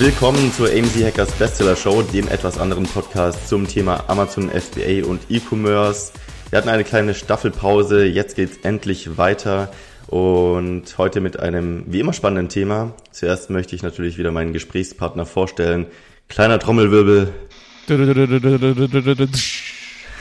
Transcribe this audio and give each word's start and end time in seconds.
Willkommen 0.00 0.50
zur 0.50 0.70
AMZ 0.70 1.04
Hackers 1.04 1.30
Bestseller 1.32 1.76
Show, 1.76 2.00
dem 2.00 2.26
etwas 2.26 2.56
anderen 2.56 2.84
Podcast 2.84 3.46
zum 3.46 3.68
Thema 3.68 4.08
Amazon 4.08 4.48
FBA 4.48 5.06
und 5.06 5.20
E-Commerce. 5.28 6.12
Wir 6.48 6.56
hatten 6.56 6.70
eine 6.70 6.84
kleine 6.84 7.12
Staffelpause, 7.12 8.06
jetzt 8.06 8.34
geht's 8.34 8.56
endlich 8.62 9.18
weiter 9.18 9.70
und 10.06 10.96
heute 10.96 11.20
mit 11.20 11.38
einem 11.38 11.84
wie 11.86 12.00
immer 12.00 12.14
spannenden 12.14 12.48
Thema. 12.48 12.94
Zuerst 13.10 13.50
möchte 13.50 13.76
ich 13.76 13.82
natürlich 13.82 14.16
wieder 14.16 14.30
meinen 14.30 14.54
Gesprächspartner 14.54 15.26
vorstellen. 15.26 15.84
Kleiner 16.30 16.58
Trommelwirbel. 16.58 17.34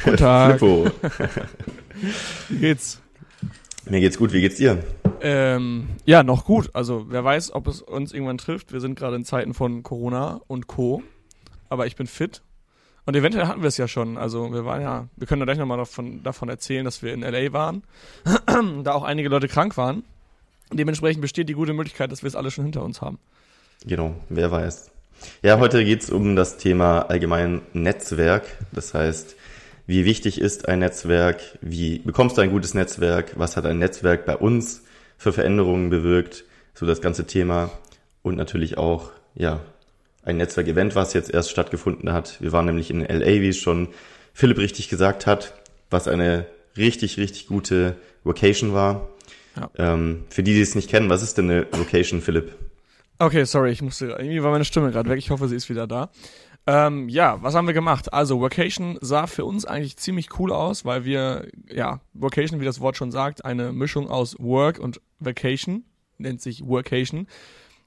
Guten 0.03 0.17
Tag. 0.17 0.59
Flippo. 0.59 0.91
Wie 2.49 2.57
geht's? 2.57 2.99
Mir 3.89 4.01
geht's 4.01 4.17
gut, 4.17 4.33
wie 4.33 4.41
geht's 4.41 4.57
dir? 4.57 4.83
Ähm, 5.21 5.87
ja, 6.05 6.23
noch 6.23 6.45
gut. 6.45 6.69
Also 6.73 7.05
wer 7.09 7.23
weiß, 7.23 7.53
ob 7.53 7.67
es 7.67 7.81
uns 7.81 8.13
irgendwann 8.13 8.37
trifft. 8.37 8.71
Wir 8.71 8.79
sind 8.79 8.97
gerade 8.97 9.15
in 9.15 9.25
Zeiten 9.25 9.53
von 9.53 9.83
Corona 9.83 10.41
und 10.47 10.67
Co. 10.67 11.03
Aber 11.69 11.87
ich 11.87 11.95
bin 11.95 12.07
fit. 12.07 12.41
Und 13.05 13.15
eventuell 13.15 13.47
hatten 13.47 13.61
wir 13.61 13.67
es 13.67 13.77
ja 13.77 13.87
schon. 13.87 14.17
Also 14.17 14.53
wir 14.53 14.65
waren 14.65 14.81
ja, 14.81 15.07
wir 15.15 15.27
können 15.27 15.39
da 15.39 15.45
gleich 15.45 15.57
nochmal 15.57 15.77
davon, 15.77 16.21
davon 16.23 16.49
erzählen, 16.49 16.85
dass 16.85 17.01
wir 17.01 17.13
in 17.13 17.21
LA 17.21 17.53
waren. 17.53 17.83
da 18.83 18.93
auch 18.93 19.03
einige 19.03 19.29
Leute 19.29 19.47
krank 19.47 19.77
waren. 19.77 20.03
Dementsprechend 20.71 21.21
besteht 21.21 21.49
die 21.49 21.53
gute 21.53 21.73
Möglichkeit, 21.73 22.11
dass 22.11 22.21
wir 22.21 22.27
es 22.27 22.35
alle 22.35 22.51
schon 22.51 22.65
hinter 22.65 22.83
uns 22.83 23.01
haben. 23.01 23.17
Genau, 23.85 24.13
wer 24.29 24.51
weiß. 24.51 24.91
Ja, 25.41 25.59
heute 25.59 25.83
geht's 25.83 26.09
um 26.09 26.35
das 26.35 26.57
Thema 26.57 27.01
allgemein 27.01 27.61
Netzwerk. 27.73 28.45
Das 28.71 28.93
heißt, 28.93 29.35
wie 29.87 30.05
wichtig 30.05 30.39
ist 30.39 30.67
ein 30.67 30.79
Netzwerk? 30.79 31.41
Wie 31.61 31.99
bekommst 31.99 32.37
du 32.37 32.41
ein 32.41 32.51
gutes 32.51 32.75
Netzwerk? 32.75 33.33
Was 33.37 33.57
hat 33.57 33.65
ein 33.65 33.79
Netzwerk 33.79 34.25
bei 34.25 34.37
uns 34.37 34.83
für 35.19 35.31
Veränderungen 35.31 35.91
bewirkt? 35.91 36.45
So 36.73 36.87
das 36.87 37.01
ganze 37.01 37.27
Thema. 37.27 37.69
Und 38.23 38.37
natürlich 38.37 38.79
auch, 38.79 39.11
ja, 39.35 39.59
ein 40.23 40.37
Netzwerkevent, 40.37 40.95
was 40.95 41.13
jetzt 41.13 41.31
erst 41.31 41.51
stattgefunden 41.51 42.11
hat. 42.11 42.41
Wir 42.41 42.51
waren 42.51 42.65
nämlich 42.65 42.89
in 42.89 43.01
LA, 43.01 43.41
wie 43.41 43.49
es 43.49 43.57
schon 43.57 43.89
Philipp 44.33 44.57
richtig 44.57 44.89
gesagt 44.89 45.27
hat, 45.27 45.53
was 45.89 46.07
eine 46.07 46.45
richtig, 46.77 47.17
richtig 47.17 47.47
gute 47.47 47.95
Vocation 48.23 48.73
war. 48.73 49.09
Ja. 49.55 49.69
Ähm, 49.77 50.23
für 50.29 50.43
die, 50.43 50.53
die 50.53 50.61
es 50.61 50.75
nicht 50.75 50.89
kennen, 50.89 51.09
was 51.09 51.21
ist 51.21 51.37
denn 51.37 51.49
eine 51.49 51.67
Vocation, 51.71 52.21
Philipp? 52.21 52.55
Okay, 53.17 53.43
sorry, 53.43 53.71
ich 53.71 53.81
musste, 53.81 54.15
irgendwie 54.17 54.41
war 54.41 54.51
meine 54.51 54.65
Stimme 54.65 54.91
gerade 54.91 55.09
weg. 55.09 55.17
Ich 55.17 55.29
hoffe, 55.29 55.49
sie 55.49 55.55
ist 55.55 55.69
wieder 55.69 55.87
da. 55.87 56.09
Ähm, 56.71 57.09
ja, 57.09 57.41
was 57.41 57.55
haben 57.55 57.65
wir 57.65 57.73
gemacht? 57.73 58.13
Also, 58.13 58.41
Vacation 58.41 58.99
sah 59.01 59.25
für 59.25 59.43
uns 59.43 59.65
eigentlich 59.65 59.97
ziemlich 59.97 60.37
cool 60.37 60.51
aus, 60.51 60.85
weil 60.85 61.03
wir, 61.03 61.47
ja, 61.67 61.99
Vacation, 62.13 62.61
wie 62.61 62.65
das 62.65 62.79
Wort 62.79 62.95
schon 62.95 63.09
sagt, 63.09 63.43
eine 63.43 63.73
Mischung 63.73 64.07
aus 64.07 64.35
Work 64.37 64.77
und 64.77 65.01
Vacation, 65.17 65.83
nennt 66.19 66.41
sich 66.41 66.63
Workation. 66.63 67.25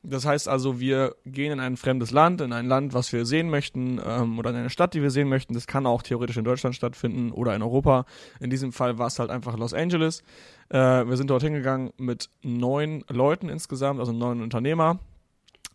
Das 0.03 0.27
heißt 0.27 0.49
also, 0.49 0.81
wir 0.81 1.15
gehen 1.25 1.53
in 1.53 1.61
ein 1.61 1.77
fremdes 1.77 2.11
Land, 2.11 2.41
in 2.41 2.53
ein 2.53 2.67
Land, 2.67 2.93
was 2.93 3.13
wir 3.13 3.25
sehen 3.25 3.51
möchten, 3.51 4.01
ähm, 4.05 4.37
oder 4.41 4.51
in 4.51 4.57
eine 4.57 4.71
Stadt, 4.71 4.95
die 4.95 5.03
wir 5.03 5.13
sehen 5.13 5.29
möchten. 5.29 5.55
Das 5.55 5.69
kann 5.69 5.87
auch 5.87 6.03
theoretisch 6.03 6.37
in 6.37 6.45
Deutschland 6.45 6.75
stattfinden 6.75 7.31
oder 7.31 7.55
in 7.55 7.63
Europa. 7.63 8.05
In 8.41 8.51
diesem 8.51 8.73
Fall 8.73 8.99
war 8.99 9.07
es 9.07 9.21
halt 9.21 9.31
einfach 9.31 9.57
Los 9.57 9.75
Angeles. 9.75 10.25
Äh, 10.71 11.07
wir 11.07 11.17
sind 11.17 11.31
dorthin 11.31 11.53
gegangen 11.53 11.93
mit 11.99 12.31
neun 12.43 13.05
Leuten 13.09 13.49
insgesamt, 13.49 14.01
also 14.01 14.11
neun 14.11 14.43
Unternehmer. 14.43 14.99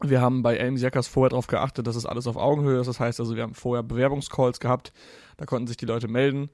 Wir 0.02 0.22
haben 0.22 0.44
bei 0.44 0.60
AMC 0.60 0.80
Jackers 0.80 1.08
vorher 1.08 1.30
darauf 1.30 1.48
geachtet, 1.48 1.88
dass 1.88 1.96
es 1.96 2.06
alles 2.06 2.28
auf 2.28 2.38
Augenhöhe 2.38 2.80
ist. 2.80 2.88
Das 2.88 3.00
heißt 3.00 3.20
also, 3.20 3.36
wir 3.36 3.44
haben 3.44 3.56
vorher 3.56 3.84
Bewerbungscalls 3.84 4.60
gehabt. 4.60 4.94
Da 5.38 5.46
konnten 5.46 5.68
sich 5.68 5.78
die 5.78 5.86
Leute 5.86 6.08
melden. 6.08 6.50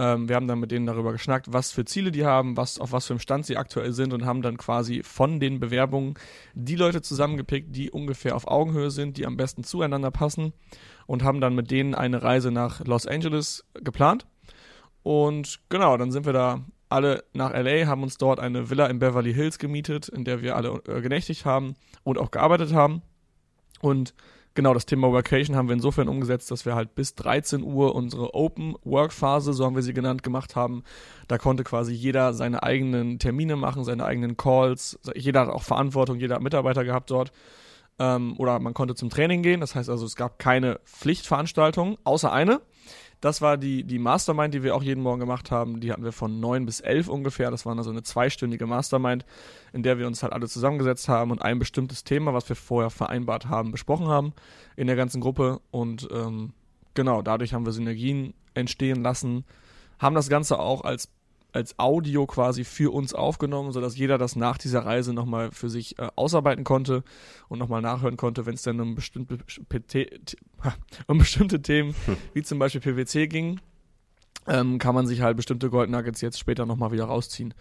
Ähm, 0.00 0.28
wir 0.28 0.36
haben 0.36 0.48
dann 0.48 0.58
mit 0.58 0.70
denen 0.70 0.86
darüber 0.86 1.12
geschnackt, 1.12 1.52
was 1.52 1.72
für 1.72 1.84
Ziele 1.84 2.10
die 2.10 2.24
haben, 2.24 2.56
was, 2.56 2.78
auf 2.78 2.92
was 2.92 3.06
für 3.06 3.12
einem 3.12 3.20
Stand 3.20 3.44
sie 3.44 3.58
aktuell 3.58 3.92
sind 3.92 4.12
und 4.12 4.24
haben 4.24 4.40
dann 4.40 4.56
quasi 4.56 5.02
von 5.02 5.40
den 5.40 5.60
Bewerbungen 5.60 6.14
die 6.54 6.76
Leute 6.76 7.02
zusammengepickt, 7.02 7.76
die 7.76 7.90
ungefähr 7.90 8.34
auf 8.34 8.48
Augenhöhe 8.48 8.90
sind, 8.90 9.18
die 9.18 9.26
am 9.26 9.36
besten 9.36 9.62
zueinander 9.62 10.10
passen 10.10 10.52
und 11.06 11.22
haben 11.22 11.40
dann 11.40 11.54
mit 11.54 11.70
denen 11.70 11.94
eine 11.94 12.22
Reise 12.22 12.50
nach 12.50 12.84
Los 12.86 13.06
Angeles 13.06 13.66
geplant. 13.74 14.26
Und 15.02 15.60
genau, 15.68 15.96
dann 15.96 16.12
sind 16.12 16.24
wir 16.24 16.32
da 16.32 16.64
alle 16.90 17.24
nach 17.32 17.52
LA, 17.52 17.86
haben 17.86 18.02
uns 18.02 18.18
dort 18.18 18.40
eine 18.40 18.70
Villa 18.70 18.86
in 18.86 18.98
Beverly 18.98 19.32
Hills 19.32 19.58
gemietet, 19.58 20.08
in 20.08 20.24
der 20.24 20.42
wir 20.42 20.56
alle 20.56 20.82
äh, 20.86 21.00
genächtigt 21.00 21.44
haben 21.44 21.74
und 22.02 22.18
auch 22.18 22.30
gearbeitet 22.30 22.72
haben. 22.72 23.02
Und 23.80 24.14
genau 24.54 24.74
das 24.74 24.86
Thema 24.86 25.10
Workation 25.12 25.56
haben 25.56 25.68
wir 25.68 25.74
insofern 25.74 26.08
umgesetzt, 26.08 26.50
dass 26.50 26.66
wir 26.66 26.74
halt 26.74 26.94
bis 26.94 27.14
13 27.14 27.62
Uhr 27.62 27.94
unsere 27.94 28.34
Open 28.34 28.74
Work 28.82 29.12
Phase, 29.12 29.52
so 29.52 29.64
haben 29.64 29.76
wir 29.76 29.82
sie 29.82 29.94
genannt, 29.94 30.22
gemacht 30.22 30.56
haben. 30.56 30.82
Da 31.28 31.38
konnte 31.38 31.64
quasi 31.64 31.92
jeder 31.92 32.34
seine 32.34 32.62
eigenen 32.62 33.18
Termine 33.18 33.56
machen, 33.56 33.84
seine 33.84 34.04
eigenen 34.04 34.36
Calls. 34.36 34.98
Jeder 35.14 35.40
hat 35.40 35.48
auch 35.48 35.62
Verantwortung, 35.62 36.18
jeder 36.18 36.36
hat 36.36 36.42
Mitarbeiter 36.42 36.84
gehabt 36.84 37.10
dort. 37.10 37.32
Ähm, 37.98 38.34
oder 38.38 38.58
man 38.58 38.74
konnte 38.74 38.94
zum 38.94 39.10
Training 39.10 39.42
gehen. 39.42 39.60
Das 39.60 39.74
heißt 39.74 39.88
also, 39.88 40.06
es 40.06 40.16
gab 40.16 40.38
keine 40.38 40.80
Pflichtveranstaltung, 40.84 41.98
außer 42.04 42.32
eine. 42.32 42.60
Das 43.20 43.42
war 43.42 43.58
die, 43.58 43.84
die 43.84 43.98
Mastermind, 43.98 44.54
die 44.54 44.62
wir 44.62 44.74
auch 44.74 44.82
jeden 44.82 45.02
Morgen 45.02 45.20
gemacht 45.20 45.50
haben. 45.50 45.80
Die 45.80 45.92
hatten 45.92 46.04
wir 46.04 46.12
von 46.12 46.40
neun 46.40 46.64
bis 46.64 46.80
elf 46.80 47.08
ungefähr. 47.08 47.50
Das 47.50 47.66
war 47.66 47.76
also 47.76 47.90
eine 47.90 48.02
zweistündige 48.02 48.66
Mastermind, 48.66 49.26
in 49.72 49.82
der 49.82 49.98
wir 49.98 50.06
uns 50.06 50.22
halt 50.22 50.32
alle 50.32 50.48
zusammengesetzt 50.48 51.08
haben 51.08 51.30
und 51.30 51.42
ein 51.42 51.58
bestimmtes 51.58 52.02
Thema, 52.02 52.32
was 52.32 52.48
wir 52.48 52.56
vorher 52.56 52.90
vereinbart 52.90 53.46
haben, 53.48 53.72
besprochen 53.72 54.08
haben 54.08 54.32
in 54.76 54.86
der 54.86 54.96
ganzen 54.96 55.20
Gruppe. 55.20 55.60
Und 55.70 56.08
ähm, 56.12 56.54
genau, 56.94 57.20
dadurch 57.20 57.52
haben 57.52 57.66
wir 57.66 57.72
Synergien 57.72 58.32
entstehen 58.54 59.02
lassen, 59.02 59.44
haben 59.98 60.14
das 60.14 60.30
Ganze 60.30 60.58
auch 60.58 60.82
als 60.82 61.10
als 61.52 61.78
Audio 61.78 62.26
quasi 62.26 62.64
für 62.64 62.92
uns 62.92 63.14
aufgenommen, 63.14 63.72
sodass 63.72 63.96
jeder 63.96 64.18
das 64.18 64.36
nach 64.36 64.58
dieser 64.58 64.84
Reise 64.84 65.12
nochmal 65.12 65.50
für 65.52 65.68
sich 65.68 65.98
äh, 65.98 66.08
ausarbeiten 66.16 66.64
konnte 66.64 67.02
und 67.48 67.58
nochmal 67.58 67.82
nachhören 67.82 68.16
konnte, 68.16 68.46
wenn 68.46 68.54
es 68.54 68.62
dann 68.62 68.80
um 68.80 68.94
bestimmte, 68.94 69.38
um 71.06 71.18
bestimmte 71.18 71.62
Themen 71.62 71.94
hm. 72.06 72.16
wie 72.34 72.42
zum 72.42 72.58
Beispiel 72.58 72.80
PwC 72.80 73.26
ging, 73.26 73.60
ähm, 74.46 74.78
kann 74.78 74.94
man 74.94 75.06
sich 75.06 75.20
halt 75.20 75.36
bestimmte 75.36 75.70
Gold 75.70 75.90
Nuggets 75.90 76.20
jetzt 76.20 76.38
später 76.38 76.66
nochmal 76.66 76.92
wieder 76.92 77.04
rausziehen, 77.04 77.54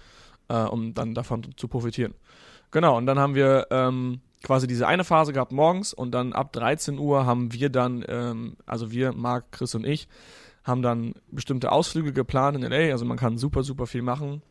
äh, 0.47 0.63
um 0.63 0.94
dann 0.94 1.13
davon 1.13 1.45
zu 1.57 1.67
profitieren. 1.67 2.13
Genau, 2.71 2.97
und 2.97 3.06
dann 3.06 3.17
haben 3.17 3.35
wir 3.35 3.67
ähm, 3.71 4.21
quasi 4.44 4.67
diese 4.67 4.88
eine 4.88 5.03
Phase 5.03 5.33
gehabt 5.33 5.51
morgens 5.51 5.94
und 5.94 6.11
dann 6.11 6.33
ab 6.33 6.53
13 6.53 6.97
Uhr 7.00 7.25
haben 7.25 7.51
wir 7.53 7.69
dann, 7.69 8.06
ähm, 8.07 8.57
also 8.66 8.91
wir, 8.91 9.11
Marc, 9.13 9.51
Chris 9.51 9.75
und 9.75 9.85
ich, 9.85 10.07
haben 10.69 10.81
dann 10.81 11.13
bestimmte 11.31 11.72
Ausflüge 11.72 12.13
geplant 12.13 12.56
in 12.56 12.63
LA, 12.63 12.91
also 12.91 13.06
man 13.06 13.18
kann 13.18 13.38
super, 13.38 13.63
super 13.63 13.88
viel 13.88 14.02
machen. 14.02 14.41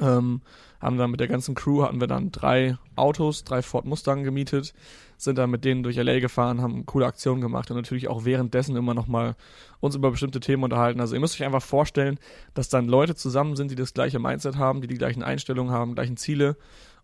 Ähm, 0.00 0.42
haben 0.80 0.98
dann 0.98 1.10
mit 1.10 1.18
der 1.18 1.26
ganzen 1.26 1.56
Crew 1.56 1.82
hatten 1.82 2.00
wir 2.00 2.06
dann 2.06 2.30
drei 2.30 2.78
Autos, 2.94 3.42
drei 3.42 3.60
Ford 3.60 3.84
Mustang 3.84 4.22
gemietet, 4.22 4.72
sind 5.16 5.36
dann 5.36 5.50
mit 5.50 5.64
denen 5.64 5.82
durch 5.82 5.96
LA 5.96 6.20
gefahren, 6.20 6.62
haben 6.62 6.86
coole 6.86 7.06
Aktionen 7.06 7.40
gemacht 7.40 7.70
und 7.70 7.76
natürlich 7.76 8.06
auch 8.08 8.24
währenddessen 8.24 8.76
immer 8.76 8.94
nochmal 8.94 9.34
uns 9.80 9.96
über 9.96 10.12
bestimmte 10.12 10.38
Themen 10.38 10.62
unterhalten. 10.62 11.00
Also 11.00 11.14
ihr 11.14 11.20
müsst 11.20 11.34
euch 11.34 11.44
einfach 11.44 11.62
vorstellen, 11.62 12.20
dass 12.54 12.68
dann 12.68 12.86
Leute 12.86 13.16
zusammen 13.16 13.56
sind, 13.56 13.72
die 13.72 13.74
das 13.74 13.92
gleiche 13.92 14.20
Mindset 14.20 14.56
haben, 14.56 14.80
die 14.80 14.86
die 14.86 14.96
gleichen 14.96 15.24
Einstellungen 15.24 15.72
haben, 15.72 15.96
gleichen 15.96 16.16
Ziele 16.16 16.56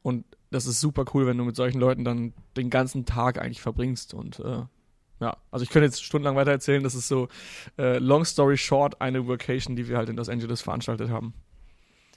und 0.03 0.25
das 0.53 0.67
ist 0.67 0.81
super 0.81 1.05
cool, 1.13 1.27
wenn 1.27 1.37
du 1.37 1.45
mit 1.45 1.57
solchen 1.57 1.81
Leuten 1.81 2.05
dann 2.05 2.33
den 2.57 2.71
ganzen 2.71 3.05
Tag 3.05 3.41
eigentlich 3.41 3.61
verbringst 3.61 4.15
und 4.15 4.39
äh, 4.39 4.63
ja, 5.21 5.37
also 5.51 5.63
ich 5.63 5.71
könnte 5.71 5.87
jetzt 5.87 6.05
stundenlang 6.05 6.37
weiter 6.37 6.51
erzählen. 6.51 6.83
Das 6.83 6.95
ist 6.95 7.09
so, 7.09 7.29
äh, 7.79 7.99
long 7.99 8.25
story 8.25 8.57
short, 8.57 9.01
eine 9.01 9.27
Workation, 9.27 9.77
die 9.77 9.89
wir 9.89 9.97
halt 9.97 10.09
in 10.09 10.17
Los 10.17 10.29
Angeles 10.29 10.63
veranstaltet 10.63 11.11
haben. 11.11 11.35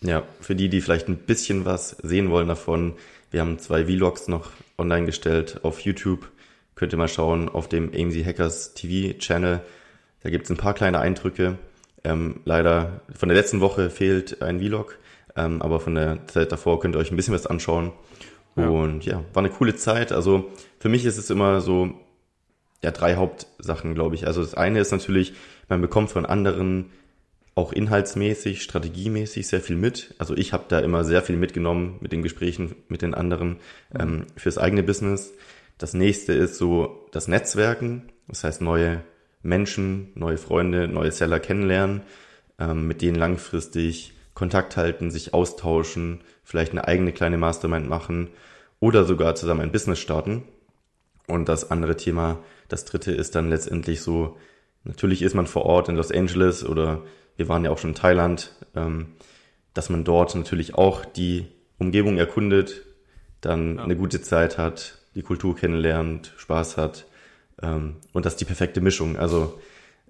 Ja, 0.02 0.24
für 0.40 0.56
die, 0.56 0.70
die 0.70 0.82
vielleicht 0.82 1.08
ein 1.08 1.18
bisschen 1.18 1.66
was 1.66 1.92
sehen 2.04 2.30
wollen 2.30 2.48
davon, 2.48 2.94
wir 3.32 3.42
haben 3.42 3.60
zwei 3.60 3.86
Vlogs 3.86 4.28
noch 4.28 4.50
online 4.78 5.06
gestellt 5.06 5.60
auf 5.64 5.82
YouTube. 5.82 6.30
Könnt 6.76 6.94
ihr 6.94 6.98
mal 6.98 7.08
schauen 7.08 7.50
auf 7.50 7.68
dem 7.68 7.92
AMZ 7.94 8.26
Hackers 8.26 8.74
TV 8.74 9.18
Channel. 9.20 9.62
Da 10.24 10.30
gibt 10.30 10.46
es 10.46 10.50
ein 10.50 10.58
paar 10.58 10.74
kleine 10.74 11.00
Eindrücke. 11.00 11.58
Ähm, 12.04 12.42
leider 12.46 13.02
von 13.14 13.30
der 13.30 13.38
letzten 13.38 13.60
Woche 13.60 13.90
fehlt 13.90 14.42
ein 14.42 14.60
Vlog, 14.60 14.98
ähm, 15.36 15.62
aber 15.62 15.80
von 15.80 15.96
der 15.96 16.26
Zeit 16.28 16.52
davor 16.52 16.80
könnt 16.80 16.96
ihr 16.96 17.00
euch 17.00 17.12
ein 17.12 17.18
bisschen 17.18 17.34
was 17.34 17.46
anschauen. 17.46 17.92
Ja. 18.56 18.68
Und 18.68 19.06
ja, 19.06 19.24
war 19.34 19.44
eine 19.44 19.52
coole 19.52 19.76
Zeit. 19.76 20.12
Also 20.12 20.50
für 20.80 20.90
mich 20.90 21.06
ist 21.06 21.18
es 21.18 21.30
immer 21.30 21.62
so, 21.62 21.94
ja, 22.82 22.92
drei 22.92 23.16
Hauptsachen, 23.16 23.94
glaube 23.94 24.16
ich. 24.16 24.28
Also 24.28 24.42
das 24.42 24.54
eine 24.54 24.80
ist 24.80 24.92
natürlich, 24.92 25.34
man 25.68 25.82
bekommt 25.82 26.10
von 26.10 26.26
anderen 26.26 26.92
auch 27.56 27.74
inhaltsmäßig, 27.74 28.62
strategiemäßig 28.62 29.48
sehr 29.48 29.60
viel 29.60 29.76
mit. 29.76 30.16
Also 30.18 30.36
ich 30.36 30.54
habe 30.54 30.66
da 30.70 30.80
immer 30.80 31.04
sehr 31.04 31.22
viel 31.22 31.36
mitgenommen 31.36 31.98
mit 32.00 32.12
den 32.14 32.22
Gesprächen 32.22 32.76
mit 32.88 33.02
den 33.02 33.14
anderen 33.14 33.58
ähm, 33.98 34.28
fürs 34.38 34.58
eigene 34.58 34.82
Business. 34.82 35.34
Das 35.78 35.94
nächste 35.94 36.34
ist 36.34 36.58
so 36.58 37.06
das 37.12 37.28
Netzwerken, 37.28 38.12
das 38.28 38.44
heißt 38.44 38.62
neue 38.62 39.02
Menschen, 39.42 40.12
neue 40.16 40.38
Freunde, 40.38 40.88
neue 40.88 41.12
Seller 41.12 41.40
kennenlernen, 41.40 42.02
ähm, 42.60 42.88
mit 42.88 43.02
denen 43.02 43.16
langfristig 43.16 44.14
Kontakt 44.34 44.78
halten, 44.78 45.12
sich 45.12 45.34
austauschen, 45.34 46.22
vielleicht 46.44 46.72
eine 46.72 46.88
eigene 46.88 47.12
kleine 47.12 47.38
Mastermind 47.38 47.90
machen 47.90 48.30
oder 48.80 49.04
sogar 49.04 49.36
zusammen 49.36 49.62
ein 49.62 49.72
Business 49.72 50.00
starten. 50.00 50.44
Und 51.28 51.50
das 51.50 51.72
andere 51.72 51.98
Thema 51.98 52.40
das 52.70 52.86
dritte 52.86 53.12
ist 53.12 53.36
dann 53.36 53.50
letztendlich 53.50 54.02
so, 54.02 54.38
natürlich 54.86 55.22
ist 55.22 55.36
man 55.36 55.48
vor 55.48 55.66
Ort 55.66 55.90
in 55.90 55.96
Los 55.96 56.12
Angeles 56.12 56.66
oder 56.66 57.04
wir 57.36 57.50
waren 57.50 57.66
ja 57.66 57.72
auch 57.72 57.78
schon 57.78 57.92
in 57.92 57.96
Thailand, 57.96 58.54
ähm, 58.76 59.08
dass 59.74 59.90
man 59.90 60.04
dort 60.04 60.36
natürlich 60.36 60.76
auch 60.76 61.06
die 61.06 61.48
Umgebung 61.78 62.18
erkundet, 62.18 62.86
dann 63.42 63.78
ja. 63.78 63.84
eine 63.84 63.96
gute 63.96 64.22
Zeit 64.22 64.58
hat, 64.58 64.98
die 65.16 65.22
Kultur 65.22 65.56
kennenlernt, 65.56 66.34
Spaß 66.38 66.78
hat. 66.78 67.06
Ähm, 67.62 67.96
und 68.14 68.26
das 68.26 68.34
ist 68.34 68.42
die 68.42 68.46
perfekte 68.46 68.82
Mischung. 68.82 69.18
Also 69.18 69.60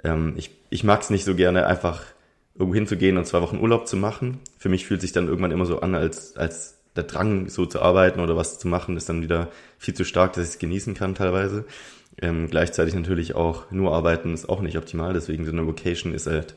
ähm, 0.04 0.34
ich, 0.38 0.52
ich 0.70 0.84
mag 0.84 1.02
es 1.02 1.10
nicht 1.10 1.26
so 1.26 1.36
gerne, 1.36 1.68
einfach 1.68 2.04
irgendwo 2.56 2.76
hinzugehen 2.76 3.18
und 3.18 3.26
zwei 3.26 3.42
Wochen 3.42 3.60
Urlaub 3.60 3.88
zu 3.88 3.96
machen. 3.96 4.40
Für 4.58 4.70
mich 4.70 4.86
fühlt 4.86 5.02
sich 5.02 5.12
dann 5.12 5.28
irgendwann 5.28 5.52
immer 5.52 5.66
so 5.66 5.80
an, 5.80 5.96
als, 5.96 6.36
als 6.36 6.80
der 6.96 7.04
Drang, 7.04 7.48
so 7.48 7.66
zu 7.66 7.82
arbeiten 7.82 8.20
oder 8.20 8.36
was 8.36 8.60
zu 8.60 8.68
machen, 8.68 8.98
ist 8.98 9.08
dann 9.08 9.22
wieder 9.22 9.50
viel 9.78 9.94
zu 9.94 10.04
stark, 10.04 10.34
dass 10.34 10.44
ich 10.44 10.50
es 10.52 10.60
genießen 10.60 10.96
kann 10.96 11.16
teilweise. 11.16 11.66
Ähm, 12.22 12.48
gleichzeitig 12.50 12.94
natürlich 12.96 13.36
auch 13.36 13.72
nur 13.72 13.94
arbeiten 13.94 14.34
ist 14.34 14.50
auch 14.50 14.62
nicht 14.62 14.78
optimal, 14.78 15.14
deswegen 15.14 15.46
so 15.46 15.52
eine 15.52 15.66
Vocation 15.66 16.14
ist 16.14 16.28
halt 16.28 16.56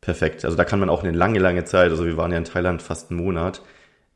perfekt. 0.00 0.44
Also 0.44 0.56
da 0.56 0.64
kann 0.64 0.80
man 0.80 0.88
auch 0.88 1.02
eine 1.02 1.16
lange, 1.16 1.38
lange 1.38 1.64
Zeit, 1.64 1.90
also 1.90 2.06
wir 2.06 2.16
waren 2.16 2.32
ja 2.32 2.38
in 2.38 2.44
Thailand 2.44 2.82
fast 2.82 3.10
einen 3.10 3.20
Monat, 3.20 3.62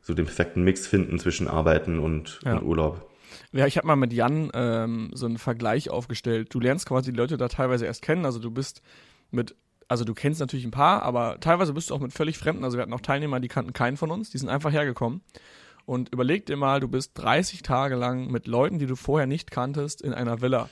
so 0.00 0.14
den 0.14 0.24
perfekten 0.24 0.62
Mix 0.62 0.86
finden 0.86 1.18
zwischen 1.18 1.48
Arbeiten 1.48 1.98
und, 1.98 2.40
ja. 2.44 2.56
und 2.56 2.62
Urlaub. 2.62 3.10
Ja, 3.52 3.66
ich 3.66 3.76
habe 3.76 3.86
mal 3.86 3.96
mit 3.96 4.12
Jan 4.12 4.50
ähm, 4.54 5.10
so 5.12 5.26
einen 5.26 5.38
Vergleich 5.38 5.90
aufgestellt. 5.90 6.54
Du 6.54 6.60
lernst 6.60 6.86
quasi 6.86 7.12
die 7.12 7.16
Leute 7.16 7.36
da 7.36 7.48
teilweise 7.48 7.86
erst 7.86 8.02
kennen. 8.02 8.24
Also 8.24 8.38
du 8.38 8.50
bist 8.50 8.82
mit, 9.30 9.54
also 9.88 10.04
du 10.04 10.14
kennst 10.14 10.40
natürlich 10.40 10.64
ein 10.64 10.70
paar, 10.70 11.02
aber 11.02 11.38
teilweise 11.40 11.72
bist 11.72 11.90
du 11.90 11.94
auch 11.94 12.00
mit 12.00 12.12
völlig 12.12 12.38
Fremden. 12.38 12.64
Also 12.64 12.76
wir 12.78 12.82
hatten 12.82 12.92
auch 12.92 13.00
Teilnehmer, 13.00 13.40
die 13.40 13.48
kannten 13.48 13.72
keinen 13.72 13.96
von 13.96 14.10
uns, 14.10 14.30
die 14.30 14.38
sind 14.38 14.48
einfach 14.48 14.72
hergekommen. 14.72 15.20
Und 15.86 16.12
überleg 16.12 16.46
dir 16.46 16.56
mal, 16.56 16.80
du 16.80 16.88
bist 16.88 17.12
30 17.14 17.62
Tage 17.62 17.96
lang 17.96 18.30
mit 18.30 18.46
Leuten, 18.46 18.78
die 18.78 18.86
du 18.86 18.96
vorher 18.96 19.26
nicht 19.26 19.50
kanntest, 19.50 20.02
in 20.02 20.14
einer 20.14 20.40
Villa. 20.40 20.68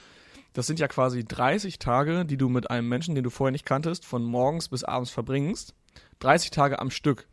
Das 0.52 0.66
sind 0.66 0.80
ja 0.80 0.88
quasi 0.88 1.24
30 1.24 1.78
Tage, 1.78 2.24
die 2.24 2.36
du 2.36 2.48
mit 2.48 2.70
einem 2.70 2.88
Menschen, 2.88 3.14
den 3.14 3.24
du 3.24 3.30
vorher 3.30 3.52
nicht 3.52 3.66
kanntest, 3.66 4.04
von 4.04 4.24
morgens 4.24 4.68
bis 4.68 4.84
abends 4.84 5.10
verbringst. 5.10 5.74
30 6.20 6.50
Tage 6.50 6.78
am 6.78 6.90
Stück. 6.90 7.26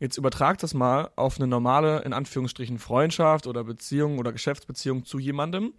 Jetzt 0.00 0.16
übertrag 0.16 0.58
das 0.58 0.72
mal 0.72 1.10
auf 1.14 1.36
eine 1.36 1.46
normale, 1.46 2.00
in 2.00 2.14
Anführungsstrichen, 2.14 2.78
Freundschaft 2.78 3.46
oder 3.46 3.64
Beziehung 3.64 4.18
oder 4.18 4.32
Geschäftsbeziehung 4.32 5.04
zu 5.04 5.18
jemandem. 5.18 5.74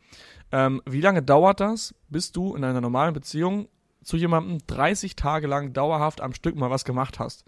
Ähm, 0.51 0.81
wie 0.85 1.01
lange 1.01 1.23
dauert 1.23 1.59
das, 1.59 1.95
bis 2.07 2.31
du 2.31 2.55
in 2.55 2.63
einer 2.63 2.81
normalen 2.81 3.15
Beziehung 3.15 3.67
zu 4.03 4.17
jemandem 4.17 4.59
30 4.67 5.15
Tage 5.15 5.47
lang 5.47 5.73
dauerhaft 5.73 6.21
am 6.21 6.33
Stück 6.33 6.55
mal 6.55 6.69
was 6.69 6.85
gemacht 6.85 7.17
hast? 7.17 7.45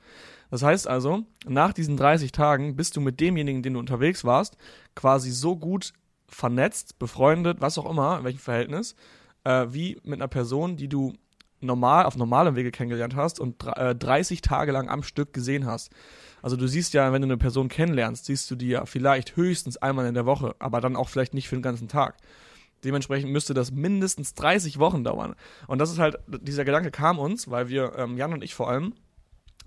Das 0.54 0.62
heißt 0.62 0.88
also, 0.88 1.24
nach 1.48 1.74
diesen 1.74 1.98
30 1.98 2.32
Tagen 2.32 2.76
bist 2.76 2.96
du 2.96 3.02
mit 3.02 3.20
demjenigen, 3.20 3.64
den 3.64 3.74
du 3.74 3.80
unterwegs 3.80 4.24
warst, 4.24 4.56
quasi 4.94 5.32
so 5.32 5.56
gut 5.56 5.94
vernetzt, 6.28 7.00
befreundet, 7.00 7.60
was 7.60 7.80
auch 7.80 7.90
immer, 7.90 8.20
in 8.20 8.24
welchem 8.24 8.38
Verhältnis, 8.38 8.96
äh, 9.46 9.66
wie 9.70 10.00
mit 10.04 10.20
einer 10.20 10.28
Person, 10.28 10.78
die 10.78 10.88
du 10.88 11.14
normal 11.60 12.06
auf 12.06 12.18
normalem 12.18 12.56
Wege 12.56 12.70
kennengelernt 12.70 13.16
hast 13.16 13.40
und 13.40 13.66
äh, 13.66 13.96
30 13.96 14.42
Tage 14.42 14.72
lang 14.72 14.90
am 14.90 15.02
Stück 15.02 15.34
gesehen 15.34 15.66
hast. 15.66 15.90
Also 16.44 16.56
du 16.56 16.68
siehst 16.68 16.94
ja, 16.94 17.12
wenn 17.12 17.24
du 17.24 17.30
eine 17.30 17.38
Person 17.38 17.68
kennenlernst, 17.68 18.26
siehst 18.26 18.52
du 18.52 18.56
die 18.56 18.68
ja 18.68 18.86
vielleicht 18.86 19.36
höchstens 19.36 19.78
einmal 19.78 20.06
in 20.06 20.14
der 20.14 20.28
Woche, 20.28 20.56
aber 20.60 20.82
dann 20.82 20.96
auch 20.96 21.10
vielleicht 21.10 21.34
nicht 21.34 21.50
für 21.50 21.56
den 21.56 21.64
ganzen 21.64 21.88
Tag. 21.88 22.18
Dementsprechend 22.84 23.32
müsste 23.32 23.56
das 23.56 23.72
mindestens 23.72 24.36
30 24.36 24.78
Wochen 24.78 25.04
dauern. 25.04 25.34
Und 25.66 25.80
das 25.80 25.90
ist 25.90 25.98
halt, 25.98 26.20
dieser 26.28 26.64
Gedanke 26.64 26.92
kam 26.92 27.18
uns, 27.18 27.50
weil 27.50 27.70
wir, 27.70 27.94
ähm, 27.98 28.18
Jan 28.18 28.34
und 28.34 28.44
ich 28.44 28.54
vor 28.54 28.70
allem, 28.70 28.94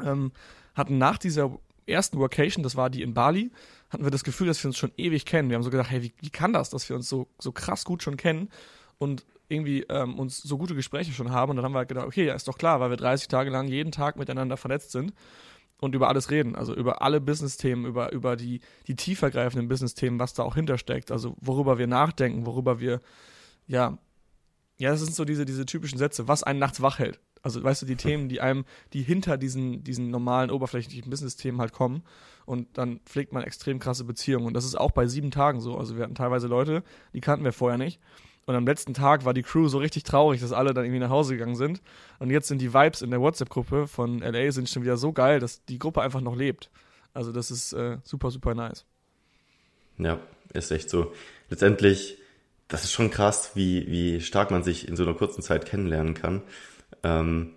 ähm, 0.00 0.30
hatten 0.76 0.98
nach 0.98 1.18
dieser 1.18 1.58
ersten 1.86 2.18
Workation, 2.18 2.62
das 2.62 2.76
war 2.76 2.90
die 2.90 3.02
in 3.02 3.14
Bali, 3.14 3.50
hatten 3.90 4.04
wir 4.04 4.10
das 4.10 4.24
Gefühl, 4.24 4.46
dass 4.46 4.62
wir 4.62 4.68
uns 4.68 4.76
schon 4.76 4.92
ewig 4.96 5.24
kennen. 5.24 5.48
Wir 5.48 5.56
haben 5.56 5.62
so 5.62 5.70
gedacht, 5.70 5.90
hey, 5.90 6.02
wie, 6.02 6.12
wie 6.20 6.30
kann 6.30 6.52
das, 6.52 6.70
dass 6.70 6.88
wir 6.88 6.96
uns 6.96 7.08
so, 7.08 7.28
so 7.38 7.52
krass 7.52 7.84
gut 7.84 8.02
schon 8.02 8.16
kennen 8.16 8.50
und 8.98 9.24
irgendwie 9.48 9.82
ähm, 9.88 10.18
uns 10.18 10.38
so 10.38 10.58
gute 10.58 10.74
Gespräche 10.74 11.12
schon 11.12 11.30
haben. 11.30 11.50
Und 11.50 11.56
dann 11.56 11.64
haben 11.64 11.72
wir 11.72 11.78
halt 11.78 11.88
gedacht, 11.88 12.06
okay, 12.06 12.26
ja, 12.26 12.34
ist 12.34 12.48
doch 12.48 12.58
klar, 12.58 12.80
weil 12.80 12.90
wir 12.90 12.96
30 12.96 13.28
Tage 13.28 13.50
lang 13.50 13.68
jeden 13.68 13.92
Tag 13.92 14.16
miteinander 14.16 14.56
vernetzt 14.56 14.90
sind 14.90 15.12
und 15.80 15.94
über 15.94 16.08
alles 16.08 16.30
reden, 16.30 16.56
also 16.56 16.74
über 16.74 17.02
alle 17.02 17.20
Business-Themen, 17.20 17.84
über, 17.84 18.12
über 18.12 18.36
die, 18.36 18.60
die 18.86 18.96
tiefergreifenden 18.96 19.68
Business-Themen, 19.68 20.18
was 20.18 20.34
da 20.34 20.42
auch 20.42 20.54
hintersteckt, 20.54 21.12
also 21.12 21.36
worüber 21.40 21.78
wir 21.78 21.86
nachdenken, 21.86 22.46
worüber 22.46 22.80
wir, 22.80 23.00
ja, 23.66 23.98
ja, 24.78 24.90
das 24.90 25.00
sind 25.00 25.14
so 25.14 25.24
diese, 25.24 25.44
diese 25.44 25.66
typischen 25.66 25.98
Sätze, 25.98 26.28
was 26.28 26.42
einen 26.42 26.58
nachts 26.58 26.82
wach 26.82 26.98
hält. 26.98 27.20
Also, 27.46 27.62
weißt 27.62 27.82
du, 27.82 27.86
die 27.86 27.94
Themen, 27.94 28.28
die 28.28 28.40
einem, 28.40 28.64
die 28.92 29.02
hinter 29.02 29.38
diesen, 29.38 29.84
diesen 29.84 30.10
normalen, 30.10 30.50
oberflächlichen 30.50 31.08
Business-Themen 31.08 31.60
halt 31.60 31.72
kommen. 31.72 32.02
Und 32.44 32.76
dann 32.76 32.98
pflegt 33.06 33.32
man 33.32 33.44
extrem 33.44 33.78
krasse 33.78 34.02
Beziehungen. 34.02 34.46
Und 34.46 34.54
das 34.54 34.64
ist 34.64 34.74
auch 34.74 34.90
bei 34.90 35.06
sieben 35.06 35.30
Tagen 35.30 35.60
so. 35.60 35.78
Also, 35.78 35.96
wir 35.96 36.02
hatten 36.02 36.16
teilweise 36.16 36.48
Leute, 36.48 36.82
die 37.14 37.20
kannten 37.20 37.44
wir 37.44 37.52
vorher 37.52 37.78
nicht. 37.78 38.00
Und 38.46 38.56
am 38.56 38.66
letzten 38.66 38.94
Tag 38.94 39.24
war 39.24 39.32
die 39.32 39.44
Crew 39.44 39.68
so 39.68 39.78
richtig 39.78 40.02
traurig, 40.02 40.40
dass 40.40 40.50
alle 40.50 40.74
dann 40.74 40.86
irgendwie 40.86 40.98
nach 40.98 41.10
Hause 41.10 41.34
gegangen 41.34 41.54
sind. 41.54 41.82
Und 42.18 42.30
jetzt 42.30 42.48
sind 42.48 42.60
die 42.60 42.74
Vibes 42.74 43.00
in 43.00 43.12
der 43.12 43.20
WhatsApp-Gruppe 43.20 43.86
von 43.86 44.18
LA 44.18 44.50
sind 44.50 44.68
schon 44.68 44.82
wieder 44.82 44.96
so 44.96 45.12
geil, 45.12 45.38
dass 45.38 45.64
die 45.66 45.78
Gruppe 45.78 46.02
einfach 46.02 46.20
noch 46.20 46.34
lebt. 46.34 46.68
Also 47.14 47.30
das 47.30 47.52
ist 47.52 47.74
äh, 47.74 47.98
super, 48.02 48.32
super 48.32 48.56
nice. 48.56 48.84
Ja, 49.98 50.18
ist 50.52 50.72
echt 50.72 50.90
so. 50.90 51.12
Letztendlich, 51.48 52.18
das 52.66 52.82
ist 52.82 52.90
schon 52.90 53.12
krass, 53.12 53.52
wie, 53.54 53.86
wie 53.86 54.20
stark 54.20 54.50
man 54.50 54.64
sich 54.64 54.88
in 54.88 54.96
so 54.96 55.04
einer 55.04 55.14
kurzen 55.14 55.42
Zeit 55.42 55.64
kennenlernen 55.64 56.14
kann. 56.14 56.42
Ähm, 57.02 57.50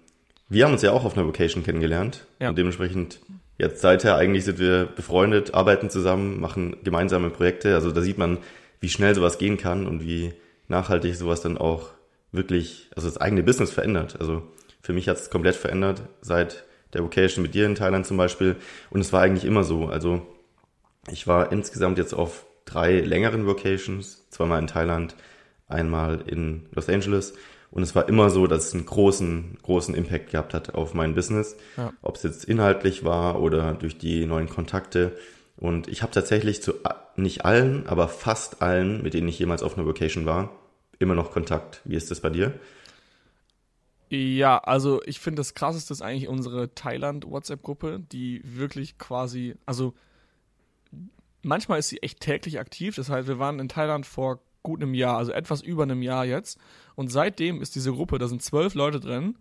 wir 0.48 0.66
haben 0.66 0.74
uns 0.74 0.82
ja 0.82 0.92
auch 0.92 1.06
auf 1.06 1.16
einer 1.18 1.28
Vocation 1.28 1.64
kennengelernt. 1.64 2.26
Ja. 2.40 2.50
Und 2.50 2.58
dementsprechend, 2.58 3.20
jetzt 3.58 3.82
seither 3.82 4.16
eigentlich 4.16 4.46
sind 4.46 4.60
wir 4.60 4.86
befreundet, 4.86 5.54
arbeiten 5.54 5.90
zusammen, 5.90 6.40
machen 6.40 6.78
gemeinsame 6.84 7.30
Projekte. 7.30 7.76
Also 7.76 7.92
da 7.92 8.02
sieht 8.02 8.18
man, 8.18 8.40
wie 8.80 8.90
schnell 8.90 9.14
sowas 9.14 9.38
gehen 9.38 9.58
kann 9.58 9.86
und 9.86 10.04
wie, 10.04 10.34
nachhaltig 10.70 11.16
sowas 11.16 11.42
dann 11.42 11.58
auch 11.58 11.90
wirklich, 12.32 12.90
also 12.96 13.08
das 13.08 13.18
eigene 13.18 13.44
Business 13.44 13.72
verändert. 13.72 14.18
Also 14.20 14.44
für 14.82 14.94
mich 14.94 15.10
hat 15.10 15.18
es 15.18 15.30
komplett 15.30 15.56
verändert 15.56 16.04
seit 16.22 16.64
der 16.94 17.04
Vocation 17.04 17.42
mit 17.44 17.54
dir 17.54 17.66
in 17.66 17.76
Thailand 17.76 18.06
zum 18.06 18.18
Beispiel. 18.18 18.56
Und 18.90 19.02
es 19.02 19.12
war 19.12 19.22
eigentlich 19.22 19.46
immer 19.46 19.64
so. 19.64 19.88
Also 19.88 20.26
ich 21.12 21.28
war 21.28 21.52
insgesamt 21.52 21.98
jetzt 21.98 22.14
auf 22.14 22.46
drei 22.66 23.02
längeren 23.02 23.46
Vocations, 23.46 24.28
zweimal 24.30 24.60
in 24.60 24.68
Thailand, 24.68 25.16
einmal 25.68 26.24
in 26.28 26.68
Los 26.72 26.88
Angeles. 26.88 27.34
Und 27.72 27.84
es 27.84 27.96
war 27.96 28.10
immer 28.10 28.30
so, 28.30 28.48
dass 28.48 28.68
es 28.68 28.74
einen 28.74 28.86
großen, 28.86 29.60
großen 29.62 29.94
Impact 29.94 30.32
gehabt 30.32 30.54
hat 30.54 30.74
auf 30.74 30.94
mein 30.94 31.14
Business. 31.14 31.56
Ja. 31.78 31.94
Ob 32.02 32.16
es 32.16 32.24
jetzt 32.24 32.46
inhaltlich 32.46 33.04
war 33.04 33.42
oder 33.42 33.74
durch 33.74 33.98
die 33.98 34.26
neuen 34.26 34.50
Kontakte. 34.50 35.16
Und 35.58 35.88
ich 35.88 36.02
habe 36.02 36.12
tatsächlich 36.12 36.64
zu 36.64 36.74
nicht 37.16 37.46
allen, 37.46 37.86
aber 37.88 38.08
fast 38.08 38.62
allen, 38.62 39.04
mit 39.04 39.14
denen 39.14 39.28
ich 39.28 39.38
jemals 39.38 39.62
auf 39.62 39.78
einer 39.78 39.86
Vocation 39.86 40.26
war, 40.26 40.52
immer 41.00 41.16
noch 41.16 41.32
Kontakt. 41.32 41.82
Wie 41.84 41.96
ist 41.96 42.10
das 42.10 42.22
bei 42.22 42.30
dir? 42.30 42.60
Ja, 44.10 44.58
also 44.58 45.04
ich 45.06 45.20
finde 45.20 45.40
das 45.40 45.54
krasseste 45.54 45.94
ist 45.94 46.02
eigentlich 46.02 46.28
unsere 46.28 46.74
Thailand-WhatsApp-Gruppe, 46.74 48.02
die 48.12 48.42
wirklich 48.44 48.98
quasi, 48.98 49.56
also 49.68 49.94
manchmal 51.44 51.80
ist 51.80 51.90
sie 51.90 52.02
echt 52.02 52.20
täglich 52.20 52.60
aktiv. 52.60 52.96
Das 52.96 53.10
heißt, 53.10 53.28
wir 53.28 53.38
waren 53.38 53.60
in 53.60 53.70
Thailand 53.70 54.08
vor 54.08 54.40
gut 54.64 54.82
einem 54.82 54.94
Jahr, 54.94 55.18
also 55.18 55.32
etwas 55.32 55.62
über 55.62 55.84
einem 55.84 56.02
Jahr 56.02 56.26
jetzt. 56.26 56.60
Und 56.96 57.12
seitdem 57.12 57.62
ist 57.62 57.76
diese 57.76 57.92
Gruppe, 57.92 58.18
da 58.18 58.28
sind 58.28 58.42
zwölf 58.42 58.76
Leute 58.76 59.00
drin, 59.00 59.38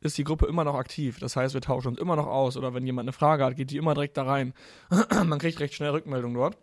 ist 0.00 0.18
die 0.18 0.24
Gruppe 0.24 0.46
immer 0.46 0.64
noch 0.64 0.74
aktiv. 0.74 1.18
Das 1.20 1.36
heißt, 1.36 1.54
wir 1.54 1.60
tauschen 1.60 1.88
uns 1.88 1.98
immer 1.98 2.16
noch 2.16 2.26
aus 2.26 2.56
oder 2.56 2.74
wenn 2.74 2.86
jemand 2.86 3.06
eine 3.06 3.12
Frage 3.12 3.44
hat, 3.44 3.56
geht 3.56 3.70
die 3.70 3.76
immer 3.76 3.94
direkt 3.94 4.16
da 4.16 4.24
rein. 4.24 4.52
man 5.24 5.38
kriegt 5.38 5.60
recht 5.60 5.74
schnell 5.74 5.90
Rückmeldung 5.90 6.34
dort. 6.34 6.56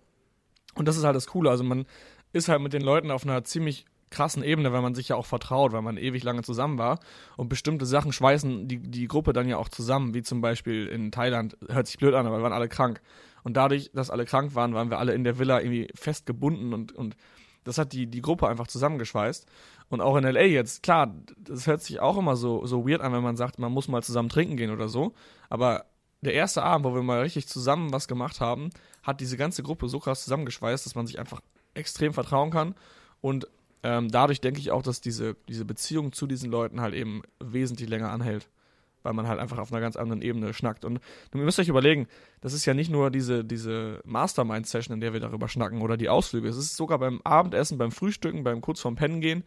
Und 0.76 0.88
das 0.88 0.98
ist 0.98 1.04
halt 1.04 1.16
das 1.16 1.28
Coole. 1.28 1.50
Also 1.50 1.64
man 1.64 1.86
ist 2.34 2.50
halt 2.50 2.62
mit 2.62 2.74
den 2.74 2.82
Leuten 2.82 3.12
auf 3.12 3.24
einer 3.24 3.44
ziemlich 3.44 3.86
krassen 4.10 4.44
Ebene, 4.44 4.74
weil 4.74 4.82
man 4.82 4.96
sich 4.96 5.10
ja 5.10 5.16
auch 5.16 5.26
vertraut, 5.26 5.72
weil 5.72 5.82
man 5.82 5.98
ewig 5.98 6.24
lange 6.24 6.42
zusammen 6.42 6.78
war. 6.78 7.00
Und 7.38 7.50
bestimmte 7.50 7.86
Sachen 7.86 8.12
schweißen 8.12 8.68
die, 8.68 8.80
die 8.80 9.08
Gruppe 9.08 9.34
dann 9.34 9.48
ja 9.48 9.58
auch 9.58 9.70
zusammen, 9.70 10.14
wie 10.14 10.24
zum 10.24 10.42
Beispiel 10.42 10.88
in 10.88 11.12
Thailand, 11.12 11.58
hört 11.68 11.88
sich 11.88 11.98
blöd 11.98 12.14
an, 12.16 12.26
aber 12.26 12.38
wir 12.38 12.44
waren 12.44 12.54
alle 12.54 12.70
krank. 12.70 13.02
Und 13.44 13.56
dadurch, 13.56 13.92
dass 13.94 14.10
alle 14.10 14.26
krank 14.26 14.56
waren, 14.56 14.74
waren 14.74 14.90
wir 14.90 15.00
alle 15.00 15.14
in 15.14 15.24
der 15.24 15.40
Villa 15.40 15.60
irgendwie 15.60 15.90
festgebunden 15.96 16.74
und, 16.74 16.92
und 16.92 17.16
das 17.64 17.78
hat 17.78 17.94
die, 17.94 18.08
die 18.08 18.22
Gruppe 18.22 18.48
einfach 18.48 18.68
zusammengeschweißt. 18.68 19.46
Und 19.90 20.02
auch 20.02 20.16
in 20.18 20.24
LA 20.24 20.42
jetzt, 20.42 20.84
klar, 20.84 21.14
das 21.38 21.68
hört 21.68 21.82
sich 21.82 22.00
auch 22.00 22.18
immer 22.18 22.36
so, 22.36 22.66
so 22.66 22.88
weird 22.88 23.02
an, 23.02 23.14
wenn 23.14 23.24
man 23.24 23.38
sagt, 23.38 23.60
man 23.60 23.72
muss 23.72 23.88
mal 23.88 24.04
zusammen 24.04 24.30
trinken 24.30 24.58
gehen 24.58 24.72
oder 24.72 24.88
so. 24.88 25.14
Aber 25.50 25.86
der 26.22 26.34
erste 26.34 26.64
Abend, 26.64 26.86
wo 26.86 26.94
wir 26.94 27.02
mal 27.02 27.22
richtig 27.22 27.48
zusammen 27.48 27.94
was 27.94 28.08
gemacht 28.08 28.42
haben, 28.42 28.70
hat 29.04 29.22
diese 29.22 29.38
ganze 29.38 29.64
Gruppe 29.64 29.90
so 29.90 30.00
krass 30.00 30.24
zusammengeschweißt, 30.24 30.86
dass 30.86 30.96
man 30.96 31.08
sich 31.08 31.20
einfach 31.20 31.42
extrem 31.74 32.14
vertrauen 32.14 32.52
kann. 32.52 32.76
Und 33.22 33.48
ähm, 33.84 34.10
dadurch 34.10 34.42
denke 34.42 34.60
ich 34.60 34.72
auch, 34.72 34.84
dass 34.84 35.02
diese, 35.02 35.36
diese 35.48 35.66
Beziehung 35.66 36.12
zu 36.12 36.28
diesen 36.28 36.52
Leuten 36.52 36.82
halt 36.82 36.94
eben 36.94 37.22
wesentlich 37.40 37.90
länger 37.90 38.12
anhält. 38.12 38.50
Weil 39.04 39.14
man 39.14 39.28
halt 39.28 39.40
einfach 39.40 39.58
auf 39.58 39.72
einer 39.72 39.82
ganz 39.82 39.96
anderen 39.96 40.22
Ebene 40.22 40.54
schnackt. 40.54 40.84
Und 40.84 41.00
ihr 41.34 41.40
müsst 41.40 41.60
euch 41.60 41.70
überlegen, 41.70 42.08
das 42.42 42.54
ist 42.54 42.66
ja 42.66 42.74
nicht 42.74 42.92
nur 42.92 43.12
diese, 43.12 43.46
diese 43.46 44.02
Mastermind-Session, 44.06 44.94
in 44.94 45.02
der 45.02 45.14
wir 45.14 45.20
darüber 45.20 45.48
schnacken 45.48 45.82
oder 45.82 45.96
die 45.96 46.10
Ausflüge. 46.10 46.50
Es 46.50 46.58
ist 46.58 46.76
sogar 46.76 47.00
beim 47.00 47.22
Abendessen, 47.24 47.78
beim 47.78 47.92
Frühstücken, 47.92 48.44
beim 48.44 48.62
kurz 48.62 48.82
vorm 48.82 48.96
Pennen 48.96 49.22
gehen, 49.22 49.44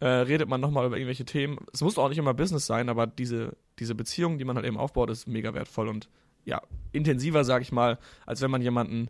äh, 0.00 0.06
redet 0.08 0.48
man 0.48 0.60
nochmal 0.60 0.86
über 0.86 0.96
irgendwelche 0.96 1.24
Themen. 1.24 1.58
Es 1.72 1.82
muss 1.82 1.98
auch 1.98 2.08
nicht 2.08 2.18
immer 2.18 2.34
Business 2.34 2.66
sein, 2.66 2.88
aber 2.88 3.06
diese, 3.06 3.56
diese 3.78 3.94
Beziehung, 3.94 4.38
die 4.38 4.44
man 4.44 4.56
halt 4.56 4.66
eben 4.66 4.78
aufbaut, 4.78 5.10
ist 5.10 5.26
mega 5.26 5.54
wertvoll 5.54 5.88
und 5.88 6.08
ja, 6.44 6.62
intensiver, 6.92 7.44
sag 7.44 7.62
ich 7.62 7.70
mal, 7.70 7.98
als 8.26 8.40
wenn 8.40 8.50
man 8.50 8.62
jemanden 8.62 9.08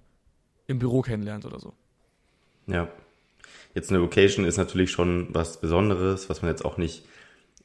im 0.66 0.78
Büro 0.78 1.02
kennenlernt 1.02 1.44
oder 1.44 1.58
so. 1.58 1.72
Ja. 2.66 2.88
Jetzt 3.74 3.90
eine 3.90 4.02
Vocation 4.02 4.44
ist 4.44 4.56
natürlich 4.56 4.90
schon 4.90 5.28
was 5.32 5.60
Besonderes, 5.60 6.28
was 6.28 6.42
man 6.42 6.50
jetzt 6.50 6.64
auch 6.64 6.76
nicht, 6.76 7.04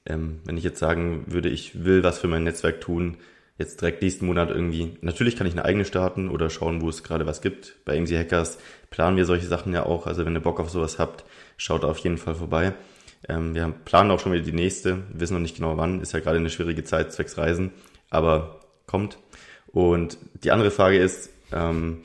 ähm, 0.05 0.39
wenn 0.45 0.57
ich 0.57 0.63
jetzt 0.63 0.79
sagen 0.79 1.25
würde, 1.27 1.49
ich 1.49 1.83
will 1.83 2.03
was 2.03 2.19
für 2.19 2.27
mein 2.27 2.43
Netzwerk 2.43 2.81
tun, 2.81 3.17
jetzt 3.57 3.81
direkt 3.81 4.01
nächsten 4.01 4.25
Monat 4.25 4.49
irgendwie, 4.49 4.97
natürlich 5.01 5.35
kann 5.35 5.47
ich 5.47 5.53
eine 5.53 5.65
eigene 5.65 5.85
starten 5.85 6.29
oder 6.29 6.49
schauen, 6.49 6.81
wo 6.81 6.89
es 6.89 7.03
gerade 7.03 7.25
was 7.25 7.41
gibt. 7.41 7.75
Bei 7.85 7.97
AMC 7.97 8.11
Hackers 8.11 8.57
planen 8.89 9.17
wir 9.17 9.25
solche 9.25 9.47
Sachen 9.47 9.73
ja 9.73 9.85
auch. 9.85 10.07
Also 10.07 10.25
wenn 10.25 10.35
ihr 10.35 10.41
Bock 10.41 10.59
auf 10.59 10.69
sowas 10.69 10.99
habt, 10.99 11.23
schaut 11.57 11.85
auf 11.85 11.97
jeden 11.99 12.17
Fall 12.17 12.35
vorbei. 12.35 12.73
Ähm, 13.27 13.55
wir 13.55 13.73
planen 13.85 14.11
auch 14.11 14.19
schon 14.19 14.33
wieder 14.33 14.43
die 14.43 14.51
nächste, 14.51 15.03
wissen 15.13 15.33
noch 15.33 15.41
nicht 15.41 15.55
genau 15.55 15.77
wann, 15.77 16.01
ist 16.01 16.13
ja 16.13 16.19
gerade 16.19 16.37
eine 16.37 16.49
schwierige 16.49 16.83
Zeit 16.83 17.13
zwecks 17.13 17.37
Reisen, 17.37 17.71
aber 18.09 18.59
kommt. 18.85 19.17
Und 19.67 20.17
die 20.43 20.51
andere 20.51 20.71
Frage 20.71 20.97
ist, 20.97 21.29
ähm, 21.51 22.01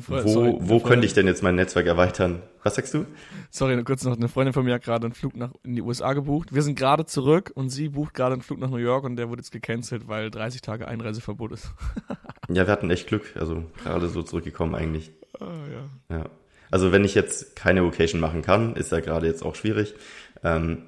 Freundin, 0.00 0.24
wo, 0.24 0.32
sorry, 0.32 0.56
wo 0.60 0.80
könnte 0.80 1.06
ich 1.06 1.12
denn 1.12 1.26
jetzt 1.26 1.42
mein 1.42 1.54
Netzwerk 1.54 1.86
erweitern? 1.86 2.42
Was 2.62 2.76
sagst 2.76 2.94
du? 2.94 3.04
Sorry, 3.50 3.82
kurz 3.84 4.04
noch, 4.04 4.16
eine 4.16 4.28
Freundin 4.28 4.54
von 4.54 4.64
mir 4.64 4.74
hat 4.74 4.82
gerade 4.82 5.04
einen 5.04 5.14
Flug 5.14 5.36
nach 5.36 5.52
in 5.64 5.74
die 5.76 5.82
USA 5.82 6.14
gebucht. 6.14 6.54
Wir 6.54 6.62
sind 6.62 6.78
gerade 6.78 7.04
zurück 7.04 7.52
und 7.54 7.68
sie 7.68 7.90
bucht 7.90 8.14
gerade 8.14 8.32
einen 8.32 8.42
Flug 8.42 8.58
nach 8.58 8.70
New 8.70 8.78
York 8.78 9.04
und 9.04 9.16
der 9.16 9.28
wurde 9.28 9.40
jetzt 9.40 9.50
gecancelt, 9.50 10.08
weil 10.08 10.30
30 10.30 10.62
Tage 10.62 10.88
Einreiseverbot 10.88 11.52
ist. 11.52 11.70
ja, 12.48 12.66
wir 12.66 12.72
hatten 12.72 12.90
echt 12.90 13.06
Glück, 13.06 13.34
also 13.38 13.64
gerade 13.82 14.08
so 14.08 14.22
zurückgekommen 14.22 14.74
eigentlich. 14.74 15.12
Ah, 15.38 15.44
ja. 15.70 16.16
ja. 16.16 16.24
Also 16.70 16.90
wenn 16.90 17.04
ich 17.04 17.14
jetzt 17.14 17.54
keine 17.54 17.84
Vocation 17.84 18.20
machen 18.20 18.40
kann, 18.40 18.76
ist 18.76 18.92
ja 18.92 19.00
gerade 19.00 19.26
jetzt 19.26 19.44
auch 19.44 19.56
schwierig. 19.56 19.94
Ähm, 20.42 20.84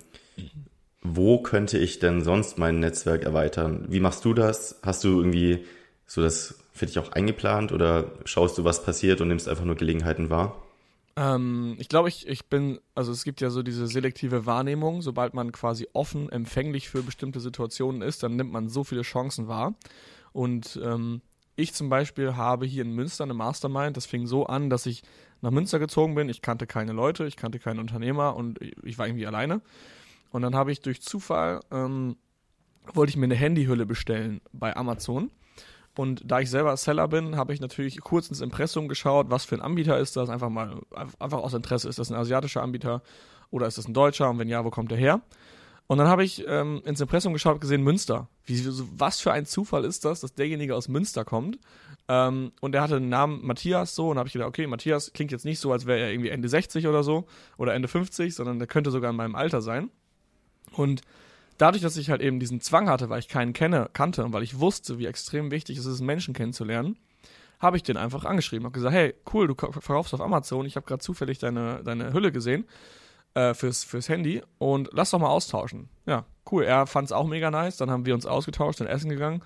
wo 1.02 1.42
könnte 1.42 1.76
ich 1.76 1.98
denn 1.98 2.22
sonst 2.24 2.56
mein 2.56 2.80
Netzwerk 2.80 3.24
erweitern? 3.24 3.84
Wie 3.88 4.00
machst 4.00 4.24
du 4.24 4.32
das? 4.32 4.80
Hast 4.82 5.04
du 5.04 5.18
irgendwie 5.18 5.66
so 6.06 6.22
das 6.22 6.63
für 6.74 6.86
dich 6.86 6.98
auch 6.98 7.12
eingeplant 7.12 7.72
oder 7.72 8.10
schaust 8.24 8.58
du, 8.58 8.64
was 8.64 8.84
passiert 8.84 9.20
und 9.20 9.28
nimmst 9.28 9.48
einfach 9.48 9.64
nur 9.64 9.76
Gelegenheiten 9.76 10.28
wahr? 10.28 10.60
Ähm, 11.16 11.76
ich 11.78 11.88
glaube, 11.88 12.08
ich, 12.08 12.26
ich 12.26 12.46
bin, 12.46 12.80
also 12.96 13.12
es 13.12 13.22
gibt 13.22 13.40
ja 13.40 13.50
so 13.50 13.62
diese 13.62 13.86
selektive 13.86 14.44
Wahrnehmung, 14.44 15.00
sobald 15.00 15.34
man 15.34 15.52
quasi 15.52 15.86
offen, 15.92 16.28
empfänglich 16.30 16.88
für 16.88 17.02
bestimmte 17.02 17.38
Situationen 17.38 18.02
ist, 18.02 18.24
dann 18.24 18.34
nimmt 18.34 18.52
man 18.52 18.68
so 18.68 18.82
viele 18.82 19.02
Chancen 19.02 19.46
wahr. 19.46 19.74
Und 20.32 20.80
ähm, 20.84 21.22
ich 21.54 21.72
zum 21.72 21.88
Beispiel 21.88 22.34
habe 22.34 22.66
hier 22.66 22.82
in 22.82 22.92
Münster 22.92 23.22
eine 23.22 23.34
Mastermind. 23.34 23.96
Das 23.96 24.06
fing 24.06 24.26
so 24.26 24.46
an, 24.46 24.68
dass 24.68 24.86
ich 24.86 25.04
nach 25.40 25.52
Münster 25.52 25.78
gezogen 25.78 26.16
bin. 26.16 26.28
Ich 26.28 26.42
kannte 26.42 26.66
keine 26.66 26.92
Leute, 26.92 27.26
ich 27.26 27.36
kannte 27.36 27.60
keinen 27.60 27.78
Unternehmer 27.78 28.34
und 28.34 28.58
ich 28.82 28.98
war 28.98 29.06
irgendwie 29.06 29.28
alleine. 29.28 29.60
Und 30.32 30.42
dann 30.42 30.56
habe 30.56 30.72
ich 30.72 30.80
durch 30.80 31.00
Zufall, 31.00 31.60
ähm, 31.70 32.16
wollte 32.92 33.10
ich 33.10 33.16
mir 33.16 33.26
eine 33.26 33.36
Handyhülle 33.36 33.86
bestellen 33.86 34.40
bei 34.52 34.76
Amazon. 34.76 35.30
Und 35.96 36.22
da 36.24 36.40
ich 36.40 36.50
selber 36.50 36.76
Seller 36.76 37.06
bin, 37.08 37.36
habe 37.36 37.52
ich 37.54 37.60
natürlich 37.60 38.00
kurz 38.00 38.28
ins 38.28 38.40
Impressum 38.40 38.88
geschaut, 38.88 39.30
was 39.30 39.44
für 39.44 39.54
ein 39.54 39.60
Anbieter 39.60 39.98
ist 39.98 40.16
das. 40.16 40.28
Einfach 40.28 40.48
mal, 40.48 40.80
einfach 41.18 41.38
aus 41.38 41.54
Interesse, 41.54 41.88
ist 41.88 41.98
das 41.98 42.10
ein 42.10 42.16
asiatischer 42.16 42.62
Anbieter 42.62 43.02
oder 43.50 43.66
ist 43.66 43.78
das 43.78 43.86
ein 43.86 43.94
deutscher? 43.94 44.28
Und 44.28 44.38
wenn 44.38 44.48
ja, 44.48 44.64
wo 44.64 44.70
kommt 44.70 44.90
der 44.90 44.98
her? 44.98 45.20
Und 45.86 45.98
dann 45.98 46.08
habe 46.08 46.24
ich 46.24 46.44
ähm, 46.48 46.82
ins 46.84 47.00
Impressum 47.00 47.32
geschaut, 47.32 47.60
gesehen 47.60 47.82
Münster. 47.82 48.28
Wie, 48.46 48.66
was 48.96 49.20
für 49.20 49.32
ein 49.32 49.44
Zufall 49.44 49.84
ist 49.84 50.04
das, 50.04 50.20
dass 50.20 50.34
derjenige 50.34 50.74
aus 50.74 50.88
Münster 50.88 51.24
kommt? 51.24 51.58
Ähm, 52.08 52.52
und 52.60 52.72
der 52.72 52.82
hatte 52.82 52.98
den 52.98 53.10
Namen 53.10 53.46
Matthias 53.46 53.94
so 53.94 54.08
und 54.08 54.18
habe 54.18 54.26
ich 54.26 54.32
gedacht, 54.32 54.48
okay, 54.48 54.66
Matthias 54.66 55.12
klingt 55.12 55.30
jetzt 55.30 55.44
nicht 55.44 55.60
so, 55.60 55.72
als 55.72 55.86
wäre 55.86 56.00
er 56.00 56.10
irgendwie 56.10 56.30
Ende 56.30 56.48
60 56.48 56.86
oder 56.86 57.02
so 57.02 57.26
oder 57.58 57.74
Ende 57.74 57.88
50, 57.88 58.34
sondern 58.34 58.58
der 58.58 58.66
könnte 58.66 58.90
sogar 58.90 59.10
in 59.10 59.16
meinem 59.16 59.34
Alter 59.34 59.60
sein. 59.60 59.90
Und 60.72 61.02
dadurch, 61.58 61.82
dass 61.82 61.96
ich 61.96 62.10
halt 62.10 62.20
eben 62.20 62.40
diesen 62.40 62.60
Zwang 62.60 62.88
hatte, 62.88 63.08
weil 63.08 63.18
ich 63.18 63.28
keinen 63.28 63.52
kenne, 63.52 63.88
kannte 63.92 64.24
und 64.24 64.32
weil 64.32 64.42
ich 64.42 64.58
wusste, 64.58 64.98
wie 64.98 65.06
extrem 65.06 65.50
wichtig 65.50 65.78
es 65.78 65.86
ist, 65.86 66.00
Menschen 66.00 66.34
kennenzulernen, 66.34 66.96
habe 67.60 67.76
ich 67.76 67.82
den 67.82 67.96
einfach 67.96 68.24
angeschrieben. 68.24 68.64
Habe 68.64 68.74
gesagt, 68.74 68.94
hey, 68.94 69.14
cool, 69.32 69.46
du 69.46 69.54
verkaufst 69.54 70.14
auf 70.14 70.20
Amazon, 70.20 70.66
ich 70.66 70.76
habe 70.76 70.86
gerade 70.86 71.02
zufällig 71.02 71.38
deine, 71.38 71.82
deine 71.82 72.12
Hülle 72.12 72.32
gesehen 72.32 72.66
äh, 73.34 73.54
fürs, 73.54 73.84
fürs 73.84 74.08
Handy 74.08 74.42
und 74.58 74.90
lass 74.92 75.10
doch 75.10 75.18
mal 75.18 75.28
austauschen. 75.28 75.88
Ja, 76.06 76.24
cool. 76.50 76.64
Er 76.64 76.86
fand 76.86 77.06
es 77.06 77.12
auch 77.12 77.26
mega 77.26 77.50
nice. 77.50 77.76
Dann 77.76 77.90
haben 77.90 78.06
wir 78.06 78.14
uns 78.14 78.26
ausgetauscht, 78.26 78.78
sind 78.78 78.86
essen 78.86 79.10
gegangen. 79.10 79.42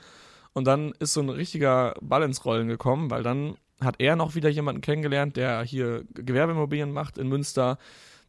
Und 0.53 0.67
dann 0.67 0.93
ist 0.99 1.13
so 1.13 1.21
ein 1.21 1.29
richtiger 1.29 1.95
Ball 2.01 2.23
ins 2.23 2.45
Rollen 2.45 2.69
gekommen, 2.69 3.11
weil 3.11 3.23
dann 3.23 3.57
hat 3.81 3.97
er 3.99 4.17
noch 4.17 4.35
wieder 4.35 4.49
jemanden 4.49 4.81
kennengelernt, 4.81 5.37
der 5.37 5.63
hier 5.63 6.05
Gewerbeimmobilien 6.15 6.93
macht 6.93 7.19
in 7.19 7.29
Münster. 7.29 7.79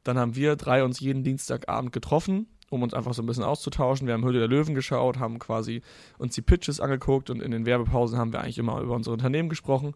Dann 0.03 0.17
haben 0.17 0.35
wir 0.35 0.55
drei 0.55 0.83
uns 0.83 0.99
jeden 0.99 1.23
Dienstagabend 1.23 1.91
getroffen, 1.91 2.47
um 2.69 2.83
uns 2.83 2.93
einfach 2.93 3.13
so 3.13 3.21
ein 3.21 3.25
bisschen 3.25 3.43
auszutauschen. 3.43 4.07
Wir 4.07 4.13
haben 4.13 4.25
Höhle 4.25 4.39
der 4.39 4.47
Löwen 4.47 4.75
geschaut, 4.75 5.19
haben 5.19 5.39
quasi 5.39 5.81
uns 6.17 6.35
die 6.35 6.41
Pitches 6.41 6.79
angeguckt 6.79 7.29
und 7.29 7.41
in 7.41 7.51
den 7.51 7.65
Werbepausen 7.65 8.17
haben 8.17 8.33
wir 8.33 8.41
eigentlich 8.41 8.57
immer 8.57 8.79
über 8.81 8.95
unsere 8.95 9.13
Unternehmen 9.13 9.49
gesprochen. 9.49 9.93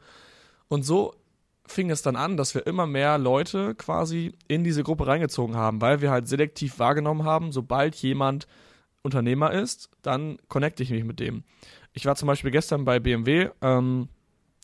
Und 0.67 0.83
so 0.83 1.13
fing 1.65 1.89
es 1.89 2.01
dann 2.01 2.15
an, 2.15 2.37
dass 2.37 2.55
wir 2.55 2.67
immer 2.67 2.87
mehr 2.87 3.17
Leute 3.17 3.75
quasi 3.75 4.33
in 4.47 4.63
diese 4.63 4.83
Gruppe 4.83 5.07
reingezogen 5.07 5.55
haben, 5.55 5.81
weil 5.81 6.01
wir 6.01 6.11
halt 6.11 6.27
selektiv 6.27 6.79
wahrgenommen 6.79 7.23
haben, 7.23 7.51
sobald 7.51 7.95
jemand 7.95 8.47
Unternehmer 9.01 9.51
ist, 9.51 9.89
dann 10.01 10.37
connecte 10.47 10.83
ich 10.83 10.89
mich 10.89 11.03
mit 11.03 11.19
dem. 11.19 11.43
Ich 11.93 12.05
war 12.05 12.15
zum 12.15 12.27
Beispiel 12.27 12.51
gestern 12.51 12.85
bei 12.85 12.99
BMW, 12.99 13.49
ähm, 13.61 14.09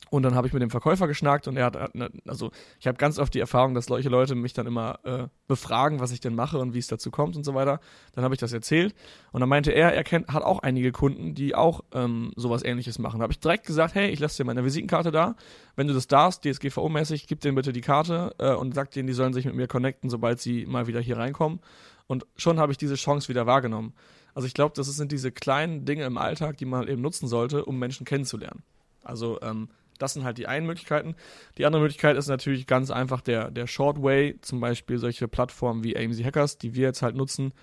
und 0.09 0.23
dann 0.23 0.35
habe 0.35 0.47
ich 0.47 0.53
mit 0.53 0.61
dem 0.61 0.69
Verkäufer 0.69 1.07
geschnackt 1.07 1.47
und 1.47 1.57
er 1.57 1.65
hat, 1.65 1.95
ne, 1.95 2.09
also 2.27 2.51
ich 2.79 2.87
habe 2.87 2.97
ganz 2.97 3.19
oft 3.19 3.33
die 3.33 3.39
Erfahrung, 3.39 3.73
dass 3.73 3.85
solche 3.85 4.09
Leute 4.09 4.35
mich 4.35 4.53
dann 4.53 4.67
immer 4.67 4.99
äh, 5.03 5.27
befragen, 5.47 5.99
was 5.99 6.11
ich 6.11 6.19
denn 6.19 6.35
mache 6.35 6.57
und 6.57 6.73
wie 6.73 6.79
es 6.79 6.87
dazu 6.87 7.11
kommt 7.11 7.35
und 7.35 7.43
so 7.43 7.53
weiter. 7.53 7.79
Dann 8.13 8.23
habe 8.23 8.33
ich 8.33 8.39
das 8.39 8.53
erzählt 8.53 8.95
und 9.31 9.39
dann 9.39 9.49
meinte 9.49 9.71
er, 9.71 9.93
er 9.93 10.03
kennt, 10.03 10.27
hat 10.27 10.43
auch 10.43 10.59
einige 10.59 10.91
Kunden, 10.91 11.35
die 11.35 11.55
auch 11.55 11.81
ähm, 11.93 12.31
sowas 12.35 12.63
ähnliches 12.63 12.99
machen. 12.99 13.19
Da 13.19 13.23
habe 13.23 13.33
ich 13.33 13.39
direkt 13.39 13.65
gesagt, 13.65 13.95
hey, 13.95 14.09
ich 14.09 14.19
lasse 14.19 14.37
dir 14.37 14.45
meine 14.45 14.63
Visitenkarte 14.63 15.11
da. 15.11 15.35
Wenn 15.75 15.87
du 15.87 15.93
das 15.93 16.07
darfst, 16.07 16.43
DSGVO-mäßig, 16.43 17.27
gib 17.27 17.41
denen 17.41 17.55
bitte 17.55 17.73
die 17.73 17.81
Karte 17.81 18.35
äh, 18.39 18.53
und 18.53 18.73
sag 18.75 18.91
denen, 18.91 19.07
die 19.07 19.13
sollen 19.13 19.33
sich 19.33 19.45
mit 19.45 19.55
mir 19.55 19.67
connecten, 19.67 20.09
sobald 20.09 20.39
sie 20.39 20.65
mal 20.65 20.87
wieder 20.87 20.99
hier 20.99 21.17
reinkommen. 21.17 21.59
Und 22.07 22.25
schon 22.35 22.59
habe 22.59 22.71
ich 22.71 22.77
diese 22.77 22.95
Chance 22.95 23.29
wieder 23.29 23.45
wahrgenommen. 23.45 23.93
Also 24.33 24.47
ich 24.47 24.53
glaube, 24.53 24.73
das 24.75 24.87
sind 24.87 25.11
diese 25.11 25.31
kleinen 25.31 25.85
Dinge 25.85 26.05
im 26.05 26.17
Alltag, 26.17 26.57
die 26.57 26.65
man 26.65 26.87
eben 26.87 27.01
nutzen 27.01 27.27
sollte, 27.27 27.65
um 27.65 27.77
Menschen 27.77 28.05
kennenzulernen. 28.05 28.63
Also 29.03 29.39
ähm, 29.41 29.69
das 29.99 30.13
sind 30.13 30.23
halt 30.23 30.37
die 30.37 30.47
einen 30.47 30.65
Möglichkeiten. 30.65 31.15
Die 31.57 31.65
andere 31.65 31.81
Möglichkeit 31.81 32.17
ist 32.17 32.27
natürlich 32.27 32.65
ganz 32.65 32.89
einfach 32.89 33.21
der, 33.21 33.51
der 33.51 33.67
Short 33.67 34.01
Way, 34.01 34.39
zum 34.41 34.59
Beispiel 34.59 34.97
solche 34.97 35.27
Plattformen 35.27 35.83
wie 35.83 35.95
AMC 35.95 36.23
Hackers, 36.23 36.57
die 36.57 36.73
wir 36.73 36.87
jetzt 36.87 37.01
halt 37.01 37.15
nutzen, 37.15 37.53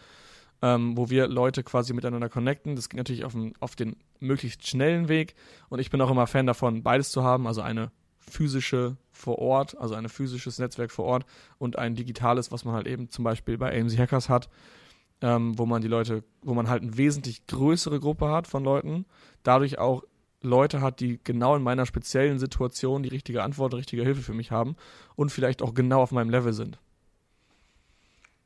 ähm, 0.62 0.96
wo 0.96 1.10
wir 1.10 1.26
Leute 1.26 1.64
quasi 1.64 1.92
miteinander 1.92 2.28
connecten. 2.28 2.76
Das 2.76 2.88
geht 2.88 2.98
natürlich 2.98 3.24
auf 3.24 3.32
den, 3.32 3.54
auf 3.58 3.74
den 3.74 3.96
möglichst 4.20 4.66
schnellen 4.66 5.08
Weg. 5.08 5.34
Und 5.68 5.80
ich 5.80 5.90
bin 5.90 6.00
auch 6.00 6.10
immer 6.10 6.26
Fan 6.26 6.46
davon, 6.46 6.82
beides 6.82 7.10
zu 7.10 7.24
haben, 7.24 7.46
also 7.46 7.62
eine 7.62 7.90
physische 8.18 8.96
vor 9.12 9.38
Ort, 9.38 9.78
also 9.78 9.94
ein 9.94 10.08
physisches 10.08 10.58
Netzwerk 10.58 10.90
vor 10.90 11.04
Ort 11.04 11.26
und 11.58 11.78
ein 11.78 11.94
digitales, 11.94 12.52
was 12.52 12.64
man 12.64 12.74
halt 12.74 12.86
eben 12.86 13.10
zum 13.10 13.24
Beispiel 13.24 13.56
bei 13.56 13.78
AMC 13.78 13.98
Hackers 13.98 14.28
hat, 14.28 14.48
ähm, 15.22 15.58
wo 15.58 15.64
man 15.64 15.80
die 15.80 15.88
Leute, 15.88 16.24
wo 16.42 16.54
man 16.54 16.68
halt 16.68 16.82
eine 16.82 16.96
wesentlich 16.96 17.46
größere 17.46 18.00
Gruppe 18.00 18.28
hat 18.28 18.46
von 18.46 18.64
Leuten, 18.64 19.06
dadurch 19.42 19.78
auch 19.78 20.02
Leute 20.46 20.80
hat, 20.80 21.00
die 21.00 21.20
genau 21.22 21.56
in 21.56 21.62
meiner 21.62 21.86
speziellen 21.86 22.38
Situation 22.38 23.02
die 23.02 23.08
richtige 23.08 23.42
Antwort, 23.42 23.72
die 23.72 23.78
richtige 23.78 24.02
Hilfe 24.02 24.22
für 24.22 24.34
mich 24.34 24.50
haben 24.50 24.76
und 25.14 25.30
vielleicht 25.30 25.62
auch 25.62 25.74
genau 25.74 26.00
auf 26.00 26.12
meinem 26.12 26.30
Level 26.30 26.52
sind. 26.52 26.78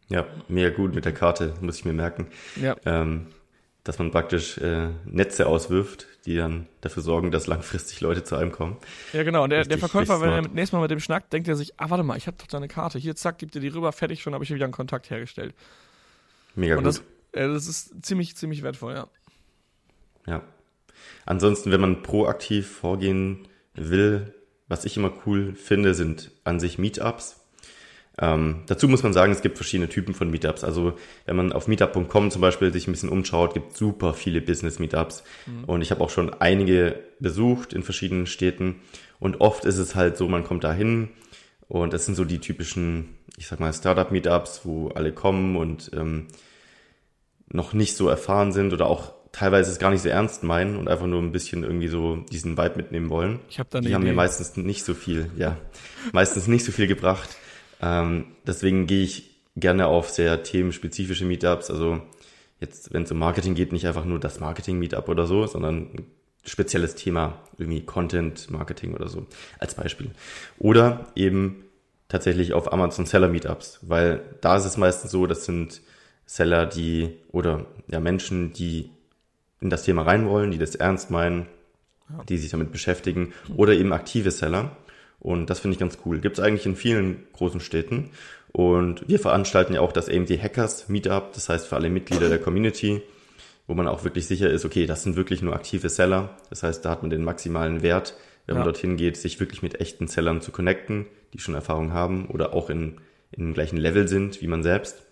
Ja, 0.09 0.27
mega 0.49 0.71
gut 0.71 0.95
mit 0.95 1.05
der 1.05 1.15
Karte, 1.15 1.55
muss 1.61 1.79
ich 1.79 1.85
mir 1.85 1.93
merken. 1.93 2.27
Ja. 2.61 2.77
Ähm, 2.85 3.27
dass 3.85 3.99
man 3.99 4.11
praktisch 4.11 4.59
äh, 4.59 4.89
Netze 5.05 5.47
auswirft, 5.47 6.07
die 6.27 6.37
dann 6.37 6.67
dafür 6.81 7.03
sorgen, 7.03 7.31
dass 7.31 7.47
langfristig 7.47 8.01
Leute 8.01 8.25
zu 8.25 8.37
einem 8.37 8.53
kommen. 8.53 8.77
Ja, 9.13 9.23
genau. 9.23 9.45
Und 9.45 9.51
der, 9.51 9.65
der 9.65 9.79
Verkäufer, 9.79 10.21
wenn 10.21 10.31
er 10.31 10.43
nächstes 10.43 10.73
Mal 10.73 10.83
mit 10.83 10.91
dem 10.91 11.01
schnackt, 11.01 11.33
denkt 11.33 11.49
er 11.49 11.57
sich, 11.57 11.81
ah, 11.81 11.89
warte 11.89 12.05
mal, 12.05 12.19
ich 12.19 12.27
habe 12.27 12.37
doch 12.37 12.47
deine 12.47 12.69
Karte. 12.69 12.99
Hier, 12.99 13.17
zack, 13.17 13.39
gibt 13.39 13.55
dir 13.55 13.61
die 13.61 13.69
rüber, 13.69 13.93
fertig, 13.93 14.21
schon 14.21 14.35
habe 14.35 14.45
ich 14.45 14.51
wieder 14.53 14.65
einen 14.65 14.73
Kontakt 14.73 15.09
hergestellt. 15.09 15.55
Mega 16.55 16.77
Und 16.77 16.85
gut. 16.85 17.03
Das, 17.33 17.41
äh, 17.41 17.49
das 17.49 17.67
ist 17.69 18.05
ziemlich, 18.05 18.37
ziemlich 18.37 18.63
wertvoll, 18.63 18.95
ja. 18.95 19.09
Ja, 20.27 20.43
Ansonsten, 21.27 21.71
wenn 21.71 21.81
man 21.81 22.03
proaktiv 22.03 22.69
vorgehen 22.69 23.49
will, 23.75 24.35
was 24.69 24.85
ich 24.85 24.97
immer 24.97 25.13
cool 25.27 25.55
finde, 25.55 25.95
sind 25.95 26.31
an 26.45 26.61
sich 26.61 26.79
Meetups. 26.79 27.41
Ähm, 28.19 28.63
dazu 28.67 28.87
muss 28.89 29.03
man 29.03 29.13
sagen, 29.13 29.33
es 29.33 29.41
gibt 29.41 29.57
verschiedene 29.57 29.89
Typen 29.89 30.15
von 30.15 30.31
Meetups. 30.31 30.63
Also 30.63 30.95
wenn 31.25 31.37
man 31.37 31.53
auf 31.53 31.69
meetup.com 31.69 32.31
zum 32.31 32.41
Beispiel 32.41 32.73
sich 32.73 32.87
ein 32.87 32.93
bisschen 32.93 33.09
umschaut, 33.09 33.55
gibt 33.55 33.77
super 33.77 34.13
viele 34.15 34.41
Business-Meetups. 34.41 35.25
Mhm. 35.47 35.65
Und 35.65 35.83
ich 35.83 35.91
habe 35.91 36.03
auch 36.03 36.11
schon 36.11 36.33
einige 36.35 37.01
besucht 37.19 37.73
in 37.73 37.83
verschiedenen 37.83 38.27
Städten. 38.27 38.77
Und 39.19 39.41
oft 39.41 39.65
ist 39.65 39.79
es 39.79 39.95
halt 39.95 40.17
so, 40.17 40.29
man 40.29 40.45
kommt 40.45 40.65
da 40.65 40.73
hin 40.73 41.09
und 41.69 41.93
das 41.93 42.05
sind 42.05 42.15
so 42.15 42.25
die 42.25 42.41
typischen, 42.41 43.17
ich 43.37 43.47
sag 43.47 43.61
mal, 43.61 43.73
Startup-Meetups, 43.73 44.63
wo 44.65 44.89
alle 44.89 45.13
kommen 45.13 45.57
und 45.57 45.91
ähm, 45.95 46.27
noch 47.49 47.73
nicht 47.73 47.97
so 47.97 48.09
erfahren 48.09 48.53
sind 48.53 48.73
oder 48.73 48.87
auch 48.87 49.13
teilweise 49.33 49.71
es 49.71 49.79
gar 49.79 49.91
nicht 49.91 50.03
so 50.03 50.09
ernst 50.09 50.43
meinen 50.43 50.77
und 50.77 50.89
einfach 50.89 51.07
nur 51.07 51.21
ein 51.23 51.33
bisschen 51.33 51.63
irgendwie 51.63 51.89
so 51.89 52.17
diesen 52.17 52.57
Vibe 52.59 52.77
mitnehmen 52.77 53.11
wollen. 53.11 53.41
Ich 53.49 53.59
hab 53.59 53.71
da 53.71 53.81
Die 53.81 53.87
Idee. 53.87 53.95
haben 53.95 54.05
mir 54.05 54.13
meistens 54.13 54.57
nicht 54.57 54.85
so 54.85 54.95
viel, 54.95 55.31
ja, 55.37 55.57
meistens 56.13 56.47
nicht 56.49 56.65
so 56.65 56.73
viel 56.73 56.87
gebracht. 56.87 57.37
Ähm, 57.81 58.27
deswegen 58.47 58.87
gehe 58.87 59.03
ich 59.03 59.31
gerne 59.57 59.87
auf 59.87 60.11
sehr 60.11 60.43
themenspezifische 60.43 61.25
Meetups. 61.25 61.71
Also 61.71 62.03
jetzt, 62.61 62.93
wenn 62.93 63.05
es 63.05 63.13
um 63.13 63.19
Marketing 63.19 63.55
geht, 63.55 63.73
nicht 63.73 63.87
einfach 63.87 64.05
nur 64.05 64.19
das 64.19 64.41
Marketing-Meetup 64.41 65.09
oder 65.09 65.27
so, 65.27 65.47
sondern 65.47 65.91
ein 65.95 66.07
spezielles 66.45 66.95
Thema, 66.95 67.39
irgendwie 67.59 67.83
Content, 67.85 68.51
Marketing 68.51 68.95
oder 68.95 69.09
so, 69.09 69.27
als 69.59 69.75
Beispiel. 69.75 70.11
Oder 70.59 71.07
eben 71.15 71.65
tatsächlich 72.09 72.53
auf 72.53 72.73
Amazon 72.73 73.07
Seller 73.07 73.29
Meetups, 73.29 73.81
weil 73.83 74.23
da 74.41 74.57
ist 74.57 74.65
es 74.65 74.77
meistens 74.77 75.11
so, 75.11 75.27
das 75.27 75.45
sind 75.45 75.81
Seller, 76.27 76.67
die 76.67 77.17
oder 77.31 77.67
ja 77.89 78.01
Menschen, 78.01 78.53
die 78.53 78.91
in 79.61 79.71
das 79.71 79.85
Thema 79.85 80.03
rein 80.03 80.29
wollen, 80.29 80.51
die 80.51 80.59
das 80.59 80.75
ernst 80.75 81.11
meinen, 81.11 81.47
ja. 82.09 82.25
die 82.25 82.39
sich 82.39 82.51
damit 82.51 82.73
beschäftigen 82.73 83.33
oder 83.57 83.75
eben 83.75 83.93
aktive 83.93 84.31
Seller. 84.31 84.77
Und 85.19 85.51
das 85.51 85.61
finde 85.61 85.75
ich 85.75 85.81
ganz 85.81 85.99
cool. 86.05 86.19
Gibt 86.19 86.39
es 86.39 86.45
eigentlich 86.45 86.67
in 86.67 86.77
vielen 86.77 87.25
großen 87.35 87.61
Städten. 87.61 88.11
Und 88.53 89.07
wir 89.09 89.21
veranstalten 89.21 89.75
ja 89.75 89.81
auch 89.81 89.93
das 89.93 90.09
AMD 90.09 90.31
Hackers 90.31 90.89
Meetup, 90.89 91.33
das 91.35 91.49
heißt 91.49 91.67
für 91.67 91.77
alle 91.77 91.91
Mitglieder 91.91 92.29
der 92.29 92.41
Community, 92.41 93.03
wo 93.67 93.75
man 93.75 93.87
auch 93.87 94.03
wirklich 94.03 94.27
sicher 94.27 94.51
ist, 94.51 94.65
okay, 94.65 94.87
das 94.87 95.05
sind 95.05 95.15
wirklich 95.15 95.43
nur 95.43 95.55
aktive 95.55 95.89
Seller. 95.89 96.37
Das 96.49 96.65
heißt, 96.65 96.85
da 96.85 96.91
hat 96.91 97.03
man 97.03 97.11
den 97.11 97.23
maximalen 97.23 97.83
Wert, 97.83 98.17
wenn 98.47 98.57
ja. 98.57 98.61
man 98.61 98.65
dorthin 98.65 98.97
geht, 98.97 99.17
sich 99.17 99.39
wirklich 99.39 99.63
mit 99.63 99.81
echten 99.81 100.09
Sellern 100.09 100.41
zu 100.41 100.51
connecten, 100.51 101.07
die 101.33 101.39
schon 101.39 101.55
Erfahrung 101.55 101.93
haben 101.93 102.27
oder 102.27 102.55
auch 102.55 102.71
in, 102.71 102.97
in 103.31 103.45
dem 103.45 103.55
gleichen 103.55 103.77
Level 103.77 104.09
sind 104.09 104.43
wie 104.43 104.49
man 104.49 104.65
selbst. 104.65 105.07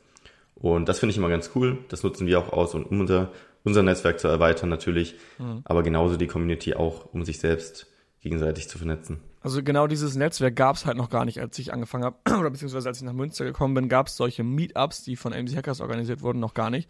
Und 0.57 0.89
das 0.89 0.99
finde 0.99 1.13
ich 1.13 1.19
immer 1.19 1.29
ganz 1.29 1.51
cool. 1.55 1.79
Das 1.89 2.03
nutzen 2.03 2.27
wir 2.27 2.41
auch 2.41 2.53
aus, 2.53 2.75
um 2.75 2.85
unser, 2.85 3.31
unser 3.65 3.83
Netzwerk 3.83 4.21
zu 4.21 4.29
erweitern 4.29 4.69
natürlich, 4.69 5.17
mhm. 5.39 5.63
aber 5.65 5.83
genauso 5.83 6.17
die 6.17 6.27
Community 6.27 6.75
auch, 6.75 7.13
um 7.13 7.25
sich 7.25 7.39
selbst 7.39 7.87
gegenseitig 8.21 8.69
zu 8.69 8.79
vernetzen. 8.79 9.21
Also 9.41 9.63
genau 9.63 9.87
dieses 9.87 10.17
Netzwerk 10.17 10.57
gab 10.57 10.77
es 10.77 10.87
halt 10.87 10.97
noch 10.97 11.11
gar 11.11 11.25
nicht, 11.25 11.41
als 11.41 11.59
ich 11.59 11.73
angefangen 11.73 12.05
habe, 12.05 12.17
oder 12.39 12.51
beziehungsweise 12.51 12.89
als 12.89 12.99
ich 12.99 13.05
nach 13.05 13.13
Münster 13.13 13.45
gekommen 13.45 13.75
bin, 13.75 13.89
gab 13.89 14.09
es 14.09 14.17
solche 14.17 14.43
Meetups, 14.43 15.05
die 15.05 15.17
von 15.17 15.33
MC 15.33 15.57
Hackers 15.57 15.81
organisiert 15.81 16.23
wurden, 16.23 16.41
noch 16.41 16.55
gar 16.55 16.71
nicht. 16.71 16.89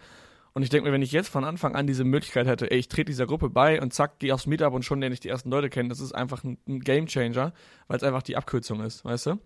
Und 0.54 0.62
ich 0.62 0.70
denke 0.70 0.88
mir, 0.88 0.92
wenn 0.92 1.02
ich 1.02 1.12
jetzt 1.12 1.28
von 1.28 1.44
Anfang 1.44 1.76
an 1.76 1.86
diese 1.86 2.04
Möglichkeit 2.04 2.46
hätte, 2.46 2.70
ey, 2.70 2.78
ich 2.78 2.88
trete 2.88 3.10
dieser 3.10 3.26
Gruppe 3.26 3.50
bei 3.50 3.80
und 3.80 3.92
zack, 3.92 4.18
gehe 4.18 4.34
aufs 4.34 4.46
Meetup 4.46 4.72
und 4.72 4.84
schon 4.84 5.00
lerne 5.00 5.12
ich 5.12 5.20
die 5.20 5.28
ersten 5.28 5.50
Leute 5.50 5.68
kennen, 5.68 5.88
das 5.88 6.00
ist 6.00 6.12
einfach 6.12 6.42
ein, 6.42 6.58
ein 6.66 6.80
Gamechanger, 6.80 7.52
weil 7.86 7.96
es 7.96 8.02
einfach 8.02 8.22
die 8.22 8.36
Abkürzung 8.36 8.80
ist, 8.80 9.04
weißt 9.04 9.26
du? 9.26 9.38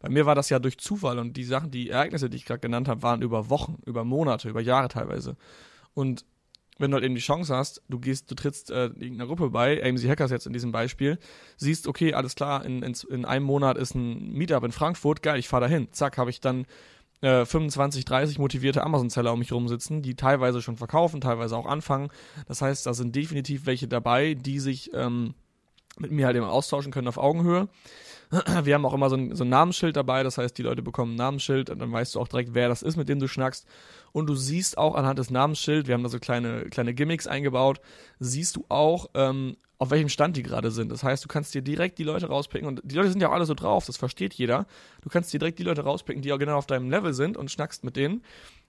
Bei 0.00 0.08
mir 0.08 0.26
war 0.26 0.34
das 0.34 0.50
ja 0.50 0.58
durch 0.58 0.78
Zufall 0.78 1.18
und 1.18 1.36
die 1.36 1.44
Sachen, 1.44 1.70
die 1.70 1.90
Ereignisse, 1.90 2.28
die 2.28 2.36
ich 2.36 2.44
gerade 2.44 2.60
genannt 2.60 2.88
habe, 2.88 3.02
waren 3.02 3.22
über 3.22 3.48
Wochen, 3.50 3.78
über 3.86 4.04
Monate, 4.04 4.48
über 4.48 4.60
Jahre 4.60 4.88
teilweise. 4.88 5.36
Und 5.94 6.24
wenn 6.78 6.90
du 6.90 6.94
halt 6.94 7.04
eben 7.04 7.14
die 7.14 7.20
Chance 7.20 7.54
hast, 7.54 7.82
du 7.88 7.98
gehst, 7.98 8.30
du 8.30 8.34
trittst 8.34 8.70
äh, 8.70 8.86
irgendeiner 8.86 9.26
Gruppe 9.26 9.50
bei, 9.50 9.82
AMC 9.82 10.08
Hackers 10.08 10.30
jetzt 10.30 10.46
in 10.46 10.52
diesem 10.52 10.72
Beispiel, 10.72 11.18
siehst, 11.56 11.86
okay, 11.86 12.14
alles 12.14 12.34
klar, 12.34 12.64
in, 12.64 12.82
in, 12.82 12.94
in 13.10 13.24
einem 13.24 13.44
Monat 13.44 13.76
ist 13.76 13.94
ein 13.94 14.32
Meetup 14.32 14.64
in 14.64 14.72
Frankfurt, 14.72 15.22
geil, 15.22 15.38
ich 15.38 15.48
fahre 15.48 15.62
dahin. 15.62 15.88
Zack, 15.92 16.18
habe 16.18 16.30
ich 16.30 16.40
dann 16.40 16.66
äh, 17.20 17.44
25, 17.44 18.04
30 18.04 18.38
motivierte 18.38 18.84
Amazon-Seller 18.84 19.32
um 19.32 19.40
mich 19.40 19.52
rumsitzen, 19.52 20.02
die 20.02 20.14
teilweise 20.14 20.62
schon 20.62 20.76
verkaufen, 20.76 21.20
teilweise 21.20 21.56
auch 21.56 21.66
anfangen. 21.66 22.10
Das 22.46 22.62
heißt, 22.62 22.86
da 22.86 22.94
sind 22.94 23.14
definitiv 23.14 23.66
welche 23.66 23.88
dabei, 23.88 24.34
die 24.34 24.60
sich 24.60 24.92
ähm, 24.94 25.34
mit 25.98 26.12
mir 26.12 26.26
halt 26.26 26.36
eben 26.36 26.46
austauschen 26.46 26.92
können 26.92 27.08
auf 27.08 27.18
Augenhöhe. 27.18 27.68
Wir 28.64 28.74
haben 28.74 28.84
auch 28.84 28.94
immer 28.94 29.10
so 29.10 29.16
ein, 29.16 29.34
so 29.34 29.44
ein 29.44 29.48
Namensschild 29.48 29.96
dabei, 29.96 30.22
das 30.22 30.38
heißt, 30.38 30.56
die 30.58 30.62
Leute 30.62 30.82
bekommen 30.82 31.14
ein 31.14 31.16
Namensschild 31.16 31.70
und 31.70 31.78
dann 31.78 31.92
weißt 31.92 32.14
du 32.14 32.20
auch 32.20 32.28
direkt, 32.28 32.54
wer 32.54 32.68
das 32.68 32.82
ist, 32.82 32.96
mit 32.96 33.08
dem 33.08 33.18
du 33.18 33.28
schnackst. 33.28 33.66
Und 34.12 34.26
du 34.26 34.34
siehst 34.34 34.78
auch 34.78 34.94
anhand 34.94 35.18
des 35.18 35.30
Namensschilds, 35.30 35.88
wir 35.88 35.94
haben 35.94 36.02
da 36.02 36.08
so 36.08 36.18
kleine, 36.18 36.64
kleine 36.66 36.94
Gimmicks 36.94 37.26
eingebaut, 37.26 37.80
siehst 38.18 38.56
du 38.56 38.64
auch, 38.68 39.10
ähm, 39.14 39.56
auf 39.78 39.90
welchem 39.90 40.08
Stand 40.08 40.36
die 40.36 40.42
gerade 40.42 40.70
sind. 40.70 40.90
Das 40.90 41.04
heißt, 41.04 41.24
du 41.24 41.28
kannst 41.28 41.54
dir 41.54 41.62
direkt 41.62 41.98
die 41.98 42.04
Leute 42.04 42.26
rauspicken 42.26 42.66
und 42.66 42.80
die 42.82 42.96
Leute 42.96 43.10
sind 43.10 43.20
ja 43.20 43.28
auch 43.28 43.34
alle 43.34 43.46
so 43.46 43.54
drauf, 43.54 43.86
das 43.86 43.96
versteht 43.96 44.34
jeder. 44.34 44.66
Du 45.02 45.08
kannst 45.08 45.32
dir 45.32 45.38
direkt 45.38 45.58
die 45.58 45.62
Leute 45.62 45.82
rauspicken, 45.82 46.20
die 46.20 46.32
auch 46.32 46.38
genau 46.38 46.56
auf 46.56 46.66
deinem 46.66 46.90
Level 46.90 47.14
sind 47.14 47.36
und 47.36 47.50
schnackst 47.50 47.84
mit 47.84 47.96
denen 47.96 48.22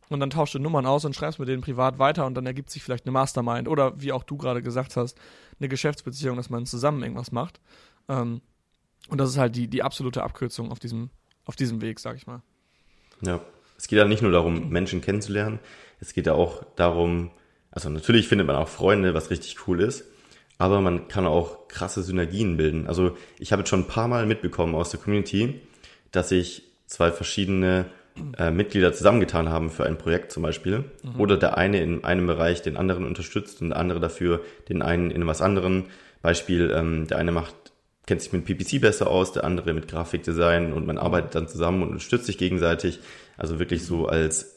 und 0.10 0.20
dann 0.20 0.30
tauschst 0.30 0.56
du 0.56 0.60
Nummern 0.60 0.86
aus 0.86 1.06
und 1.06 1.16
schreibst 1.16 1.40
mit 1.40 1.48
denen 1.48 1.62
privat 1.62 2.00
weiter 2.00 2.26
und 2.26 2.36
dann 2.36 2.46
ergibt 2.46 2.70
sich 2.70 2.84
vielleicht 2.84 3.06
eine 3.06 3.12
Mastermind 3.12 3.68
oder 3.68 4.00
wie 4.02 4.12
auch 4.12 4.24
du 4.24 4.38
gerade 4.38 4.62
gesagt 4.62 4.98
hast, 4.98 5.18
eine 5.60 5.70
Geschäftsbeziehung, 5.70 6.36
dass 6.36 6.50
man 6.50 6.66
zusammen 6.66 7.02
irgendwas 7.04 7.32
macht. 7.32 7.60
Ähm, 8.08 8.42
und 9.08 9.20
das 9.20 9.30
ist 9.30 9.38
halt 9.38 9.56
die, 9.56 9.68
die 9.68 9.84
absolute 9.84 10.24
Abkürzung 10.24 10.72
auf 10.72 10.80
diesem, 10.80 11.10
auf 11.46 11.56
diesem 11.56 11.82
Weg, 11.82 12.00
sag 12.00 12.16
ich 12.16 12.28
mal. 12.28 12.42
Ja, 13.22 13.42
es 13.78 13.88
geht 13.88 13.98
ja 13.98 14.06
nicht 14.06 14.22
nur 14.22 14.32
darum, 14.32 14.70
Menschen 14.70 15.02
kennenzulernen, 15.02 15.60
es 16.00 16.14
geht 16.14 16.28
ja 16.28 16.34
auch 16.34 16.64
darum, 16.76 17.32
also 17.72 17.90
natürlich 17.90 18.28
findet 18.28 18.48
man 18.48 18.56
auch 18.56 18.68
Freunde, 18.68 19.14
was 19.14 19.30
richtig 19.30 19.68
cool 19.68 19.82
ist, 19.82 20.06
aber 20.58 20.82
man 20.82 21.08
kann 21.08 21.26
auch 21.26 21.68
krasse 21.68 22.04
Synergien 22.04 22.58
bilden. 22.58 22.88
Also 22.88 23.16
ich 23.38 23.52
habe 23.52 23.62
jetzt 23.62 23.70
schon 23.70 23.82
ein 23.82 23.88
paar 23.88 24.08
Mal 24.08 24.26
mitbekommen 24.26 24.76
aus 24.76 24.92
der 24.92 25.00
Community, 25.00 25.62
dass 26.12 26.30
sich 26.30 26.64
zwei 26.86 27.12
verschiedene 27.12 27.86
äh, 28.38 28.52
Mitglieder 28.52 28.94
zusammengetan 28.94 29.50
haben 29.50 29.70
für 29.70 29.86
ein 29.86 29.98
Projekt 29.98 30.32
zum 30.32 30.44
Beispiel. 30.44 30.86
Mhm. 31.04 31.20
Oder 31.20 31.38
der 31.38 31.58
eine 31.58 31.82
in 31.82 32.04
einem 32.04 32.28
Bereich 32.28 32.62
den 32.62 32.78
anderen 32.78 33.06
unterstützt 33.06 33.62
und 33.62 33.70
der 33.70 33.78
andere 33.78 34.00
dafür 34.00 34.42
den 34.68 34.82
einen 34.82 35.12
in 35.12 35.26
was 35.28 35.42
anderen. 35.42 35.86
Beispiel, 36.22 36.74
ähm, 36.76 37.08
der 37.08 37.18
eine 37.18 37.32
macht 37.32 37.56
kennt 38.10 38.24
sich 38.24 38.34
mit 38.34 38.44
PPC 38.44 38.82
besser 38.82 39.08
aus, 39.08 39.34
der 39.34 39.44
andere 39.44 39.72
mit 39.72 39.88
Grafikdesign 39.88 40.74
und 40.74 40.88
man 40.88 40.98
arbeitet 40.98 41.36
dann 41.36 41.48
zusammen 41.48 41.84
und 41.84 41.90
unterstützt 41.90 42.26
sich 42.26 42.40
gegenseitig. 42.40 43.00
Also 43.38 43.60
wirklich 43.60 43.86
so 43.86 44.08
als 44.08 44.56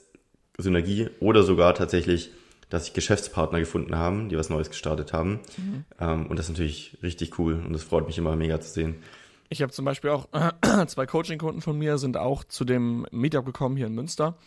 Synergie 0.56 1.10
oder 1.20 1.42
sogar 1.42 1.74
tatsächlich, 1.74 2.30
dass 2.70 2.86
sich 2.86 2.94
Geschäftspartner 2.94 3.60
gefunden 3.60 3.94
haben, 3.94 4.30
die 4.30 4.38
was 4.38 4.48
Neues 4.48 4.70
gestartet 4.70 5.12
haben. 5.12 5.40
Mhm. 5.58 5.84
Ähm, 6.00 6.26
und 6.28 6.38
das 6.38 6.46
ist 6.46 6.52
natürlich 6.52 6.96
richtig 7.02 7.38
cool 7.38 7.62
und 7.62 7.74
das 7.74 7.82
freut 7.82 8.06
mich 8.06 8.16
immer 8.16 8.34
mega 8.36 8.58
zu 8.58 8.70
sehen. 8.70 9.02
Ich 9.50 9.60
habe 9.60 9.70
zum 9.70 9.84
Beispiel 9.84 10.08
auch 10.08 10.28
äh, 10.32 10.86
zwei 10.86 11.04
Coaching-Kunden 11.04 11.60
von 11.60 11.76
mir 11.76 11.98
sind 11.98 12.16
auch 12.16 12.44
zu 12.44 12.64
dem 12.64 13.06
Meetup 13.10 13.44
gekommen 13.44 13.76
hier 13.76 13.86
in 13.86 13.94
Münster. 13.94 14.38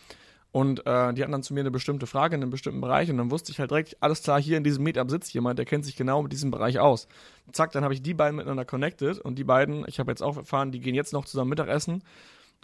Und 0.56 0.86
äh, 0.86 1.12
die 1.12 1.22
hatten 1.22 1.32
dann 1.32 1.42
zu 1.42 1.52
mir 1.52 1.60
eine 1.60 1.70
bestimmte 1.70 2.06
Frage 2.06 2.34
in 2.34 2.40
einem 2.40 2.50
bestimmten 2.50 2.80
Bereich 2.80 3.10
und 3.10 3.18
dann 3.18 3.30
wusste 3.30 3.52
ich 3.52 3.60
halt 3.60 3.70
direkt, 3.70 3.98
alles 4.00 4.22
klar, 4.22 4.40
hier 4.40 4.56
in 4.56 4.64
diesem 4.64 4.84
Meetup 4.84 5.10
sitzt 5.10 5.34
jemand, 5.34 5.58
der 5.58 5.66
kennt 5.66 5.84
sich 5.84 5.96
genau 5.96 6.22
mit 6.22 6.32
diesem 6.32 6.50
Bereich 6.50 6.78
aus. 6.78 7.08
Zack, 7.52 7.72
dann 7.72 7.84
habe 7.84 7.92
ich 7.92 8.00
die 8.00 8.14
beiden 8.14 8.36
miteinander 8.36 8.64
connected 8.64 9.18
und 9.18 9.34
die 9.38 9.44
beiden, 9.44 9.84
ich 9.86 9.98
habe 9.98 10.10
jetzt 10.10 10.22
auch 10.22 10.38
erfahren, 10.38 10.72
die 10.72 10.80
gehen 10.80 10.94
jetzt 10.94 11.12
noch 11.12 11.26
zusammen 11.26 11.50
Mittagessen 11.50 12.02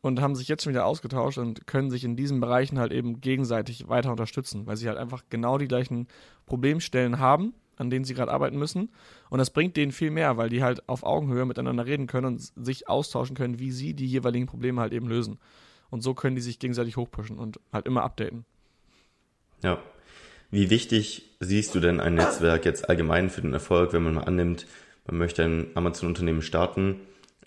und 0.00 0.22
haben 0.22 0.34
sich 0.34 0.48
jetzt 0.48 0.64
schon 0.64 0.72
wieder 0.72 0.86
ausgetauscht 0.86 1.36
und 1.36 1.66
können 1.66 1.90
sich 1.90 2.02
in 2.04 2.16
diesen 2.16 2.40
Bereichen 2.40 2.78
halt 2.78 2.92
eben 2.92 3.20
gegenseitig 3.20 3.86
weiter 3.90 4.10
unterstützen, 4.10 4.66
weil 4.66 4.78
sie 4.78 4.88
halt 4.88 4.96
einfach 4.96 5.24
genau 5.28 5.58
die 5.58 5.68
gleichen 5.68 6.08
Problemstellen 6.46 7.18
haben, 7.18 7.52
an 7.76 7.90
denen 7.90 8.06
sie 8.06 8.14
gerade 8.14 8.32
arbeiten 8.32 8.58
müssen. 8.58 8.88
Und 9.28 9.38
das 9.38 9.50
bringt 9.50 9.76
denen 9.76 9.92
viel 9.92 10.10
mehr, 10.10 10.38
weil 10.38 10.48
die 10.48 10.62
halt 10.62 10.88
auf 10.88 11.02
Augenhöhe 11.02 11.44
miteinander 11.44 11.84
reden 11.84 12.06
können 12.06 12.24
und 12.24 12.52
sich 12.56 12.88
austauschen 12.88 13.36
können, 13.36 13.58
wie 13.58 13.70
sie 13.70 13.92
die 13.92 14.06
jeweiligen 14.06 14.46
Probleme 14.46 14.80
halt 14.80 14.94
eben 14.94 15.08
lösen. 15.08 15.38
Und 15.92 16.00
so 16.00 16.14
können 16.14 16.34
die 16.34 16.42
sich 16.42 16.58
gegenseitig 16.58 16.96
hochpushen 16.96 17.38
und 17.38 17.60
halt 17.70 17.84
immer 17.84 18.02
updaten. 18.02 18.46
Ja. 19.62 19.78
Wie 20.50 20.70
wichtig 20.70 21.36
siehst 21.38 21.74
du 21.74 21.80
denn 21.80 22.00
ein 22.00 22.14
Netzwerk 22.14 22.64
jetzt 22.64 22.88
allgemein 22.88 23.28
für 23.28 23.42
den 23.42 23.52
Erfolg, 23.52 23.92
wenn 23.92 24.02
man 24.02 24.14
mal 24.14 24.24
annimmt, 24.24 24.66
man 25.06 25.18
möchte 25.18 25.44
ein 25.44 25.70
Amazon-Unternehmen 25.74 26.40
starten? 26.40 27.00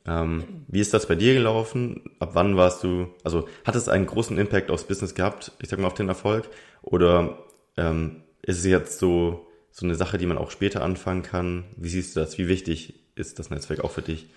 Ähm, 0.05 0.43
wie 0.67 0.79
ist 0.79 0.93
das 0.93 1.07
bei 1.07 1.15
dir 1.15 1.33
gelaufen? 1.33 2.03
Ab 2.19 2.31
wann 2.33 2.55
warst 2.55 2.83
du, 2.83 3.07
also 3.23 3.49
hat 3.65 3.75
es 3.75 3.89
einen 3.89 4.05
großen 4.05 4.37
Impact 4.37 4.69
aufs 4.69 4.83
Business 4.83 5.15
gehabt, 5.15 5.51
ich 5.59 5.69
sag 5.69 5.79
mal 5.79 5.87
auf 5.87 5.95
den 5.95 6.07
Erfolg? 6.09 6.47
Oder 6.83 7.39
ähm, 7.77 8.21
ist 8.43 8.59
es 8.59 8.65
jetzt 8.65 8.99
so, 8.99 9.47
so 9.71 9.87
eine 9.87 9.95
Sache, 9.95 10.19
die 10.19 10.27
man 10.27 10.37
auch 10.37 10.51
später 10.51 10.83
anfangen 10.83 11.23
kann? 11.23 11.65
Wie 11.77 11.89
siehst 11.89 12.15
du 12.15 12.19
das? 12.19 12.37
Wie 12.37 12.47
wichtig 12.47 12.93
ist 13.15 13.39
das 13.39 13.49
Netzwerk 13.49 13.79
auch 13.79 13.91
für 13.91 14.03
dich? 14.03 14.27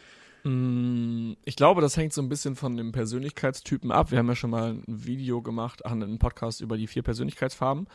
Mm, 0.44 1.33
ich 1.44 1.57
glaube, 1.57 1.81
das 1.81 1.96
hängt 1.96 2.12
so 2.12 2.22
ein 2.22 2.29
bisschen 2.29 2.57
von 2.57 2.77
dem 2.77 2.92
Persönlichkeitstypen 2.92 3.90
ab. 3.90 4.11
Wir 4.11 4.18
haben 4.18 4.29
ja 4.29 4.37
schon 4.37 4.51
mal 4.51 4.74
ein 4.74 4.85
Video 4.87 5.42
gemacht, 5.42 5.85
einen 5.85 6.18
Podcast 6.18 6.61
über 6.61 6.77
die 6.77 6.87
vier 6.87 7.03
Persönlichkeitsfarben. 7.03 7.87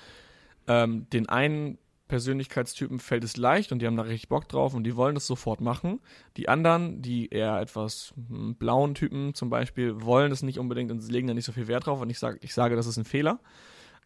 Ähm, 0.68 1.10
den 1.10 1.30
einen 1.30 1.78
Persönlichkeitstypen 2.08 3.00
fällt 3.00 3.24
es 3.24 3.38
leicht 3.38 3.72
und 3.72 3.80
die 3.80 3.88
haben 3.88 3.96
da 3.96 4.04
richtig 4.04 4.30
Bock 4.30 4.48
drauf 4.48 4.74
und 4.74 4.84
die 4.84 4.96
wollen 4.96 5.16
das 5.16 5.26
sofort 5.26 5.62
machen. 5.62 6.00
Die 6.38 6.50
anderen, 6.50 7.02
die 7.02 7.30
eher 7.30 7.60
etwas 7.60 8.14
hm, 8.28 8.56
blauen 8.56 8.94
Typen 8.94 9.34
zum 9.34 9.50
Beispiel, 9.50 10.02
wollen 10.02 10.30
das 10.30 10.44
nicht 10.44 10.60
unbedingt 10.60 10.92
und 10.92 11.10
legen 11.12 11.28
da 11.28 11.34
nicht 11.34 11.46
so 11.46 11.54
viel 11.54 11.68
Wert 11.68 11.88
drauf. 11.88 12.02
Und 12.02 12.10
ich 12.10 12.20
sage, 12.20 12.38
ich 12.42 12.54
sage, 12.54 12.76
das 12.76 12.88
ist 12.88 12.98
ein 12.98 13.06
Fehler, 13.06 13.40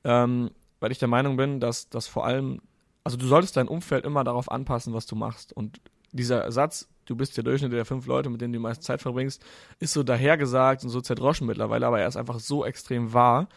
ähm, 0.04 0.52
weil 0.80 0.91
ich 0.91 1.00
der 1.00 1.08
Meinung 1.08 1.38
bin, 1.38 1.60
dass 1.60 1.89
das 1.89 2.08
vor 2.08 2.26
allem, 2.26 2.62
also 3.04 3.17
du 3.17 3.26
solltest 3.26 3.58
dein 3.58 3.67
Umfeld 3.67 4.06
immer 4.06 4.23
darauf 4.23 4.50
anpassen, 4.52 4.93
was 4.93 5.06
du 5.08 5.15
machst. 5.15 5.52
Und 5.52 5.82
dieser 6.12 6.52
Satz, 6.52 6.88
du 7.06 7.15
bist 7.15 7.38
der 7.38 7.43
Durchschnitt 7.43 7.72
der 7.72 7.86
fünf 7.86 8.06
Leute, 8.06 8.30
mit 8.30 8.41
denen 8.41 8.54
du 8.54 8.60
die 8.60 8.63
meiste 8.63 8.84
Zeit 8.84 9.02
verbringst, 9.02 9.43
ist 9.80 9.93
so 9.93 10.04
dahergesagt 10.04 10.84
und 10.84 10.89
so 10.89 11.02
zerdroschen 11.02 11.48
mittlerweile, 11.48 11.88
aber 11.88 12.00
er 12.00 12.08
ist 12.08 12.17
einfach 12.17 12.39
so 12.39 12.65
extrem 12.65 13.13
wahr. 13.13 13.48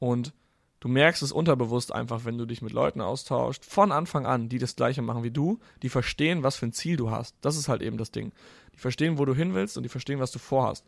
Und 0.00 0.32
du 0.80 0.88
merkst 0.88 1.22
es 1.22 1.32
unterbewusst 1.32 1.92
einfach, 1.92 2.24
wenn 2.24 2.38
du 2.38 2.46
dich 2.46 2.62
mit 2.62 2.72
Leuten 2.72 3.00
austauscht, 3.00 3.64
von 3.64 3.92
Anfang 3.92 4.26
an, 4.26 4.48
die 4.48 4.58
das 4.58 4.76
Gleiche 4.76 5.02
machen 5.02 5.22
wie 5.22 5.30
du, 5.30 5.60
die 5.82 5.88
verstehen, 5.88 6.42
was 6.42 6.56
für 6.56 6.66
ein 6.66 6.72
Ziel 6.72 6.96
du 6.96 7.10
hast. 7.10 7.36
Das 7.40 7.56
ist 7.56 7.68
halt 7.68 7.82
eben 7.82 7.96
das 7.96 8.10
Ding. 8.10 8.32
Die 8.74 8.78
verstehen, 8.78 9.18
wo 9.18 9.24
du 9.24 9.34
hin 9.34 9.54
willst 9.54 9.76
und 9.76 9.82
die 9.82 9.88
verstehen, 9.88 10.20
was 10.20 10.30
du 10.30 10.38
vorhast. 10.38 10.84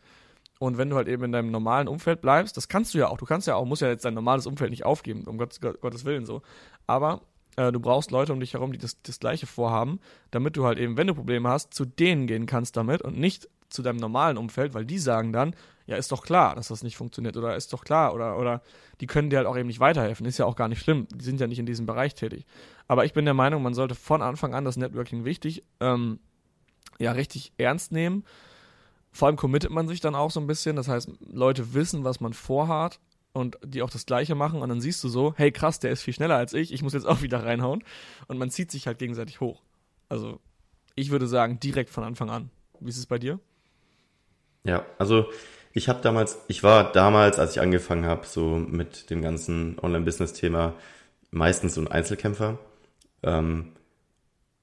Und 0.59 0.77
wenn 0.77 0.89
du 0.89 0.95
halt 0.95 1.07
eben 1.07 1.23
in 1.23 1.31
deinem 1.31 1.51
normalen 1.51 1.87
Umfeld 1.87 2.21
bleibst, 2.21 2.57
das 2.57 2.67
kannst 2.67 2.93
du 2.93 2.97
ja 2.97 3.09
auch. 3.09 3.17
Du 3.17 3.25
kannst 3.25 3.47
ja 3.47 3.55
auch, 3.55 3.65
musst 3.65 3.81
ja 3.81 3.89
jetzt 3.89 4.05
dein 4.05 4.15
normales 4.15 4.47
Umfeld 4.47 4.71
nicht 4.71 4.85
aufgeben, 4.85 5.23
um 5.25 5.37
Gottes, 5.37 5.61
Gottes 5.61 6.03
Willen 6.03 6.25
so. 6.25 6.41
Aber 6.87 7.21
äh, 7.57 7.71
du 7.71 7.79
brauchst 7.79 8.11
Leute 8.11 8.31
um 8.31 8.39
dich 8.39 8.53
herum, 8.53 8.71
die 8.71 8.77
das, 8.77 9.01
das 9.01 9.19
Gleiche 9.19 9.45
vorhaben, 9.45 9.99
damit 10.31 10.55
du 10.55 10.65
halt 10.65 10.79
eben, 10.79 10.95
wenn 10.95 11.07
du 11.07 11.13
Probleme 11.13 11.49
hast, 11.49 11.73
zu 11.73 11.83
denen 11.85 12.27
gehen 12.27 12.45
kannst 12.45 12.77
damit 12.77 13.01
und 13.01 13.17
nicht 13.17 13.49
zu 13.69 13.81
deinem 13.81 13.97
normalen 13.97 14.37
Umfeld, 14.37 14.73
weil 14.73 14.85
die 14.85 14.97
sagen 14.97 15.33
dann, 15.33 15.53
ja, 15.87 15.97
ist 15.97 16.11
doch 16.11 16.23
klar, 16.23 16.55
dass 16.55 16.69
das 16.69 16.83
nicht 16.83 16.95
funktioniert 16.97 17.35
oder 17.35 17.55
ist 17.55 17.73
doch 17.73 17.83
klar 17.83 18.13
oder, 18.13 18.37
oder 18.37 18.61
die 19.01 19.07
können 19.07 19.29
dir 19.29 19.37
halt 19.37 19.47
auch 19.47 19.57
eben 19.57 19.67
nicht 19.67 19.79
weiterhelfen. 19.79 20.25
Ist 20.25 20.37
ja 20.37 20.45
auch 20.45 20.55
gar 20.55 20.67
nicht 20.67 20.81
schlimm. 20.81 21.07
Die 21.13 21.23
sind 21.23 21.39
ja 21.39 21.47
nicht 21.47 21.59
in 21.59 21.65
diesem 21.65 21.85
Bereich 21.85 22.15
tätig. 22.15 22.45
Aber 22.87 23.05
ich 23.05 23.13
bin 23.13 23.25
der 23.25 23.33
Meinung, 23.33 23.63
man 23.63 23.73
sollte 23.73 23.95
von 23.95 24.21
Anfang 24.21 24.53
an 24.53 24.65
das 24.65 24.77
Networking 24.77 25.25
wichtig, 25.25 25.63
ähm, 25.79 26.19
ja, 26.99 27.11
richtig 27.11 27.53
ernst 27.57 27.91
nehmen. 27.91 28.23
Vor 29.11 29.27
allem 29.27 29.37
committet 29.37 29.71
man 29.71 29.87
sich 29.87 29.99
dann 29.99 30.15
auch 30.15 30.31
so 30.31 30.39
ein 30.39 30.47
bisschen. 30.47 30.75
Das 30.75 30.87
heißt, 30.87 31.09
Leute 31.21 31.73
wissen, 31.73 32.03
was 32.03 32.19
man 32.19 32.33
vorhat 32.33 32.99
und 33.37 33.57
die 33.63 33.81
auch 33.81 33.89
das 33.89 34.05
Gleiche 34.05 34.35
machen 34.35 34.61
und 34.61 34.69
dann 34.69 34.81
siehst 34.81 35.03
du 35.03 35.09
so, 35.09 35.33
hey 35.37 35.51
krass, 35.51 35.79
der 35.79 35.91
ist 35.91 36.01
viel 36.01 36.13
schneller 36.13 36.35
als 36.35 36.53
ich, 36.53 36.73
ich 36.73 36.81
muss 36.81 36.93
jetzt 36.93 37.05
auch 37.05 37.21
wieder 37.21 37.43
reinhauen 37.43 37.83
und 38.27 38.37
man 38.37 38.49
zieht 38.49 38.71
sich 38.71 38.87
halt 38.87 38.99
gegenseitig 38.99 39.39
hoch. 39.39 39.61
Also 40.09 40.39
ich 40.95 41.11
würde 41.11 41.27
sagen, 41.27 41.59
direkt 41.59 41.89
von 41.89 42.03
Anfang 42.03 42.29
an. 42.29 42.49
Wie 42.79 42.89
ist 42.89 42.97
es 42.97 43.05
bei 43.05 43.19
dir? 43.19 43.39
Ja, 44.63 44.85
also 44.97 45.27
ich 45.73 45.87
habe 45.87 46.01
damals, 46.01 46.39
ich 46.47 46.63
war 46.63 46.91
damals, 46.91 47.39
als 47.39 47.51
ich 47.51 47.61
angefangen 47.61 48.05
habe, 48.05 48.25
so 48.25 48.57
mit 48.57 49.09
dem 49.09 49.21
ganzen 49.21 49.77
Online-Business-Thema, 49.79 50.73
meistens 51.29 51.75
so 51.75 51.81
ein 51.81 51.87
Einzelkämpfer. 51.87 52.57
Ähm, 53.23 53.73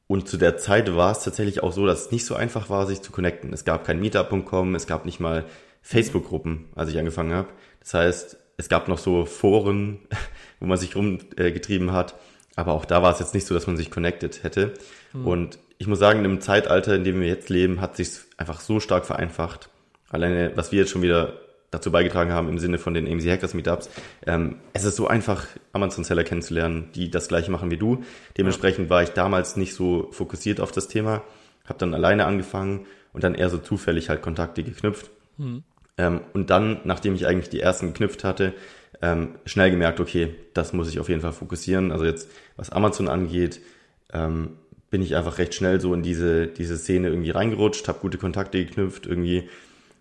und 0.07 0.29
zu 0.29 0.37
der 0.37 0.59
Zeit 0.59 0.95
war 0.95 1.13
es 1.13 1.23
tatsächlich 1.23 1.63
auch 1.63 1.73
so, 1.73 1.87
dass 1.87 2.07
es 2.07 2.11
nicht 2.11 2.27
so 2.27 2.35
einfach 2.35 2.69
war, 2.69 2.87
sich 2.87 3.01
zu 3.01 3.13
connecten. 3.13 3.53
Es 3.53 3.65
gab 3.65 3.85
kein 3.85 4.01
Meetup.com, 4.01 4.75
es 4.75 4.87
gab 4.87 5.05
nicht 5.05 5.21
mal 5.21 5.47
Facebook-Gruppen, 5.83 6.67
als 6.75 6.91
ich 6.91 6.99
angefangen 6.99 7.33
habe. 7.33 7.49
Das 7.81 7.95
heißt, 7.95 8.37
es 8.57 8.69
gab 8.69 8.88
noch 8.88 8.99
so 8.99 9.25
Foren, 9.25 9.99
wo 10.61 10.67
man 10.67 10.79
sich 10.79 10.97
rumgetrieben 10.97 11.93
hat. 11.93 12.14
Aber 12.57 12.73
auch 12.73 12.85
da 12.85 13.03
war 13.03 13.12
es 13.12 13.19
jetzt 13.19 13.35
nicht 13.35 13.47
so, 13.47 13.55
dass 13.55 13.67
man 13.67 13.77
sich 13.77 13.90
connected 13.90 14.43
hätte. 14.43 14.75
Mhm. 15.12 15.27
Und 15.27 15.59
ich 15.79 15.87
muss 15.87 15.99
sagen, 15.99 16.25
im 16.25 16.40
Zeitalter, 16.40 16.95
in 16.95 17.05
dem 17.05 17.21
wir 17.21 17.29
jetzt 17.29 17.49
leben, 17.49 17.81
hat 17.81 17.97
sich 17.97 18.11
einfach 18.37 18.61
so 18.61 18.79
stark 18.81 19.07
vereinfacht. 19.07 19.71
Alleine, 20.09 20.53
was 20.55 20.71
wir 20.71 20.81
jetzt 20.81 20.90
schon 20.90 21.03
wieder 21.03 21.35
dazu 21.75 21.90
beigetragen 21.90 22.33
haben 22.33 22.49
im 22.49 22.59
Sinne 22.59 22.79
von 22.79 22.95
den 22.95 23.07
AMC 23.07 23.25
Hackers 23.27 23.55
Meetups. 23.55 23.90
Ähm, 24.27 24.57
es 24.73 24.85
ist 24.85 24.97
so 24.97 25.09
einfach, 25.09 25.47
Amazon-Seller 25.73 26.25
kennenzulernen, 26.25 26.90
die 26.95 27.11
das 27.11 27.29
gleiche 27.29 27.51
machen 27.51 27.71
wie 27.71 27.77
du. 27.77 28.05
Dementsprechend 28.38 28.90
war 28.90 29.03
ich 29.03 29.11
damals 29.11 29.57
nicht 29.57 29.75
so 29.75 30.09
fokussiert 30.12 30.61
auf 30.61 30.71
das 30.71 30.87
Thema, 30.87 31.23
habe 31.64 31.79
dann 31.79 31.93
alleine 31.93 32.27
angefangen 32.27 32.87
und 33.12 33.25
dann 33.25 33.35
eher 33.35 33.51
so 33.51 33.59
zufällig 33.59 34.09
halt 34.09 34.23
Kontakte 34.23 34.62
geknüpft. 34.62 35.11
Mhm. 35.37 35.64
Ähm, 35.99 36.21
und 36.33 36.51
dann, 36.51 36.81
nachdem 36.85 37.15
ich 37.15 37.27
eigentlich 37.27 37.51
die 37.51 37.61
ersten 37.61 37.89
geknüpft 37.89 38.25
hatte, 38.25 38.53
ähm, 39.03 39.35
schnell 39.45 39.71
gemerkt, 39.71 40.01
okay, 40.01 40.35
das 40.55 40.73
muss 40.73 40.89
ich 40.89 40.99
auf 40.99 41.09
jeden 41.09 41.21
Fall 41.21 41.33
fokussieren. 41.33 41.93
Also 41.93 42.05
jetzt, 42.05 42.29
was 42.57 42.71
Amazon 42.71 43.09
angeht, 43.09 43.61
ähm, 44.13 44.57
bin 44.91 45.03
ich 45.03 45.17
einfach 45.17 45.39
recht 45.39 45.55
schnell 45.55 45.81
so 45.81 45.93
in 45.93 46.03
diese, 46.03 46.47
diese 46.47 46.77
Szene 46.77 47.09
irgendwie 47.09 47.31
reingerutscht, 47.31 47.89
habe 47.89 47.99
gute 48.01 48.19
Kontakte 48.19 48.65
geknüpft, 48.65 49.07
irgendwie 49.07 49.49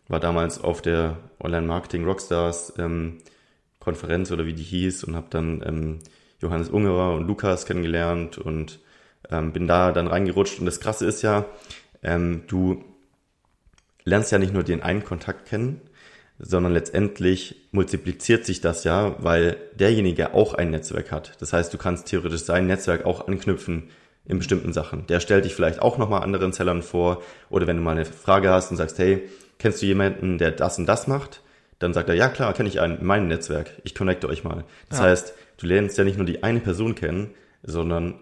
war 0.08 0.20
damals 0.20 0.62
auf 0.62 0.82
der 0.82 1.18
Online-Marketing 1.40 2.06
Rockstars 2.06 2.74
ähm, 2.78 3.20
Konferenz 3.80 4.32
oder 4.32 4.46
wie 4.46 4.54
die 4.54 4.64
hieß 4.64 5.04
und 5.04 5.16
habe 5.16 5.28
dann 5.30 5.64
ähm, 5.66 6.00
Johannes 6.40 6.70
Ungerer 6.70 7.16
und 7.16 7.28
Lukas 7.28 7.66
kennengelernt 7.66 8.38
und 8.38 8.80
ähm, 9.32 9.52
bin 9.52 9.68
da 9.68 9.92
dann 9.92 10.08
reingerutscht. 10.08 10.60
Und 10.60 10.66
das 10.66 10.80
Krasse 10.80 11.06
ist 11.06 11.22
ja, 11.22 11.46
du 12.48 12.84
lernst 14.06 14.32
ja 14.32 14.40
nicht 14.40 14.54
nur 14.54 14.64
den 14.64 14.84
einen 14.84 15.04
Kontakt 15.04 15.48
kennen, 15.48 15.82
sondern 16.40 16.74
letztendlich 16.74 17.68
multipliziert 17.72 18.46
sich 18.46 18.62
das 18.62 18.84
ja, 18.84 19.16
weil 19.24 19.58
derjenige 19.76 20.34
auch 20.34 20.54
ein 20.54 20.72
Netzwerk 20.72 21.12
hat. 21.12 21.34
Das 21.40 21.54
heißt, 21.54 21.74
du 21.74 21.78
kannst 21.78 22.08
theoretisch 22.08 22.44
sein 22.44 22.68
Netzwerk 22.68 23.06
auch 23.06 23.28
anknüpfen 23.28 23.90
in 24.26 24.38
bestimmten 24.38 24.74
Sachen. 24.74 25.06
Der 25.08 25.20
stellt 25.20 25.46
dich 25.46 25.56
vielleicht 25.56 25.82
auch 25.82 25.98
nochmal 25.98 26.24
anderen 26.24 26.54
Sellern 26.54 26.82
vor 26.82 27.22
oder 27.50 27.68
wenn 27.68 27.78
du 27.78 27.84
mal 27.84 27.92
eine 27.92 28.06
Frage 28.06 28.50
hast 28.50 28.72
und 28.72 28.78
sagst, 28.78 28.98
hey, 29.00 29.24
kennst 29.60 29.82
du 29.82 29.86
jemanden, 29.86 30.38
der 30.38 30.52
das 30.52 30.78
und 30.78 30.86
das 30.86 31.08
macht? 31.08 31.42
Dann 31.80 31.94
sagt 31.94 32.10
er, 32.10 32.16
ja 32.16 32.30
klar, 32.30 32.54
kenne 32.54 32.70
ich 32.70 32.80
einen 32.80 33.00
in 33.00 33.06
meinem 33.06 33.28
Netzwerk. 33.28 33.72
Ich 33.84 33.96
connecte 33.96 34.30
euch 34.30 34.44
mal. 34.44 34.64
Das 34.90 35.00
ja. 35.00 35.06
heißt, 35.06 35.34
du 35.58 35.68
lernst 35.68 35.98
ja 35.98 36.04
nicht 36.04 36.18
nur 36.18 36.26
die 36.26 36.44
eine 36.44 36.62
Person 36.62 36.96
kennen, 36.96 37.32
sondern 37.64 38.20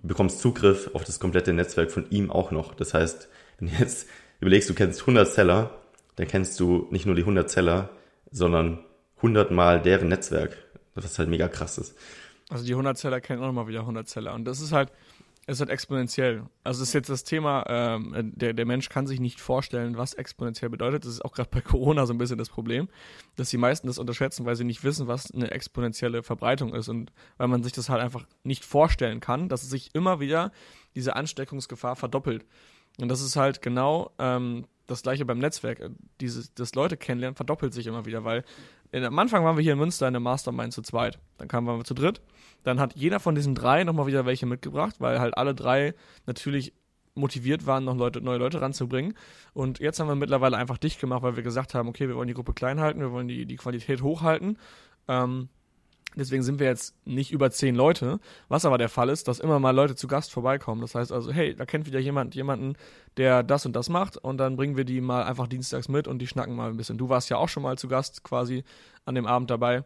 du 0.00 0.08
bekommst 0.08 0.40
Zugriff 0.40 0.90
auf 0.94 1.04
das 1.04 1.20
komplette 1.20 1.52
Netzwerk 1.52 1.90
von 1.90 2.06
ihm 2.10 2.30
auch 2.30 2.50
noch. 2.50 2.74
Das 2.74 2.94
heißt, 2.94 3.28
wenn 3.58 3.68
jetzt 3.78 4.08
überlegst, 4.44 4.68
du 4.68 4.74
kennst 4.74 5.00
100 5.00 5.26
Seller, 5.26 5.70
dann 6.16 6.28
kennst 6.28 6.60
du 6.60 6.86
nicht 6.90 7.06
nur 7.06 7.14
die 7.14 7.22
100 7.22 7.50
Seller, 7.50 7.88
sondern 8.30 8.84
100 9.16 9.50
mal 9.50 9.80
deren 9.80 10.08
Netzwerk. 10.08 10.58
Was 10.94 11.18
halt 11.18 11.28
mega 11.28 11.48
krass 11.48 11.78
ist. 11.78 11.96
Also 12.50 12.64
die 12.64 12.72
100 12.72 12.96
Seller 12.96 13.20
kennen 13.20 13.42
auch 13.42 13.46
nochmal 13.46 13.66
wieder 13.66 13.80
100 13.80 14.08
Seller. 14.08 14.34
Und 14.34 14.44
das 14.44 14.60
ist 14.60 14.70
halt, 14.70 14.92
es 15.46 15.58
wird 15.58 15.70
exponentiell. 15.70 16.44
Also 16.62 16.82
es 16.82 16.90
ist 16.90 16.94
jetzt 16.94 17.10
das 17.10 17.24
Thema, 17.24 17.64
ähm, 17.68 18.32
der, 18.34 18.52
der 18.52 18.66
Mensch 18.66 18.88
kann 18.90 19.06
sich 19.06 19.18
nicht 19.18 19.40
vorstellen, 19.40 19.96
was 19.96 20.14
exponentiell 20.14 20.70
bedeutet. 20.70 21.04
Das 21.04 21.10
ist 21.10 21.24
auch 21.24 21.32
gerade 21.32 21.48
bei 21.50 21.60
Corona 21.60 22.06
so 22.06 22.14
ein 22.14 22.18
bisschen 22.18 22.38
das 22.38 22.48
Problem, 22.48 22.88
dass 23.36 23.50
die 23.50 23.56
meisten 23.56 23.86
das 23.86 23.98
unterschätzen, 23.98 24.46
weil 24.46 24.56
sie 24.56 24.64
nicht 24.64 24.84
wissen, 24.84 25.08
was 25.08 25.32
eine 25.32 25.50
exponentielle 25.50 26.22
Verbreitung 26.22 26.74
ist 26.74 26.88
und 26.88 27.12
weil 27.38 27.48
man 27.48 27.62
sich 27.62 27.72
das 27.72 27.88
halt 27.88 28.02
einfach 28.02 28.24
nicht 28.44 28.64
vorstellen 28.64 29.20
kann, 29.20 29.48
dass 29.48 29.68
sich 29.68 29.94
immer 29.94 30.20
wieder 30.20 30.52
diese 30.94 31.16
Ansteckungsgefahr 31.16 31.96
verdoppelt. 31.96 32.44
Und 33.00 33.08
das 33.08 33.20
ist 33.20 33.36
halt 33.36 33.62
genau 33.62 34.10
ähm, 34.18 34.66
das 34.86 35.02
gleiche 35.02 35.24
beim 35.24 35.38
Netzwerk. 35.38 35.90
Dieses, 36.20 36.54
das 36.54 36.74
Leute 36.74 36.96
kennenlernen 36.96 37.36
verdoppelt 37.36 37.74
sich 37.74 37.86
immer 37.86 38.06
wieder, 38.06 38.24
weil 38.24 38.44
in, 38.92 39.04
am 39.04 39.18
Anfang 39.18 39.44
waren 39.44 39.56
wir 39.56 39.62
hier 39.62 39.72
in 39.72 39.78
Münster 39.78 40.06
in 40.06 40.14
der 40.14 40.20
Mastermind 40.20 40.72
zu 40.72 40.82
zweit. 40.82 41.18
Dann 41.38 41.48
kamen 41.48 41.66
wir 41.66 41.84
zu 41.84 41.94
dritt 41.94 42.20
dann 42.64 42.80
hat 42.80 42.96
jeder 42.96 43.20
von 43.20 43.34
diesen 43.34 43.54
drei 43.54 43.84
nochmal 43.84 44.06
wieder 44.06 44.26
welche 44.26 44.46
mitgebracht, 44.46 44.96
weil 44.98 45.20
halt 45.20 45.36
alle 45.36 45.54
drei 45.54 45.94
natürlich 46.26 46.72
motiviert 47.14 47.66
waren, 47.66 47.84
noch 47.84 47.96
Leute, 47.96 48.20
neue 48.20 48.38
Leute 48.38 48.60
ranzubringen. 48.60 49.14
Und 49.52 49.78
jetzt 49.78 50.00
haben 50.00 50.08
wir 50.08 50.16
mittlerweile 50.16 50.56
einfach 50.56 50.78
dicht 50.78 50.98
gemacht, 50.98 51.22
weil 51.22 51.36
wir 51.36 51.44
gesagt 51.44 51.74
haben, 51.74 51.88
okay, 51.88 52.08
wir 52.08 52.16
wollen 52.16 52.26
die 52.26 52.34
Gruppe 52.34 52.54
klein 52.54 52.80
halten, 52.80 52.98
wir 52.98 53.12
wollen 53.12 53.28
die, 53.28 53.46
die 53.46 53.56
Qualität 53.56 54.02
hochhalten. 54.02 54.58
Ähm, 55.06 55.48
deswegen 56.16 56.42
sind 56.42 56.58
wir 56.58 56.66
jetzt 56.66 56.94
nicht 57.06 57.32
über 57.32 57.50
zehn 57.50 57.74
Leute. 57.74 58.20
Was 58.48 58.64
aber 58.64 58.78
der 58.78 58.88
Fall 58.88 59.08
ist, 59.08 59.28
dass 59.28 59.40
immer 59.40 59.58
mal 59.58 59.74
Leute 59.74 59.96
zu 59.96 60.06
Gast 60.06 60.32
vorbeikommen. 60.32 60.80
Das 60.80 60.94
heißt 60.94 61.12
also, 61.12 61.32
hey, 61.32 61.54
da 61.54 61.66
kennt 61.66 61.86
wieder 61.86 62.00
jemand 62.00 62.34
jemanden, 62.34 62.74
der 63.16 63.42
das 63.42 63.66
und 63.66 63.74
das 63.74 63.88
macht 63.88 64.16
und 64.16 64.38
dann 64.38 64.56
bringen 64.56 64.76
wir 64.76 64.84
die 64.84 65.00
mal 65.00 65.24
einfach 65.24 65.46
dienstags 65.46 65.88
mit 65.88 66.08
und 66.08 66.18
die 66.18 66.26
schnacken 66.26 66.56
mal 66.56 66.70
ein 66.70 66.76
bisschen. 66.76 66.98
Du 66.98 67.08
warst 67.08 67.30
ja 67.30 67.36
auch 67.36 67.48
schon 67.48 67.62
mal 67.62 67.78
zu 67.78 67.88
Gast 67.88 68.24
quasi 68.24 68.64
an 69.04 69.14
dem 69.14 69.26
Abend 69.26 69.50
dabei. 69.50 69.84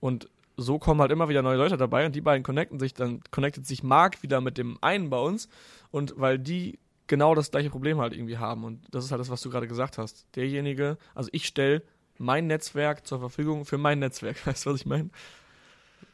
Und 0.00 0.28
so 0.56 0.78
kommen 0.78 1.00
halt 1.00 1.10
immer 1.10 1.28
wieder 1.28 1.42
neue 1.42 1.56
Leute 1.56 1.76
dabei 1.76 2.06
und 2.06 2.14
die 2.14 2.20
beiden 2.20 2.42
connecten 2.42 2.78
sich, 2.78 2.94
dann 2.94 3.20
connectet 3.30 3.66
sich 3.66 3.82
Marc 3.82 4.22
wieder 4.22 4.40
mit 4.40 4.58
dem 4.58 4.78
einen 4.80 5.10
bei 5.10 5.18
uns 5.18 5.48
und 5.90 6.14
weil 6.16 6.38
die 6.38 6.78
genau 7.06 7.34
das 7.34 7.50
gleiche 7.50 7.70
Problem 7.70 7.98
halt 8.00 8.12
irgendwie 8.12 8.38
haben 8.38 8.64
und 8.64 8.82
das 8.90 9.04
ist 9.04 9.10
halt 9.10 9.20
das, 9.20 9.30
was 9.30 9.42
du 9.42 9.50
gerade 9.50 9.68
gesagt 9.68 9.98
hast. 9.98 10.26
Derjenige, 10.36 10.96
also 11.14 11.28
ich 11.32 11.46
stelle 11.46 11.82
mein 12.18 12.46
Netzwerk 12.46 13.06
zur 13.06 13.18
Verfügung 13.18 13.64
für 13.64 13.78
mein 13.78 13.98
Netzwerk, 13.98 14.46
weißt 14.46 14.66
du, 14.66 14.70
was 14.70 14.80
ich 14.80 14.86
meine? 14.86 15.10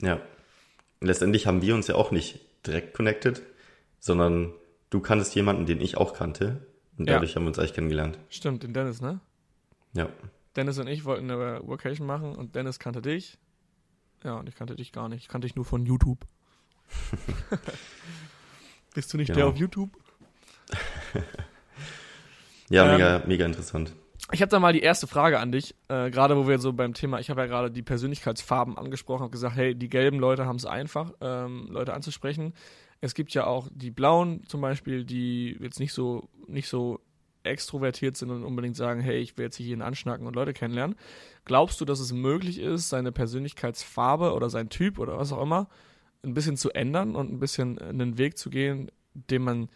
Ja. 0.00 0.20
Letztendlich 1.00 1.46
haben 1.46 1.62
wir 1.62 1.74
uns 1.74 1.86
ja 1.86 1.94
auch 1.94 2.10
nicht 2.10 2.40
direkt 2.66 2.94
connected, 2.94 3.42
sondern 3.98 4.52
du 4.90 5.00
kanntest 5.00 5.34
jemanden, 5.34 5.66
den 5.66 5.80
ich 5.80 5.96
auch 5.96 6.14
kannte 6.14 6.66
und 6.98 7.08
dadurch 7.08 7.30
ja. 7.30 7.36
haben 7.36 7.44
wir 7.44 7.48
uns 7.48 7.58
eigentlich 7.58 7.74
kennengelernt. 7.74 8.18
Stimmt, 8.28 8.62
den 8.62 8.74
Dennis, 8.74 9.00
ne? 9.00 9.20
Ja. 9.94 10.08
Dennis 10.56 10.78
und 10.78 10.88
ich 10.88 11.04
wollten 11.04 11.30
eine 11.30 11.66
Workation 11.66 12.06
machen 12.06 12.34
und 12.34 12.54
Dennis 12.54 12.78
kannte 12.78 13.00
dich 13.00 13.38
ja, 14.24 14.34
und 14.34 14.48
ich 14.48 14.54
kannte 14.54 14.76
dich 14.76 14.92
gar 14.92 15.08
nicht. 15.08 15.22
Ich 15.22 15.28
kannte 15.28 15.46
dich 15.46 15.56
nur 15.56 15.64
von 15.64 15.86
YouTube. 15.86 16.26
Bist 18.94 19.12
du 19.12 19.16
nicht 19.16 19.28
genau. 19.28 19.38
der 19.38 19.46
auf 19.46 19.56
YouTube? 19.56 19.90
ja, 22.68 22.84
ähm, 22.84 22.92
mega, 22.92 23.22
mega 23.26 23.46
interessant. 23.46 23.94
Ich 24.32 24.42
habe 24.42 24.50
da 24.50 24.60
mal 24.60 24.72
die 24.72 24.80
erste 24.80 25.06
Frage 25.06 25.40
an 25.40 25.50
dich, 25.50 25.74
äh, 25.88 26.10
gerade 26.10 26.36
wo 26.36 26.46
wir 26.46 26.58
so 26.58 26.72
beim 26.72 26.94
Thema, 26.94 27.18
ich 27.18 27.30
habe 27.30 27.40
ja 27.40 27.46
gerade 27.46 27.70
die 27.70 27.82
Persönlichkeitsfarben 27.82 28.78
angesprochen, 28.78 29.22
habe 29.22 29.32
gesagt, 29.32 29.56
hey, 29.56 29.74
die 29.74 29.88
gelben 29.88 30.18
Leute 30.18 30.46
haben 30.46 30.56
es 30.56 30.66
einfach, 30.66 31.12
ähm, 31.20 31.66
Leute 31.70 31.94
anzusprechen. 31.94 32.54
Es 33.00 33.14
gibt 33.14 33.34
ja 33.34 33.46
auch 33.46 33.68
die 33.72 33.90
blauen 33.90 34.44
zum 34.46 34.60
Beispiel, 34.60 35.04
die 35.04 35.56
jetzt 35.60 35.80
nicht 35.80 35.92
so, 35.92 36.28
nicht 36.46 36.68
so 36.68 37.00
extrovertiert 37.42 38.16
sind 38.16 38.30
und 38.30 38.44
unbedingt 38.44 38.76
sagen, 38.76 39.00
hey, 39.00 39.18
ich 39.18 39.36
will 39.36 39.46
jetzt 39.46 39.56
hier 39.56 39.66
jeden 39.66 39.82
anschnacken 39.82 40.26
und 40.26 40.36
Leute 40.36 40.52
kennenlernen. 40.52 40.96
Glaubst 41.44 41.80
du, 41.80 41.84
dass 41.84 41.98
es 41.98 42.12
möglich 42.12 42.60
ist, 42.60 42.88
seine 42.88 43.12
Persönlichkeitsfarbe 43.12 44.34
oder 44.34 44.50
sein 44.50 44.68
Typ 44.68 44.98
oder 44.98 45.18
was 45.18 45.32
auch 45.32 45.42
immer 45.42 45.68
ein 46.22 46.34
bisschen 46.34 46.56
zu 46.56 46.70
ändern 46.70 47.16
und 47.16 47.32
ein 47.32 47.40
bisschen 47.40 47.78
einen 47.78 48.18
Weg 48.18 48.36
zu 48.36 48.50
gehen, 48.50 48.90
den 49.14 49.42
man 49.42 49.68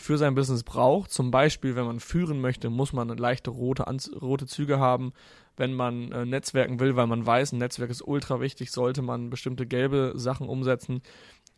für 0.00 0.18
sein 0.18 0.34
Business 0.34 0.62
braucht? 0.62 1.12
Zum 1.12 1.30
Beispiel, 1.30 1.76
wenn 1.76 1.86
man 1.86 2.00
führen 2.00 2.40
möchte, 2.40 2.70
muss 2.70 2.92
man 2.92 3.08
leichte 3.08 3.50
rote, 3.50 3.84
rote 4.20 4.46
Züge 4.46 4.78
haben. 4.78 5.12
Wenn 5.56 5.74
man 5.74 6.10
äh, 6.12 6.24
netzwerken 6.24 6.80
will, 6.80 6.96
weil 6.96 7.06
man 7.06 7.26
weiß, 7.26 7.52
ein 7.52 7.58
Netzwerk 7.58 7.90
ist 7.90 8.02
ultra 8.02 8.40
wichtig, 8.40 8.70
sollte 8.70 9.02
man 9.02 9.30
bestimmte 9.30 9.66
gelbe 9.66 10.12
Sachen 10.16 10.48
umsetzen. 10.48 11.02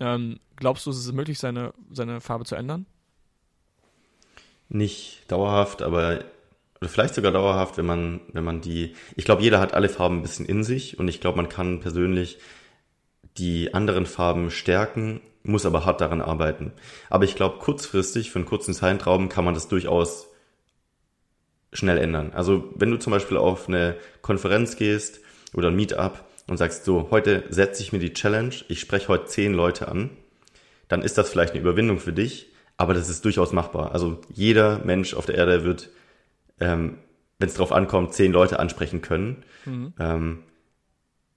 Ähm, 0.01 0.41
glaubst 0.57 0.87
du, 0.87 0.91
es 0.91 0.99
ist 0.99 1.13
möglich, 1.13 1.39
seine, 1.39 1.73
seine 1.91 2.21
Farbe 2.21 2.45
zu 2.45 2.57
ändern? 2.57 2.87
nicht 4.73 5.31
dauerhaft, 5.31 5.83
aber 5.83 6.25
oder 6.81 6.89
vielleicht 6.89 7.15
sogar 7.15 7.31
dauerhaft, 7.31 7.79
wenn 7.79 7.87
man, 7.87 8.21
wenn 8.33 8.43
man 8.43 8.61
die, 8.61 8.97
ich 9.15 9.25
glaube, 9.25 9.43
jeder 9.43 9.61
hat 9.61 9.73
alle 9.73 9.89
Farben 9.89 10.17
ein 10.17 10.23
bisschen 10.23 10.47
in 10.47 10.65
sich 10.65 10.99
und 10.99 11.07
ich 11.07 11.21
glaube, 11.21 11.37
man 11.37 11.49
kann 11.49 11.79
persönlich 11.79 12.39
die 13.39 13.75
anderen 13.75 14.07
Farben 14.07 14.51
stärken, 14.51 15.21
muss 15.43 15.67
aber 15.67 15.85
hart 15.85 16.01
daran 16.01 16.21
arbeiten. 16.21 16.73
Aber 17.11 17.25
ich 17.25 17.35
glaube, 17.35 17.59
kurzfristig, 17.59 18.31
für 18.31 18.39
einen 18.39 18.47
kurzen 18.47 18.75
Zeitraum 18.75 19.29
kann 19.29 19.45
man 19.45 19.55
das 19.55 19.69
durchaus 19.69 20.29
schnell 21.73 21.99
ändern. 21.99 22.33
Also 22.35 22.71
wenn 22.77 22.91
du 22.91 22.99
zum 22.99 23.13
Beispiel 23.13 23.37
auf 23.37 23.69
eine 23.69 23.97
Konferenz 24.21 24.77
gehst 24.77 25.21
oder 25.55 25.69
ein 25.69 25.77
Meetup 25.77 26.25
und 26.47 26.59
sagst 26.59 26.85
so, 26.85 27.09
heute 27.11 27.45
setze 27.49 27.83
ich 27.83 27.93
mir 27.93 27.99
die 27.99 28.13
Challenge, 28.13 28.55
ich 28.69 28.81
spreche 28.81 29.09
heute 29.09 29.27
zehn 29.27 29.55
Leute 29.55 29.89
an, 29.89 30.11
dann 30.89 31.03
ist 31.03 31.17
das 31.17 31.31
vielleicht 31.31 31.53
eine 31.53 31.63
Überwindung 31.63 31.99
für 31.99 32.13
dich, 32.13 32.53
aber 32.77 32.95
das 32.95 33.09
ist 33.09 33.25
durchaus 33.25 33.53
machbar. 33.53 33.93
Also 33.93 34.21
jeder 34.33 34.81
Mensch 34.85 35.15
auf 35.15 35.27
der 35.27 35.37
Erde 35.37 35.65
wird, 35.65 35.89
ähm, 36.61 36.99
wenn 37.39 37.49
es 37.49 37.55
darauf 37.55 37.73
ankommt, 37.73 38.13
zehn 38.13 38.33
Leute 38.33 38.59
ansprechen 38.59 39.01
können. 39.01 39.45
Mhm. 39.65 39.95
Ähm, 39.99 40.39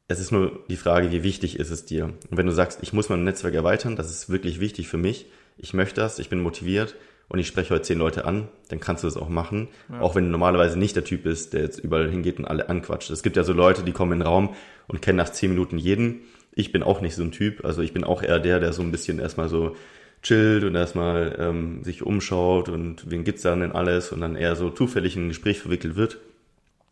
es 0.07 0.19
ist 0.19 0.31
nur 0.31 0.63
die 0.69 0.75
Frage, 0.75 1.11
wie 1.11 1.23
wichtig 1.23 1.59
ist 1.59 1.71
es 1.71 1.85
dir? 1.85 2.05
Und 2.05 2.37
wenn 2.37 2.45
du 2.45 2.51
sagst, 2.51 2.79
ich 2.81 2.93
muss 2.93 3.09
mein 3.09 3.23
Netzwerk 3.23 3.53
erweitern, 3.53 3.95
das 3.95 4.09
ist 4.09 4.29
wirklich 4.29 4.59
wichtig 4.59 4.87
für 4.87 4.97
mich, 4.97 5.25
ich 5.57 5.73
möchte 5.73 6.01
das, 6.01 6.19
ich 6.19 6.29
bin 6.29 6.41
motiviert 6.41 6.95
und 7.27 7.39
ich 7.39 7.47
spreche 7.47 7.73
heute 7.73 7.83
zehn 7.83 7.97
Leute 7.97 8.25
an, 8.25 8.49
dann 8.69 8.79
kannst 8.79 9.03
du 9.03 9.07
das 9.07 9.17
auch 9.17 9.29
machen. 9.29 9.69
Ja. 9.89 10.01
Auch 10.01 10.15
wenn 10.15 10.25
du 10.25 10.29
normalerweise 10.29 10.77
nicht 10.77 10.95
der 10.95 11.05
Typ 11.05 11.23
bist, 11.23 11.53
der 11.53 11.61
jetzt 11.61 11.79
überall 11.79 12.09
hingeht 12.09 12.37
und 12.37 12.45
alle 12.45 12.69
anquatscht. 12.69 13.09
Es 13.09 13.23
gibt 13.23 13.35
ja 13.35 13.43
so 13.43 13.53
Leute, 13.53 13.83
die 13.83 13.93
kommen 13.93 14.11
in 14.11 14.19
den 14.19 14.27
Raum 14.27 14.53
und 14.87 15.01
kennen 15.01 15.17
nach 15.17 15.31
zehn 15.31 15.49
Minuten 15.49 15.77
jeden. 15.77 16.21
Ich 16.53 16.71
bin 16.71 16.83
auch 16.83 17.01
nicht 17.01 17.15
so 17.15 17.23
ein 17.23 17.31
Typ. 17.31 17.65
Also 17.65 17.81
ich 17.81 17.93
bin 17.93 18.03
auch 18.03 18.21
eher 18.21 18.39
der, 18.39 18.59
der 18.59 18.73
so 18.73 18.83
ein 18.83 18.91
bisschen 18.91 19.19
erstmal 19.19 19.49
so 19.49 19.75
chillt 20.21 20.63
und 20.63 20.75
erstmal 20.75 21.35
ähm, 21.39 21.83
sich 21.83 22.03
umschaut 22.03 22.69
und 22.69 23.09
wen 23.09 23.23
gibt's 23.23 23.43
da 23.43 23.55
denn 23.55 23.71
alles 23.71 24.11
und 24.11 24.21
dann 24.21 24.35
eher 24.35 24.55
so 24.55 24.69
zufällig 24.69 25.15
in 25.15 25.25
ein 25.25 25.29
Gespräch 25.29 25.59
verwickelt 25.59 25.95
wird. 25.95 26.19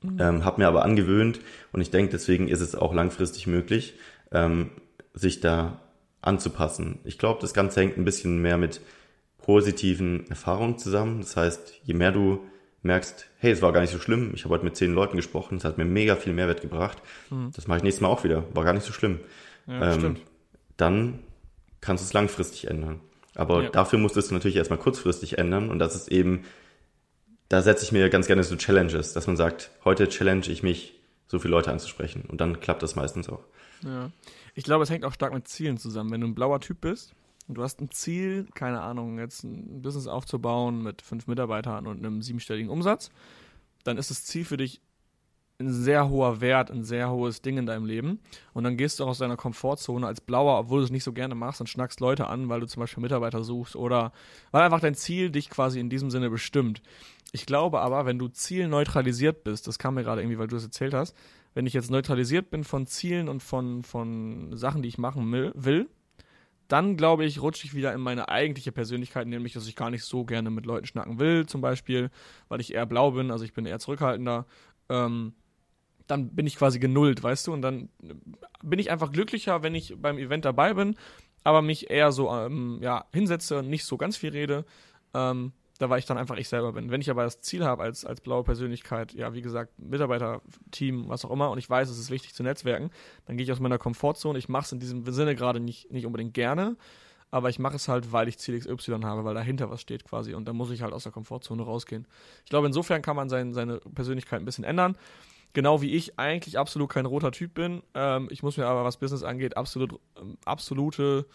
Mhm. 0.03 0.17
Ähm, 0.19 0.45
hab 0.45 0.57
mir 0.57 0.67
aber 0.67 0.85
angewöhnt 0.85 1.39
und 1.71 1.81
ich 1.81 1.91
denke, 1.91 2.11
deswegen 2.11 2.47
ist 2.47 2.61
es 2.61 2.75
auch 2.75 2.93
langfristig 2.93 3.47
möglich, 3.47 3.95
ähm, 4.31 4.69
sich 5.13 5.39
da 5.39 5.79
anzupassen. 6.21 6.99
Ich 7.03 7.17
glaube, 7.17 7.41
das 7.41 7.53
Ganze 7.53 7.81
hängt 7.81 7.97
ein 7.97 8.05
bisschen 8.05 8.41
mehr 8.41 8.57
mit 8.57 8.81
positiven 9.37 10.29
Erfahrungen 10.29 10.77
zusammen. 10.77 11.19
Das 11.19 11.35
heißt, 11.35 11.81
je 11.83 11.93
mehr 11.93 12.11
du 12.11 12.39
merkst, 12.81 13.27
hey, 13.37 13.51
es 13.51 13.61
war 13.61 13.71
gar 13.71 13.81
nicht 13.81 13.91
so 13.91 13.99
schlimm, 13.99 14.31
ich 14.35 14.43
habe 14.43 14.53
heute 14.53 14.65
mit 14.65 14.75
zehn 14.75 14.93
Leuten 14.93 15.15
gesprochen, 15.15 15.57
es 15.57 15.63
hat 15.63 15.77
mir 15.77 15.85
mega 15.85 16.15
viel 16.17 16.33
Mehrwert 16.33 16.61
gebracht, 16.61 16.97
mhm. 17.29 17.51
das 17.55 17.67
mache 17.67 17.77
ich 17.77 17.83
nächstes 17.83 18.01
Mal 18.01 18.09
auch 18.09 18.23
wieder, 18.25 18.43
war 18.53 18.65
gar 18.65 18.73
nicht 18.73 18.85
so 18.85 18.91
schlimm. 18.93 19.19
Ja, 19.67 19.93
ähm, 19.93 20.17
dann 20.75 21.19
kannst 21.79 22.03
du 22.03 22.07
es 22.07 22.13
langfristig 22.13 22.67
ändern. 22.67 22.99
Aber 23.35 23.63
ja. 23.63 23.69
dafür 23.69 23.99
musst 23.99 24.15
du 24.15 24.19
es 24.19 24.31
natürlich 24.31 24.57
erstmal 24.57 24.79
kurzfristig 24.79 25.37
ändern 25.37 25.69
und 25.69 25.79
das 25.79 25.95
ist 25.95 26.09
eben, 26.09 26.43
da 27.53 27.61
setze 27.61 27.85
ich 27.85 27.91
mir 27.91 28.09
ganz 28.09 28.25
gerne 28.25 28.43
so 28.43 28.55
Challenges, 28.55 29.13
dass 29.13 29.27
man 29.27 29.37
sagt, 29.37 29.69
heute 29.85 30.09
challenge 30.09 30.47
ich 30.47 30.63
mich, 30.63 30.99
so 31.27 31.37
viele 31.37 31.51
Leute 31.51 31.71
anzusprechen 31.71 32.23
und 32.27 32.41
dann 32.41 32.59
klappt 32.59 32.81
das 32.81 32.95
meistens 32.95 33.29
auch. 33.29 33.41
Ja. 33.83 34.09
Ich 34.55 34.63
glaube, 34.63 34.83
es 34.83 34.89
hängt 34.89 35.05
auch 35.05 35.13
stark 35.13 35.35
mit 35.35 35.47
Zielen 35.47 35.77
zusammen. 35.77 36.09
Wenn 36.09 36.21
du 36.21 36.27
ein 36.27 36.33
blauer 36.33 36.61
Typ 36.61 36.81
bist 36.81 37.13
und 37.47 37.53
du 37.53 37.61
hast 37.61 37.79
ein 37.79 37.91
Ziel, 37.91 38.47
keine 38.55 38.81
Ahnung, 38.81 39.19
jetzt 39.19 39.43
ein 39.43 39.83
Business 39.83 40.07
aufzubauen 40.07 40.81
mit 40.81 41.03
fünf 41.03 41.27
Mitarbeitern 41.27 41.85
und 41.85 41.99
einem 41.99 42.23
siebenstelligen 42.23 42.71
Umsatz, 42.71 43.11
dann 43.83 43.97
ist 43.99 44.09
das 44.09 44.25
Ziel 44.25 44.45
für 44.45 44.57
dich 44.57 44.81
ein 45.59 45.71
sehr 45.71 46.09
hoher 46.09 46.41
Wert, 46.41 46.71
ein 46.71 46.83
sehr 46.83 47.11
hohes 47.11 47.43
Ding 47.43 47.57
in 47.57 47.67
deinem 47.67 47.85
Leben. 47.85 48.19
Und 48.53 48.63
dann 48.63 48.77
gehst 48.77 48.99
du 48.99 49.03
auch 49.03 49.09
aus 49.09 49.19
deiner 49.19 49.37
Komfortzone 49.37 50.07
als 50.07 50.21
Blauer, 50.21 50.59
obwohl 50.59 50.79
du 50.79 50.85
es 50.85 50.91
nicht 50.91 51.03
so 51.03 51.13
gerne 51.13 51.35
machst, 51.35 51.61
und 51.61 51.67
schnackst 51.67 51.99
Leute 51.99 52.27
an, 52.27 52.49
weil 52.49 52.61
du 52.61 52.65
zum 52.65 52.79
Beispiel 52.79 53.01
Mitarbeiter 53.01 53.43
suchst 53.43 53.75
oder 53.75 54.11
weil 54.51 54.63
einfach 54.63 54.79
dein 54.79 54.95
Ziel 54.95 55.29
dich 55.29 55.51
quasi 55.51 55.79
in 55.79 55.89
diesem 55.89 56.09
Sinne 56.09 56.29
bestimmt. 56.31 56.81
Ich 57.35 57.47
glaube 57.47 57.81
aber, 57.81 58.05
wenn 58.05 58.19
du 58.19 58.27
zielneutralisiert 58.27 59.43
bist, 59.43 59.67
das 59.67 59.79
kam 59.79 59.95
mir 59.95 60.03
gerade 60.03 60.21
irgendwie, 60.21 60.37
weil 60.37 60.47
du 60.47 60.55
es 60.55 60.63
erzählt 60.63 60.93
hast, 60.93 61.17
wenn 61.55 61.65
ich 61.65 61.73
jetzt 61.73 61.89
neutralisiert 61.89 62.51
bin 62.51 62.63
von 62.63 62.85
Zielen 62.85 63.27
und 63.27 63.41
von, 63.41 63.81
von 63.81 64.55
Sachen, 64.55 64.83
die 64.83 64.89
ich 64.89 64.99
machen 64.99 65.31
will, 65.55 65.89
dann 66.67 66.95
glaube 66.95 67.25
ich, 67.25 67.41
rutsche 67.41 67.65
ich 67.65 67.73
wieder 67.73 67.91
in 67.91 68.01
meine 68.01 68.29
eigentliche 68.29 68.71
Persönlichkeit, 68.71 69.27
nämlich, 69.27 69.53
dass 69.53 69.67
ich 69.67 69.75
gar 69.75 69.89
nicht 69.89 70.03
so 70.03 70.25
gerne 70.25 70.51
mit 70.51 70.67
Leuten 70.67 70.85
schnacken 70.85 71.17
will, 71.17 71.47
zum 71.47 71.59
Beispiel, 71.59 72.11
weil 72.49 72.61
ich 72.61 72.75
eher 72.75 72.85
blau 72.85 73.11
bin, 73.11 73.31
also 73.31 73.43
ich 73.43 73.53
bin 73.53 73.65
eher 73.65 73.79
zurückhaltender. 73.79 74.45
Ähm, 74.89 75.33
dann 76.05 76.35
bin 76.35 76.45
ich 76.45 76.55
quasi 76.55 76.77
genullt, 76.77 77.23
weißt 77.23 77.47
du? 77.47 77.53
Und 77.53 77.63
dann 77.63 77.89
bin 78.61 78.77
ich 78.77 78.91
einfach 78.91 79.11
glücklicher, 79.11 79.63
wenn 79.63 79.73
ich 79.73 79.95
beim 79.97 80.19
Event 80.19 80.45
dabei 80.45 80.75
bin, 80.75 80.95
aber 81.43 81.63
mich 81.63 81.89
eher 81.89 82.11
so 82.11 82.31
ähm, 82.31 82.77
ja, 82.81 83.05
hinsetze 83.11 83.57
und 83.57 83.69
nicht 83.69 83.85
so 83.85 83.97
ganz 83.97 84.17
viel 84.17 84.29
rede. 84.29 84.65
Ähm, 85.15 85.51
da 85.83 85.89
war 85.89 85.97
ich 85.97 86.05
dann 86.05 86.17
einfach 86.17 86.37
ich 86.37 86.47
selber 86.47 86.71
bin. 86.71 86.89
Wenn 86.91 87.01
ich 87.01 87.09
aber 87.09 87.23
das 87.23 87.41
Ziel 87.41 87.65
habe 87.65 87.83
als, 87.83 88.05
als 88.05 88.21
blaue 88.21 88.43
Persönlichkeit, 88.43 89.13
ja, 89.13 89.33
wie 89.33 89.41
gesagt, 89.41 89.77
Mitarbeiterteam, 89.77 91.09
was 91.09 91.25
auch 91.25 91.31
immer, 91.31 91.51
und 91.51 91.57
ich 91.57 91.69
weiß, 91.69 91.89
es 91.89 91.99
ist 91.99 92.09
wichtig 92.09 92.33
zu 92.33 92.41
netzwerken, 92.41 92.89
dann 93.25 93.35
gehe 93.35 93.43
ich 93.43 93.51
aus 93.51 93.59
meiner 93.59 93.77
Komfortzone. 93.77 94.39
Ich 94.39 94.47
mache 94.47 94.65
es 94.65 94.71
in 94.71 94.79
diesem 94.79 95.05
Sinne 95.11 95.35
gerade 95.35 95.59
nicht, 95.59 95.91
nicht 95.91 96.05
unbedingt 96.05 96.33
gerne, 96.33 96.77
aber 97.31 97.49
ich 97.49 97.59
mache 97.59 97.75
es 97.75 97.89
halt, 97.89 98.13
weil 98.13 98.29
ich 98.29 98.39
Ziel 98.39 98.57
XY 98.57 99.01
habe, 99.03 99.25
weil 99.25 99.33
dahinter 99.33 99.69
was 99.69 99.81
steht 99.81 100.05
quasi 100.05 100.33
und 100.33 100.47
da 100.47 100.53
muss 100.53 100.71
ich 100.71 100.81
halt 100.81 100.93
aus 100.93 101.03
der 101.03 101.11
Komfortzone 101.11 101.63
rausgehen. 101.63 102.07
Ich 102.45 102.49
glaube, 102.49 102.67
insofern 102.67 103.01
kann 103.01 103.17
man 103.17 103.27
sein, 103.27 103.53
seine 103.53 103.79
Persönlichkeit 103.93 104.39
ein 104.39 104.45
bisschen 104.45 104.63
ändern 104.63 104.95
genau 105.53 105.83
wie 105.83 105.91
ich 105.91 106.17
eigentlich 106.17 106.57
absolut 106.57 106.89
kein 106.89 107.05
roter 107.05 107.31
Typ 107.31 107.53
bin. 107.53 107.83
Ähm, 107.93 108.27
ich 108.31 108.41
muss 108.41 108.57
mir 108.57 108.65
aber, 108.65 108.83
was 108.83 108.97
Business 108.97 109.21
angeht, 109.21 109.55
absolut, 109.55 109.99
ähm, 110.19 110.37
absolute 110.45 111.27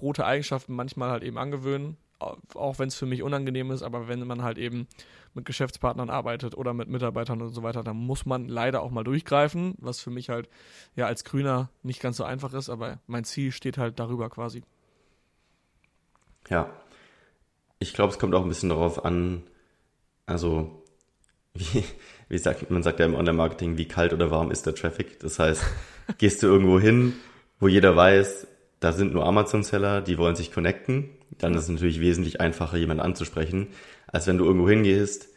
rote 0.00 0.26
Eigenschaften 0.26 0.74
manchmal 0.74 1.10
halt 1.10 1.22
eben 1.22 1.38
angewöhnen. 1.38 1.96
Auch 2.20 2.78
wenn 2.78 2.88
es 2.88 2.94
für 2.94 3.06
mich 3.06 3.22
unangenehm 3.22 3.70
ist, 3.70 3.82
aber 3.82 4.06
wenn 4.06 4.26
man 4.26 4.42
halt 4.42 4.58
eben 4.58 4.86
mit 5.34 5.44
Geschäftspartnern 5.44 6.10
arbeitet 6.10 6.56
oder 6.56 6.74
mit 6.74 6.88
Mitarbeitern 6.88 7.40
und 7.40 7.50
so 7.50 7.62
weiter, 7.62 7.82
dann 7.82 7.96
muss 7.96 8.26
man 8.26 8.46
leider 8.46 8.82
auch 8.82 8.90
mal 8.90 9.04
durchgreifen, 9.04 9.74
was 9.78 10.00
für 10.00 10.10
mich 10.10 10.28
halt 10.28 10.48
ja 10.96 11.06
als 11.06 11.24
Grüner 11.24 11.70
nicht 11.82 12.00
ganz 12.00 12.16
so 12.16 12.24
einfach 12.24 12.52
ist, 12.52 12.68
aber 12.68 12.98
mein 13.06 13.24
Ziel 13.24 13.52
steht 13.52 13.78
halt 13.78 13.98
darüber 13.98 14.28
quasi. 14.28 14.62
Ja, 16.48 16.70
ich 17.78 17.94
glaube, 17.94 18.12
es 18.12 18.18
kommt 18.18 18.34
auch 18.34 18.42
ein 18.42 18.48
bisschen 18.48 18.68
darauf 18.68 19.04
an, 19.04 19.42
also 20.26 20.82
wie, 21.54 21.84
wie 22.28 22.38
sagt, 22.38 22.70
man 22.70 22.82
sagt 22.82 23.00
ja 23.00 23.06
im 23.06 23.14
Online-Marketing, 23.14 23.78
wie 23.78 23.88
kalt 23.88 24.12
oder 24.12 24.30
warm 24.30 24.50
ist 24.50 24.66
der 24.66 24.74
Traffic. 24.74 25.18
Das 25.20 25.38
heißt, 25.38 25.64
gehst 26.18 26.42
du 26.42 26.46
irgendwo 26.46 26.78
hin, 26.78 27.14
wo 27.58 27.68
jeder 27.68 27.96
weiß, 27.96 28.46
da 28.80 28.92
sind 28.92 29.12
nur 29.12 29.26
Amazon-Seller, 29.26 30.00
die 30.00 30.18
wollen 30.18 30.36
sich 30.36 30.52
connecten, 30.52 31.10
dann 31.38 31.54
ist 31.54 31.64
es 31.64 31.68
natürlich 31.68 32.00
wesentlich 32.00 32.40
einfacher, 32.40 32.76
jemanden 32.76 33.02
anzusprechen, 33.02 33.68
als 34.06 34.26
wenn 34.26 34.38
du 34.38 34.44
irgendwo 34.44 34.68
hingehst, 34.68 35.28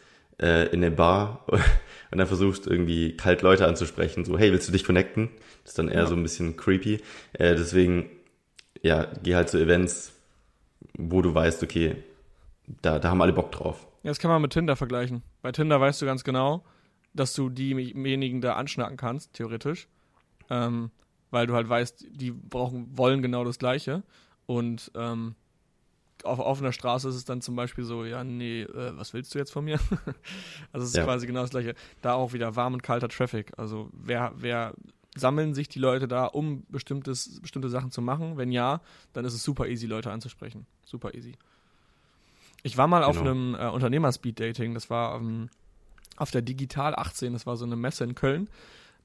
äh, 0.41 0.67
in 0.67 0.83
eine 0.83 0.91
Bar 0.91 1.45
und 2.11 2.17
dann 2.17 2.27
versuchst 2.27 2.67
irgendwie 2.67 3.15
kalt 3.15 3.41
Leute 3.41 3.67
anzusprechen, 3.67 4.25
so, 4.25 4.37
hey, 4.37 4.51
willst 4.51 4.67
du 4.67 4.71
dich 4.71 4.83
connecten? 4.83 5.29
Das 5.63 5.71
ist 5.71 5.79
dann 5.79 5.89
eher 5.89 6.01
ja. 6.01 6.05
so 6.07 6.15
ein 6.15 6.23
bisschen 6.23 6.57
creepy. 6.57 6.95
Äh, 7.33 7.55
deswegen, 7.55 8.09
ja, 8.81 9.07
geh 9.21 9.35
halt 9.35 9.49
zu 9.49 9.57
Events, 9.57 10.13
wo 10.97 11.21
du 11.21 11.33
weißt, 11.33 11.63
okay, 11.63 11.95
da, 12.81 12.99
da 12.99 13.09
haben 13.09 13.21
alle 13.21 13.33
Bock 13.33 13.51
drauf. 13.51 13.87
Ja, 14.03 14.11
das 14.11 14.19
kann 14.19 14.31
man 14.31 14.41
mit 14.41 14.51
Tinder 14.51 14.75
vergleichen. 14.75 15.23
Bei 15.41 15.51
Tinder 15.51 15.79
weißt 15.79 16.01
du 16.01 16.05
ganz 16.05 16.23
genau, 16.23 16.63
dass 17.13 17.33
du 17.33 17.49
diejenigen 17.49 18.41
da 18.41 18.55
anschnacken 18.55 18.97
kannst, 18.97 19.33
theoretisch. 19.33 19.87
Ähm, 20.49 20.91
weil 21.31 21.47
du 21.47 21.55
halt 21.55 21.67
weißt, 21.69 22.05
die 22.11 22.31
brauchen, 22.31 22.87
wollen 22.95 23.21
genau 23.21 23.43
das 23.43 23.59
Gleiche. 23.59 24.03
Und 24.45 24.91
ähm, 24.95 25.35
auf 26.23 26.39
offener 26.39 26.71
Straße 26.71 27.09
ist 27.09 27.15
es 27.15 27.25
dann 27.25 27.41
zum 27.41 27.55
Beispiel 27.55 27.83
so, 27.83 28.05
ja, 28.05 28.23
nee, 28.23 28.61
äh, 28.61 28.97
was 28.97 29.13
willst 29.13 29.33
du 29.33 29.39
jetzt 29.39 29.51
von 29.51 29.65
mir? 29.65 29.79
also 30.71 30.83
es 30.83 30.89
ist 30.89 30.95
ja. 30.95 31.03
quasi 31.03 31.27
genau 31.27 31.41
das 31.41 31.51
gleiche. 31.51 31.75
Da 32.01 32.13
auch 32.13 32.33
wieder 32.33 32.55
warm 32.55 32.73
und 32.73 32.83
kalter 32.83 33.09
Traffic. 33.09 33.51
Also 33.57 33.89
wer, 33.93 34.33
wer 34.35 34.73
sammeln 35.15 35.53
sich 35.53 35.69
die 35.69 35.79
Leute 35.79 36.07
da, 36.07 36.25
um 36.25 36.65
bestimmtes, 36.69 37.39
bestimmte 37.41 37.69
Sachen 37.69 37.91
zu 37.91 38.01
machen? 38.01 38.37
Wenn 38.37 38.51
ja, 38.51 38.81
dann 39.13 39.25
ist 39.25 39.33
es 39.33 39.43
super 39.43 39.67
easy, 39.67 39.85
Leute 39.85 40.11
anzusprechen. 40.11 40.65
Super 40.85 41.13
easy. 41.13 41.33
Ich 42.63 42.77
war 42.77 42.87
mal 42.87 42.99
genau. 42.99 43.09
auf 43.09 43.19
einem 43.19 43.55
äh, 43.55 43.67
Unternehmer-Speed-Dating, 43.67 44.73
das 44.73 44.89
war 44.89 45.17
ähm, 45.17 45.49
auf 46.15 46.31
der 46.31 46.41
Digital 46.41 46.95
18, 46.95 47.33
das 47.33 47.45
war 47.45 47.57
so 47.57 47.65
eine 47.65 47.75
Messe 47.75 48.03
in 48.05 48.15
Köln. 48.15 48.49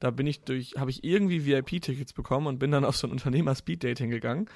Da 0.00 0.10
bin 0.10 0.26
ich 0.26 0.40
durch, 0.40 0.74
habe 0.76 0.90
ich 0.90 1.02
irgendwie 1.02 1.44
VIP-Tickets 1.44 2.12
bekommen 2.12 2.46
und 2.46 2.58
bin 2.58 2.70
dann 2.70 2.84
auf 2.84 2.96
so 2.96 3.06
ein 3.06 3.10
Unternehmer-Speed-Dating 3.10 4.10
gegangen. 4.10 4.48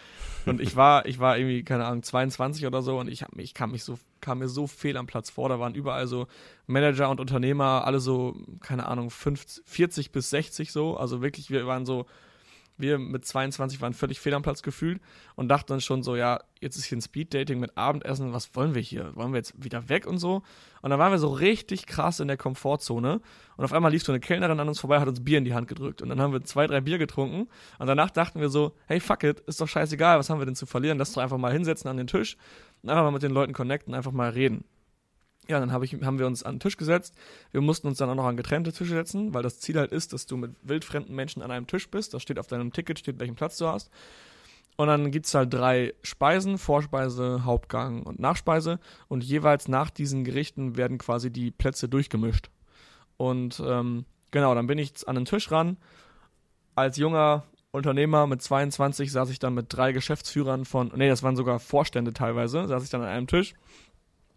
Und 0.46 0.60
ich 0.60 0.76
war, 0.76 1.06
ich 1.06 1.18
war 1.18 1.36
irgendwie, 1.36 1.64
keine 1.64 1.84
Ahnung, 1.86 2.02
22 2.02 2.66
oder 2.66 2.82
so 2.82 2.98
und 2.98 3.08
ich, 3.08 3.22
hab, 3.22 3.36
ich 3.38 3.54
kam, 3.54 3.72
mich 3.72 3.84
so, 3.84 3.98
kam 4.20 4.38
mir 4.38 4.48
so 4.48 4.66
fehl 4.66 4.96
am 4.96 5.06
Platz 5.06 5.30
vor. 5.30 5.48
Da 5.48 5.58
waren 5.58 5.74
überall 5.74 6.06
so 6.06 6.26
Manager 6.66 7.10
und 7.10 7.20
Unternehmer, 7.20 7.84
alle 7.84 8.00
so, 8.00 8.36
keine 8.60 8.86
Ahnung, 8.86 9.10
50, 9.10 9.64
40 9.66 10.12
bis 10.12 10.30
60 10.30 10.72
so. 10.72 10.96
Also 10.96 11.22
wirklich, 11.22 11.50
wir 11.50 11.66
waren 11.66 11.86
so 11.86 12.06
wir 12.76 12.98
mit 12.98 13.24
22 13.24 13.80
waren 13.80 13.94
völlig 13.94 14.20
fehl 14.20 14.34
am 14.34 14.42
Platz 14.42 14.62
gefühlt 14.62 15.00
und 15.36 15.48
dachten 15.48 15.72
dann 15.72 15.80
schon 15.80 16.02
so, 16.02 16.16
ja, 16.16 16.40
jetzt 16.60 16.76
ist 16.76 16.84
hier 16.84 16.98
ein 16.98 17.02
Speed-Dating 17.02 17.58
mit 17.60 17.76
Abendessen, 17.76 18.32
was 18.32 18.54
wollen 18.54 18.74
wir 18.74 18.82
hier? 18.82 19.14
Wollen 19.16 19.32
wir 19.32 19.38
jetzt 19.38 19.62
wieder 19.62 19.88
weg 19.88 20.06
und 20.06 20.18
so? 20.18 20.42
Und 20.80 20.90
dann 20.90 20.98
waren 20.98 21.12
wir 21.12 21.18
so 21.18 21.28
richtig 21.28 21.86
krass 21.86 22.20
in 22.20 22.28
der 22.28 22.36
Komfortzone 22.36 23.20
und 23.56 23.64
auf 23.64 23.72
einmal 23.72 23.92
lief 23.92 24.02
so 24.02 24.12
eine 24.12 24.20
Kellnerin 24.20 24.58
an 24.58 24.68
uns 24.68 24.80
vorbei, 24.80 25.00
hat 25.00 25.08
uns 25.08 25.24
Bier 25.24 25.38
in 25.38 25.44
die 25.44 25.54
Hand 25.54 25.68
gedrückt 25.68 26.02
und 26.02 26.08
dann 26.08 26.20
haben 26.20 26.32
wir 26.32 26.42
zwei, 26.44 26.66
drei 26.66 26.80
Bier 26.80 26.98
getrunken 26.98 27.48
und 27.78 27.86
danach 27.86 28.10
dachten 28.10 28.40
wir 28.40 28.48
so, 28.48 28.74
hey, 28.86 29.00
fuck 29.00 29.24
it, 29.24 29.40
ist 29.40 29.60
doch 29.60 29.68
scheißegal, 29.68 30.18
was 30.18 30.30
haben 30.30 30.40
wir 30.40 30.46
denn 30.46 30.56
zu 30.56 30.66
verlieren? 30.66 30.98
Lass 30.98 31.12
doch 31.12 31.22
einfach 31.22 31.38
mal 31.38 31.52
hinsetzen 31.52 31.88
an 31.88 31.96
den 31.96 32.06
Tisch 32.06 32.36
und 32.82 32.90
einfach 32.90 33.04
mal 33.04 33.12
mit 33.12 33.22
den 33.22 33.32
Leuten 33.32 33.52
connecten, 33.52 33.94
einfach 33.94 34.12
mal 34.12 34.30
reden. 34.30 34.64
Ja, 35.52 35.60
dann 35.60 35.70
hab 35.70 35.82
ich, 35.82 35.92
haben 36.02 36.18
wir 36.18 36.26
uns 36.26 36.42
an 36.42 36.54
den 36.54 36.60
Tisch 36.60 36.78
gesetzt. 36.78 37.14
Wir 37.50 37.60
mussten 37.60 37.86
uns 37.86 37.98
dann 37.98 38.08
auch 38.08 38.14
noch 38.14 38.24
an 38.24 38.38
getrennte 38.38 38.72
Tische 38.72 38.94
setzen, 38.94 39.34
weil 39.34 39.42
das 39.42 39.60
Ziel 39.60 39.76
halt 39.76 39.92
ist, 39.92 40.14
dass 40.14 40.24
du 40.24 40.38
mit 40.38 40.52
wildfremden 40.62 41.14
Menschen 41.14 41.42
an 41.42 41.50
einem 41.50 41.66
Tisch 41.66 41.90
bist. 41.90 42.14
Das 42.14 42.22
steht 42.22 42.38
auf 42.38 42.46
deinem 42.46 42.72
Ticket, 42.72 42.98
steht, 42.98 43.20
welchen 43.20 43.34
Platz 43.34 43.58
du 43.58 43.66
hast. 43.66 43.90
Und 44.76 44.88
dann 44.88 45.10
gibt's 45.10 45.34
halt 45.34 45.52
drei 45.52 45.92
Speisen, 46.02 46.56
Vorspeise, 46.56 47.44
Hauptgang 47.44 48.02
und 48.02 48.18
Nachspeise. 48.18 48.80
Und 49.08 49.24
jeweils 49.24 49.68
nach 49.68 49.90
diesen 49.90 50.24
Gerichten 50.24 50.78
werden 50.78 50.96
quasi 50.96 51.30
die 51.30 51.50
Plätze 51.50 51.86
durchgemischt. 51.86 52.48
Und 53.18 53.62
ähm, 53.62 54.06
genau, 54.30 54.54
dann 54.54 54.66
bin 54.66 54.78
ich 54.78 55.06
an 55.06 55.16
den 55.16 55.26
Tisch 55.26 55.50
ran. 55.50 55.76
Als 56.76 56.96
junger 56.96 57.44
Unternehmer 57.72 58.26
mit 58.26 58.40
22 58.40 59.12
saß 59.12 59.28
ich 59.28 59.38
dann 59.38 59.52
mit 59.52 59.66
drei 59.68 59.92
Geschäftsführern 59.92 60.64
von, 60.64 60.92
nee, 60.96 61.10
das 61.10 61.22
waren 61.22 61.36
sogar 61.36 61.58
Vorstände 61.58 62.14
teilweise, 62.14 62.66
saß 62.66 62.84
ich 62.84 62.88
dann 62.88 63.02
an 63.02 63.08
einem 63.08 63.26
Tisch 63.26 63.52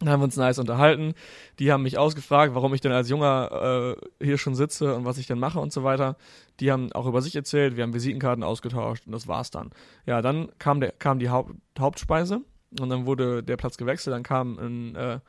Dann 0.05 0.13
haben 0.13 0.19
wir 0.19 0.25
uns 0.25 0.37
nice 0.37 0.59
unterhalten. 0.59 1.15
Die 1.57 1.71
haben 1.71 1.81
mich 1.81 1.97
ausgefragt, 1.97 2.53
warum 2.53 2.73
ich 2.75 2.81
denn 2.81 2.91
als 2.91 3.09
Junger 3.09 3.95
äh, 4.21 4.25
hier 4.25 4.37
schon 4.37 4.53
sitze 4.53 4.93
und 4.95 5.03
was 5.03 5.17
ich 5.17 5.25
denn 5.25 5.39
mache 5.39 5.59
und 5.59 5.73
so 5.73 5.83
weiter. 5.83 6.15
Die 6.59 6.71
haben 6.71 6.91
auch 6.91 7.07
über 7.07 7.23
sich 7.23 7.35
erzählt, 7.35 7.75
wir 7.75 7.83
haben 7.83 7.93
Visitenkarten 7.93 8.43
ausgetauscht 8.43 9.07
und 9.07 9.13
das 9.13 9.27
war's 9.27 9.49
dann. 9.49 9.71
Ja, 10.05 10.21
dann 10.21 10.49
kam, 10.59 10.79
der, 10.79 10.91
kam 10.91 11.17
die 11.17 11.29
Haupt, 11.29 11.55
Hauptspeise 11.79 12.41
und 12.79 12.89
dann 12.89 13.07
wurde 13.07 13.41
der 13.41 13.57
Platz 13.57 13.77
gewechselt. 13.77 14.13
Dann 14.13 14.21
kam 14.21 14.59
ein, 14.59 14.95
äh, 14.95 15.19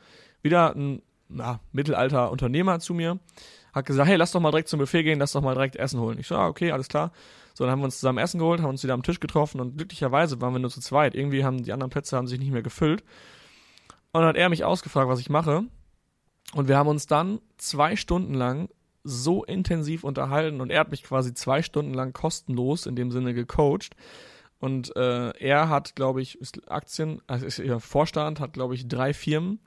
wieder 0.43 0.77
ein 0.77 1.01
na, 1.29 1.61
mittelalter 1.73 2.31
Unternehmer 2.31 2.79
zu 2.79 2.93
mir, 2.93 3.19
hat 3.73 3.87
gesagt, 3.87 4.09
hey, 4.09 4.17
lass 4.17 4.33
doch 4.33 4.41
mal 4.41 4.51
direkt 4.51 4.69
zum 4.69 4.79
Buffet 4.79 5.05
gehen, 5.05 5.19
lass 5.19 5.33
doch 5.33 5.41
mal 5.41 5.55
direkt 5.55 5.77
Essen 5.77 6.01
holen. 6.01 6.19
Ich 6.19 6.27
so, 6.27 6.37
ah, 6.37 6.49
okay, 6.49 6.71
alles 6.71 6.89
klar. 6.89 7.13
So, 7.55 7.65
dann 7.65 7.73
haben 7.73 7.81
wir 7.81 7.87
uns 7.87 7.99
zusammen 7.99 8.19
Essen 8.19 8.39
geholt, 8.39 8.61
haben 8.61 8.69
uns 8.69 8.83
wieder 8.83 8.93
am 8.93 9.03
Tisch 9.03 9.21
getroffen 9.21 9.59
und 9.59 9.79
glücklicherweise 9.79 10.39
waren 10.43 10.53
wir 10.53 10.59
nur 10.59 10.71
zu 10.71 10.81
zweit. 10.81 11.15
Irgendwie 11.15 11.45
haben 11.45 11.63
die 11.63 11.73
anderen 11.73 11.89
Plätze 11.89 12.15
haben 12.17 12.27
sich 12.27 12.39
nicht 12.39 12.53
mehr 12.53 12.63
gefüllt. 12.63 13.03
Und 14.17 14.23
dann 14.23 14.31
hat 14.31 14.37
er 14.37 14.49
mich 14.49 14.65
ausgefragt, 14.65 15.11
was 15.11 15.21
ich 15.21 15.29
mache. 15.29 15.65
Und 16.55 16.69
wir 16.69 16.79
haben 16.79 16.89
uns 16.89 17.07
dann 17.07 17.39
zwei 17.59 17.97
Stunden 17.97 18.33
lang 18.33 18.71
so 19.05 19.45
intensiv 19.45 20.05
unterhalten 20.05 20.63
und 20.63 20.71
er 20.71 20.81
hat 20.81 20.91
mich 20.91 21.03
quasi 21.03 21.35
zwei 21.35 21.61
Stunden 21.61 21.93
lang 21.93 22.15
kostenlos 22.15 22.87
in 22.87 22.97
dem 22.97 23.11
Sinne 23.11 23.35
gecoacht. 23.35 23.95
Und 24.59 24.97
äh, 24.97 25.37
er 25.37 25.69
hat, 25.69 25.97
glaube 25.97 26.23
ich, 26.23 26.39
Aktien, 26.67 27.21
also 27.27 27.45
ist 27.45 27.59
ihr 27.59 27.79
Vorstand, 27.79 28.41
hat, 28.41 28.55
glaube 28.55 28.75
ich, 28.75 28.89
drei 28.89 29.13
Firmen, 29.13 29.61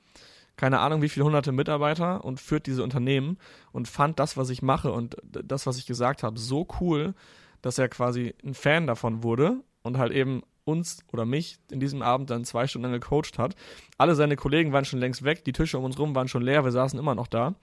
keine 0.58 0.80
Ahnung, 0.80 1.04
wie 1.04 1.10
viele 1.10 1.28
hunderte 1.28 1.52
Mitarbeiter 1.52 2.26
und 2.26 2.40
führt 2.40 2.66
diese 2.66 2.82
Unternehmen 2.82 3.38
und 3.72 3.88
fand 3.88 4.18
das, 4.18 4.36
was 4.36 4.50
ich 4.50 4.64
mache 4.64 4.92
und 4.92 5.16
das, 5.22 5.68
was 5.68 5.78
ich 5.78 5.86
gesagt 5.86 6.24
habe, 6.24 6.40
so 6.40 6.68
cool, 6.82 7.14
dass 7.62 7.78
er 7.78 7.88
quasi 7.88 8.34
ein 8.44 8.56
Fan 8.56 8.88
davon 8.88 9.22
wurde 9.22 9.58
und 9.84 10.00
halt 10.00 10.12
eben 10.12 10.42
uns 10.69 10.99
oder 11.12 11.25
mich 11.25 11.58
in 11.71 11.79
diesem 11.79 12.01
Abend 12.01 12.29
dann 12.29 12.45
zwei 12.45 12.67
Stunden 12.67 12.91
lang 12.91 12.99
gecoacht 12.99 13.38
hat. 13.38 13.55
Alle 13.97 14.15
seine 14.15 14.36
Kollegen 14.36 14.71
waren 14.71 14.86
schon 14.86 14.99
längst 14.99 15.23
weg, 15.23 15.43
die 15.43 15.53
Tische 15.53 15.77
um 15.77 15.84
uns 15.84 15.97
rum 15.99 16.15
waren 16.15 16.27
schon 16.27 16.43
leer, 16.43 16.63
wir 16.63 16.71
saßen 16.71 16.99
immer 16.99 17.15
noch 17.15 17.27
da 17.27 17.55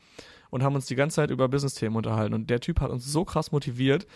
und 0.50 0.62
haben 0.62 0.74
uns 0.74 0.86
die 0.86 0.94
ganze 0.94 1.16
Zeit 1.16 1.30
über 1.30 1.48
Business-Themen 1.48 1.96
unterhalten. 1.96 2.34
Und 2.34 2.50
der 2.50 2.60
Typ 2.60 2.80
hat 2.80 2.90
uns 2.90 3.06
so 3.06 3.24
krass 3.24 3.52
motiviert. 3.52 4.06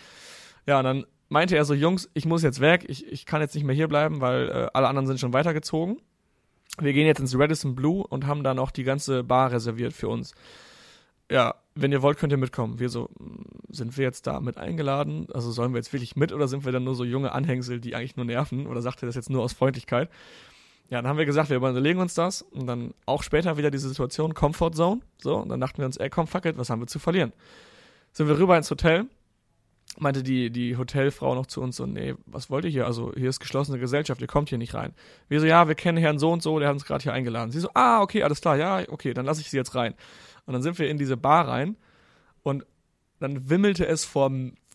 Ja, 0.67 0.79
und 0.79 0.85
dann 0.85 1.05
meinte 1.29 1.55
er 1.55 1.65
so, 1.65 1.73
Jungs, 1.73 2.09
ich 2.13 2.25
muss 2.25 2.43
jetzt 2.43 2.59
weg, 2.59 2.85
ich, 2.87 3.07
ich 3.07 3.25
kann 3.25 3.41
jetzt 3.41 3.55
nicht 3.55 3.63
mehr 3.63 3.75
hier 3.75 3.87
bleiben, 3.87 4.21
weil 4.21 4.49
äh, 4.49 4.67
alle 4.73 4.87
anderen 4.87 5.07
sind 5.07 5.19
schon 5.19 5.33
weitergezogen. 5.33 6.01
Wir 6.79 6.93
gehen 6.93 7.07
jetzt 7.07 7.19
ins 7.19 7.37
Radisson 7.37 7.75
Blue 7.75 8.05
und 8.05 8.27
haben 8.27 8.43
da 8.43 8.53
noch 8.53 8.71
die 8.71 8.83
ganze 8.83 9.23
Bar 9.23 9.51
reserviert 9.51 9.93
für 9.93 10.07
uns. 10.07 10.33
Ja, 11.29 11.55
wenn 11.75 11.91
ihr 11.91 12.01
wollt, 12.01 12.17
könnt 12.17 12.33
ihr 12.33 12.37
mitkommen. 12.37 12.79
Wir 12.79 12.89
so, 12.89 13.09
hm, 13.17 13.45
sind 13.69 13.97
wir 13.97 14.03
jetzt 14.03 14.27
da 14.27 14.39
mit 14.39 14.57
eingeladen? 14.57 15.27
Also 15.33 15.51
sollen 15.51 15.73
wir 15.73 15.77
jetzt 15.77 15.93
wirklich 15.93 16.15
mit 16.15 16.33
oder 16.33 16.47
sind 16.47 16.65
wir 16.65 16.71
dann 16.71 16.83
nur 16.83 16.95
so 16.95 17.03
junge 17.03 17.31
Anhängsel, 17.31 17.79
die 17.79 17.95
eigentlich 17.95 18.17
nur 18.17 18.25
nerven? 18.25 18.67
Oder 18.67 18.81
sagt 18.81 19.03
er 19.03 19.05
das 19.05 19.15
jetzt 19.15 19.29
nur 19.29 19.43
aus 19.43 19.53
Freundlichkeit? 19.53 20.09
Ja, 20.89 21.01
dann 21.01 21.07
haben 21.07 21.17
wir 21.17 21.25
gesagt, 21.25 21.49
wir 21.49 21.57
überlegen 21.57 22.01
uns 22.01 22.13
das 22.13 22.41
und 22.41 22.67
dann 22.67 22.93
auch 23.05 23.23
später 23.23 23.55
wieder 23.55 23.71
diese 23.71 23.87
Situation, 23.87 24.33
Comfort 24.33 24.71
Zone. 24.73 25.01
So, 25.21 25.37
und 25.37 25.47
dann 25.47 25.61
dachten 25.61 25.77
wir 25.77 25.85
uns, 25.85 25.95
ey, 25.95 26.09
komm, 26.09 26.27
fuck 26.27 26.45
it, 26.45 26.57
was 26.57 26.69
haben 26.69 26.81
wir 26.81 26.87
zu 26.87 26.99
verlieren? 26.99 27.31
Sind 28.11 28.27
wir 28.27 28.37
rüber 28.37 28.57
ins 28.57 28.69
Hotel, 28.69 29.05
meinte 29.97 30.21
die, 30.21 30.49
die 30.49 30.75
Hotelfrau 30.75 31.33
noch 31.33 31.45
zu 31.45 31.61
uns 31.61 31.77
so, 31.77 31.85
nee, 31.85 32.15
was 32.25 32.49
wollt 32.49 32.65
ihr 32.65 32.71
hier? 32.71 32.87
Also 32.87 33.13
hier 33.15 33.29
ist 33.29 33.39
geschlossene 33.39 33.79
Gesellschaft, 33.79 34.19
ihr 34.19 34.27
kommt 34.27 34.49
hier 34.49 34.57
nicht 34.57 34.73
rein. 34.73 34.93
Wir 35.29 35.39
so, 35.39 35.45
ja, 35.45 35.69
wir 35.69 35.75
kennen 35.75 35.97
Herrn 35.97 36.19
so 36.19 36.29
und 36.29 36.43
so, 36.43 36.59
der 36.59 36.67
hat 36.67 36.73
uns 36.73 36.83
gerade 36.83 37.03
hier 37.03 37.13
eingeladen. 37.13 37.51
Sie 37.51 37.61
so, 37.61 37.69
ah, 37.73 38.01
okay, 38.01 38.23
alles 38.23 38.41
klar, 38.41 38.57
ja, 38.57 38.83
okay, 38.89 39.13
dann 39.13 39.25
lasse 39.25 39.39
ich 39.39 39.49
sie 39.49 39.55
jetzt 39.57 39.75
rein. 39.75 39.93
Und 40.51 40.55
dann 40.55 40.63
sind 40.63 40.79
wir 40.79 40.89
in 40.89 40.97
diese 40.97 41.15
Bar 41.15 41.47
rein 41.47 41.77
und 42.43 42.65
dann 43.21 43.49
wimmelte 43.49 43.87
es 43.87 44.03
vor, 44.03 44.29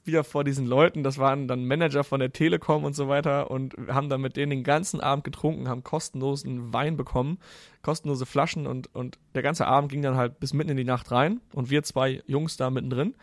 wieder 0.05 0.25
vor 0.25 0.43
diesen 0.43 0.67
Leuten. 0.67 1.03
Das 1.03 1.19
waren 1.19 1.49
dann 1.49 1.67
Manager 1.67 2.03
von 2.03 2.19
der 2.19 2.33
Telekom 2.33 2.83
und 2.85 2.97
so 2.97 3.09
weiter 3.09 3.51
und 3.51 3.75
haben 3.89 4.09
dann 4.09 4.23
mit 4.23 4.39
denen 4.39 4.49
den 4.49 4.65
ganzen 4.65 5.03
Abend 5.03 5.25
getrunken, 5.25 5.69
haben 5.69 5.85
kostenlosen 5.85 6.73
Wein 6.73 6.97
bekommen, 6.97 7.37
kostenlose 7.83 8.25
Flaschen 8.25 8.67
und, 8.67 8.95
und 8.95 9.19
der 9.35 9.43
ganze 9.43 9.67
Abend 9.67 9.93
ging 9.93 10.01
dann 10.01 10.17
halt 10.17 10.41
bis 10.41 10.55
mitten 10.55 10.71
in 10.71 10.79
die 10.79 10.85
Nacht 10.85 11.11
rein 11.11 11.43
und 11.53 11.69
wir 11.69 11.83
zwei 11.83 12.23
Jungs 12.27 12.57
da 12.57 12.71
mittendrin. 12.71 13.15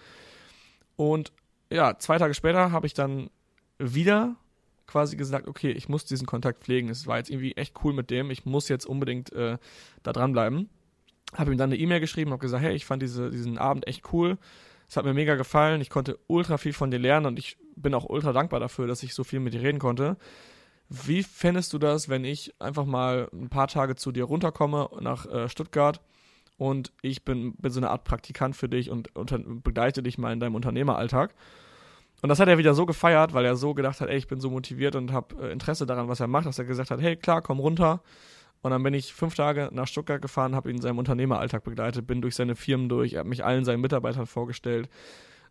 Und 0.95 1.33
ja, 1.71 1.97
zwei 1.97 2.19
Tage 2.19 2.35
später 2.35 2.71
habe 2.71 2.85
ich 2.85 2.93
dann 2.93 3.31
wieder 3.79 4.35
quasi 4.85 5.17
gesagt, 5.17 5.47
okay, 5.47 5.71
ich 5.71 5.89
muss 5.89 6.05
diesen 6.05 6.27
Kontakt 6.27 6.63
pflegen. 6.63 6.89
Es 6.89 7.07
war 7.07 7.17
jetzt 7.17 7.31
irgendwie 7.31 7.53
echt 7.53 7.73
cool 7.83 7.93
mit 7.93 8.11
dem. 8.11 8.29
Ich 8.29 8.45
muss 8.45 8.69
jetzt 8.69 8.85
unbedingt 8.85 9.33
äh, 9.33 9.57
da 10.03 10.13
dranbleiben 10.13 10.69
habe 11.35 11.51
ihm 11.51 11.57
dann 11.57 11.71
eine 11.71 11.79
E-Mail 11.79 11.99
geschrieben, 11.99 12.31
habe 12.31 12.41
gesagt, 12.41 12.63
hey, 12.63 12.75
ich 12.75 12.85
fand 12.85 13.01
diese, 13.01 13.29
diesen 13.29 13.57
Abend 13.57 13.87
echt 13.87 14.13
cool. 14.13 14.37
Es 14.87 14.97
hat 14.97 15.05
mir 15.05 15.13
mega 15.13 15.35
gefallen. 15.35 15.81
Ich 15.81 15.89
konnte 15.89 16.19
ultra 16.27 16.57
viel 16.57 16.73
von 16.73 16.91
dir 16.91 16.99
lernen 16.99 17.25
und 17.25 17.39
ich 17.39 17.57
bin 17.75 17.93
auch 17.93 18.05
ultra 18.09 18.33
dankbar 18.33 18.59
dafür, 18.59 18.87
dass 18.87 19.03
ich 19.03 19.13
so 19.13 19.23
viel 19.23 19.39
mit 19.39 19.53
dir 19.53 19.61
reden 19.61 19.79
konnte. 19.79 20.17
Wie 20.89 21.23
fändest 21.23 21.73
du 21.73 21.79
das, 21.79 22.09
wenn 22.09 22.23
ich 22.25 22.53
einfach 22.59 22.85
mal 22.85 23.29
ein 23.33 23.49
paar 23.49 23.67
Tage 23.67 23.95
zu 23.95 24.11
dir 24.11 24.25
runterkomme 24.25 24.89
nach 24.99 25.25
äh, 25.25 25.49
Stuttgart 25.49 26.01
und 26.57 26.91
ich 27.01 27.23
bin, 27.23 27.55
bin 27.55 27.71
so 27.71 27.79
eine 27.79 27.89
Art 27.89 28.03
Praktikant 28.03 28.55
für 28.55 28.69
dich 28.69 28.91
und 28.91 29.15
unter, 29.15 29.39
begleite 29.39 30.03
dich 30.03 30.17
mal 30.17 30.31
in 30.33 30.39
deinem 30.39 30.55
Unternehmeralltag? 30.55 31.33
Und 32.21 32.29
das 32.29 32.39
hat 32.39 32.47
er 32.47 32.57
wieder 32.57 32.73
so 32.73 32.85
gefeiert, 32.85 33.33
weil 33.33 33.43
er 33.43 33.55
so 33.55 33.73
gedacht 33.73 33.99
hat, 33.99 34.09
ey, 34.09 34.17
ich 34.17 34.27
bin 34.27 34.39
so 34.39 34.49
motiviert 34.49 34.95
und 34.95 35.11
habe 35.11 35.35
äh, 35.41 35.51
Interesse 35.51 35.85
daran, 35.85 36.07
was 36.07 36.19
er 36.19 36.27
macht, 36.27 36.45
dass 36.45 36.59
er 36.59 36.65
gesagt 36.65 36.91
hat, 36.91 37.01
hey, 37.01 37.15
klar, 37.15 37.41
komm 37.41 37.59
runter. 37.59 38.01
Und 38.63 38.71
dann 38.71 38.81
bin 38.81 38.93
ich 38.93 39.13
fünf 39.13 39.35
Tage 39.35 39.69
nach 39.73 39.87
Stuttgart 39.87 40.21
gefahren, 40.21 40.55
habe 40.55 40.69
ihn 40.69 40.77
in 40.77 40.81
seinem 40.81 40.97
Unternehmeralltag 40.97 41.65
begleitet, 41.65 42.07
bin 42.07 42.21
durch 42.21 42.33
seine 42.33 42.55
Firmen 42.55 42.87
durch, 42.87 43.13
er 43.13 43.19
hat 43.19 43.27
mich 43.27 43.43
allen 43.43 43.65
seinen 43.65 43.81
Mitarbeitern 43.81 44.25
vorgestellt, 44.25 44.89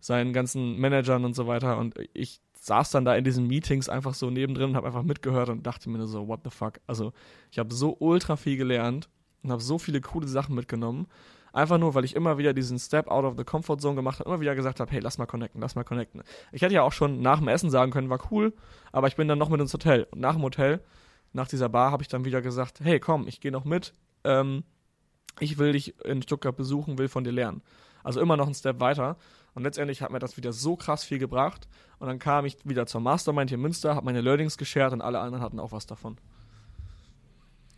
seinen 0.00 0.32
ganzen 0.32 0.78
Managern 0.78 1.26
und 1.26 1.34
so 1.34 1.46
weiter. 1.46 1.76
Und 1.76 1.94
ich 2.14 2.40
saß 2.54 2.90
dann 2.90 3.04
da 3.04 3.14
in 3.14 3.22
diesen 3.22 3.46
Meetings 3.46 3.90
einfach 3.90 4.14
so 4.14 4.30
nebendrin 4.30 4.70
und 4.70 4.76
habe 4.76 4.86
einfach 4.86 5.02
mitgehört 5.02 5.50
und 5.50 5.66
dachte 5.66 5.90
mir 5.90 6.06
so, 6.06 6.26
what 6.26 6.40
the 6.44 6.50
fuck. 6.50 6.80
Also 6.86 7.12
ich 7.50 7.58
habe 7.58 7.74
so 7.74 7.94
ultra 8.00 8.36
viel 8.36 8.56
gelernt 8.56 9.10
und 9.42 9.52
habe 9.52 9.62
so 9.62 9.78
viele 9.78 10.00
coole 10.00 10.26
Sachen 10.26 10.54
mitgenommen. 10.54 11.06
Einfach 11.52 11.76
nur, 11.76 11.94
weil 11.94 12.06
ich 12.06 12.16
immer 12.16 12.38
wieder 12.38 12.54
diesen 12.54 12.78
Step 12.78 13.08
out 13.08 13.26
of 13.26 13.34
the 13.36 13.44
comfort 13.44 13.76
zone 13.78 13.94
gemacht 13.94 14.20
habe, 14.20 14.30
immer 14.30 14.40
wieder 14.40 14.54
gesagt 14.54 14.80
habe, 14.80 14.90
hey, 14.90 15.00
lass 15.00 15.18
mal 15.18 15.26
connecten, 15.26 15.60
lass 15.60 15.74
mal 15.74 15.84
connecten. 15.84 16.22
Ich 16.50 16.62
hätte 16.62 16.72
ja 16.72 16.82
auch 16.82 16.92
schon 16.92 17.20
nach 17.20 17.40
dem 17.40 17.48
Essen 17.48 17.68
sagen 17.68 17.92
können, 17.92 18.08
war 18.08 18.20
cool, 18.30 18.54
aber 18.90 19.06
ich 19.06 19.16
bin 19.16 19.28
dann 19.28 19.38
noch 19.38 19.50
mit 19.50 19.60
ins 19.60 19.74
Hotel. 19.74 20.06
Und 20.12 20.20
nach 20.20 20.32
dem 20.32 20.42
Hotel 20.42 20.80
nach 21.32 21.48
dieser 21.48 21.68
Bar 21.68 21.90
habe 21.90 22.02
ich 22.02 22.08
dann 22.08 22.24
wieder 22.24 22.42
gesagt, 22.42 22.80
hey, 22.82 23.00
komm, 23.00 23.26
ich 23.26 23.40
gehe 23.40 23.52
noch 23.52 23.64
mit. 23.64 23.94
Ähm, 24.24 24.64
ich 25.40 25.58
will 25.58 25.72
dich 25.72 25.98
in 26.04 26.22
Stuttgart 26.22 26.56
besuchen, 26.56 26.98
will 26.98 27.08
von 27.08 27.24
dir 27.24 27.32
lernen. 27.32 27.62
Also 28.04 28.20
immer 28.20 28.36
noch 28.36 28.46
einen 28.46 28.54
Step 28.54 28.80
weiter. 28.80 29.16
Und 29.54 29.62
letztendlich 29.62 30.02
hat 30.02 30.10
mir 30.10 30.18
das 30.18 30.36
wieder 30.36 30.52
so 30.52 30.76
krass 30.76 31.04
viel 31.04 31.18
gebracht. 31.18 31.68
Und 31.98 32.08
dann 32.08 32.18
kam 32.18 32.44
ich 32.44 32.56
wieder 32.64 32.86
zur 32.86 33.00
Mastermind 33.00 33.50
hier 33.50 33.56
in 33.56 33.62
Münster, 33.62 33.94
habe 33.94 34.04
meine 34.04 34.20
Learnings 34.20 34.58
geshared 34.58 34.92
und 34.92 35.02
alle 35.02 35.20
anderen 35.20 35.42
hatten 35.42 35.60
auch 35.60 35.72
was 35.72 35.86
davon. 35.86 36.18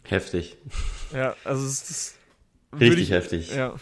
Heftig. 0.05 0.57
Ja, 1.13 1.35
also 1.45 1.65
es 1.65 1.91
ist 1.91 2.19
richtig 2.79 3.05
ich, 3.05 3.11
heftig. 3.11 3.55
Ja. 3.55 3.75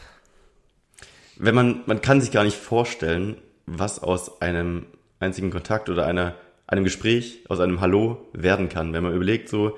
Wenn 1.36 1.54
man, 1.54 1.82
man 1.86 2.00
kann 2.00 2.20
sich 2.20 2.30
gar 2.30 2.44
nicht 2.44 2.56
vorstellen, 2.56 3.40
was 3.66 4.00
aus 4.00 4.40
einem 4.40 4.86
einzigen 5.18 5.50
Kontakt 5.50 5.88
oder 5.88 6.06
einer 6.06 6.34
einem 6.66 6.84
Gespräch, 6.84 7.44
aus 7.48 7.60
einem 7.60 7.80
Hallo 7.80 8.26
werden 8.32 8.68
kann. 8.68 8.92
Wenn 8.92 9.02
man 9.02 9.14
überlegt, 9.14 9.48
so 9.48 9.76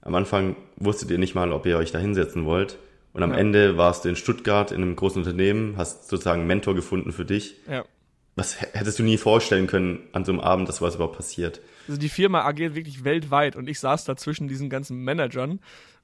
am 0.00 0.14
Anfang 0.14 0.56
wusstet 0.76 1.10
ihr 1.10 1.18
nicht 1.18 1.34
mal, 1.34 1.52
ob 1.52 1.66
ihr 1.66 1.78
euch 1.78 1.92
da 1.92 1.98
hinsetzen 1.98 2.44
wollt. 2.44 2.78
Und 3.12 3.22
am 3.22 3.32
ja. 3.32 3.38
Ende 3.38 3.76
warst 3.76 4.04
du 4.04 4.08
in 4.08 4.16
Stuttgart 4.16 4.72
in 4.72 4.82
einem 4.82 4.96
großen 4.96 5.22
Unternehmen, 5.22 5.74
hast 5.76 6.08
sozusagen 6.08 6.40
einen 6.40 6.48
Mentor 6.48 6.74
gefunden 6.74 7.12
für 7.12 7.24
dich. 7.24 7.56
Ja. 7.68 7.84
Was 8.34 8.60
hättest 8.60 8.98
du 8.98 9.02
nie 9.02 9.18
vorstellen 9.18 9.66
können 9.66 10.00
an 10.12 10.24
so 10.24 10.32
einem 10.32 10.40
Abend, 10.40 10.68
dass 10.68 10.80
was 10.80 10.94
überhaupt 10.94 11.16
passiert? 11.16 11.60
Also 11.86 12.00
die 12.00 12.08
Firma 12.08 12.44
agiert 12.44 12.74
wirklich 12.74 13.04
weltweit 13.04 13.56
und 13.56 13.68
ich 13.68 13.78
saß 13.78 14.04
da 14.04 14.16
zwischen 14.16 14.48
diesen 14.48 14.70
ganzen 14.70 15.04
Managern 15.04 15.60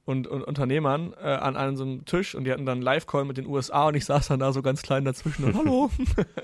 und, 0.09 0.25
und 0.25 0.43
Unternehmern 0.43 1.13
äh, 1.21 1.27
an 1.27 1.55
einem 1.55 1.77
so 1.77 1.83
einem 1.83 2.03
Tisch 2.03 2.33
und 2.33 2.43
die 2.43 2.51
hatten 2.51 2.65
dann 2.65 2.79
einen 2.79 2.81
Live-Call 2.81 3.25
mit 3.25 3.37
den 3.37 3.45
USA 3.45 3.89
und 3.89 3.95
ich 3.95 4.05
saß 4.05 4.29
dann 4.29 4.39
da 4.39 4.51
so 4.51 4.63
ganz 4.63 4.81
klein 4.81 5.05
dazwischen 5.05 5.45
und 5.45 5.55
hallo. 5.55 5.91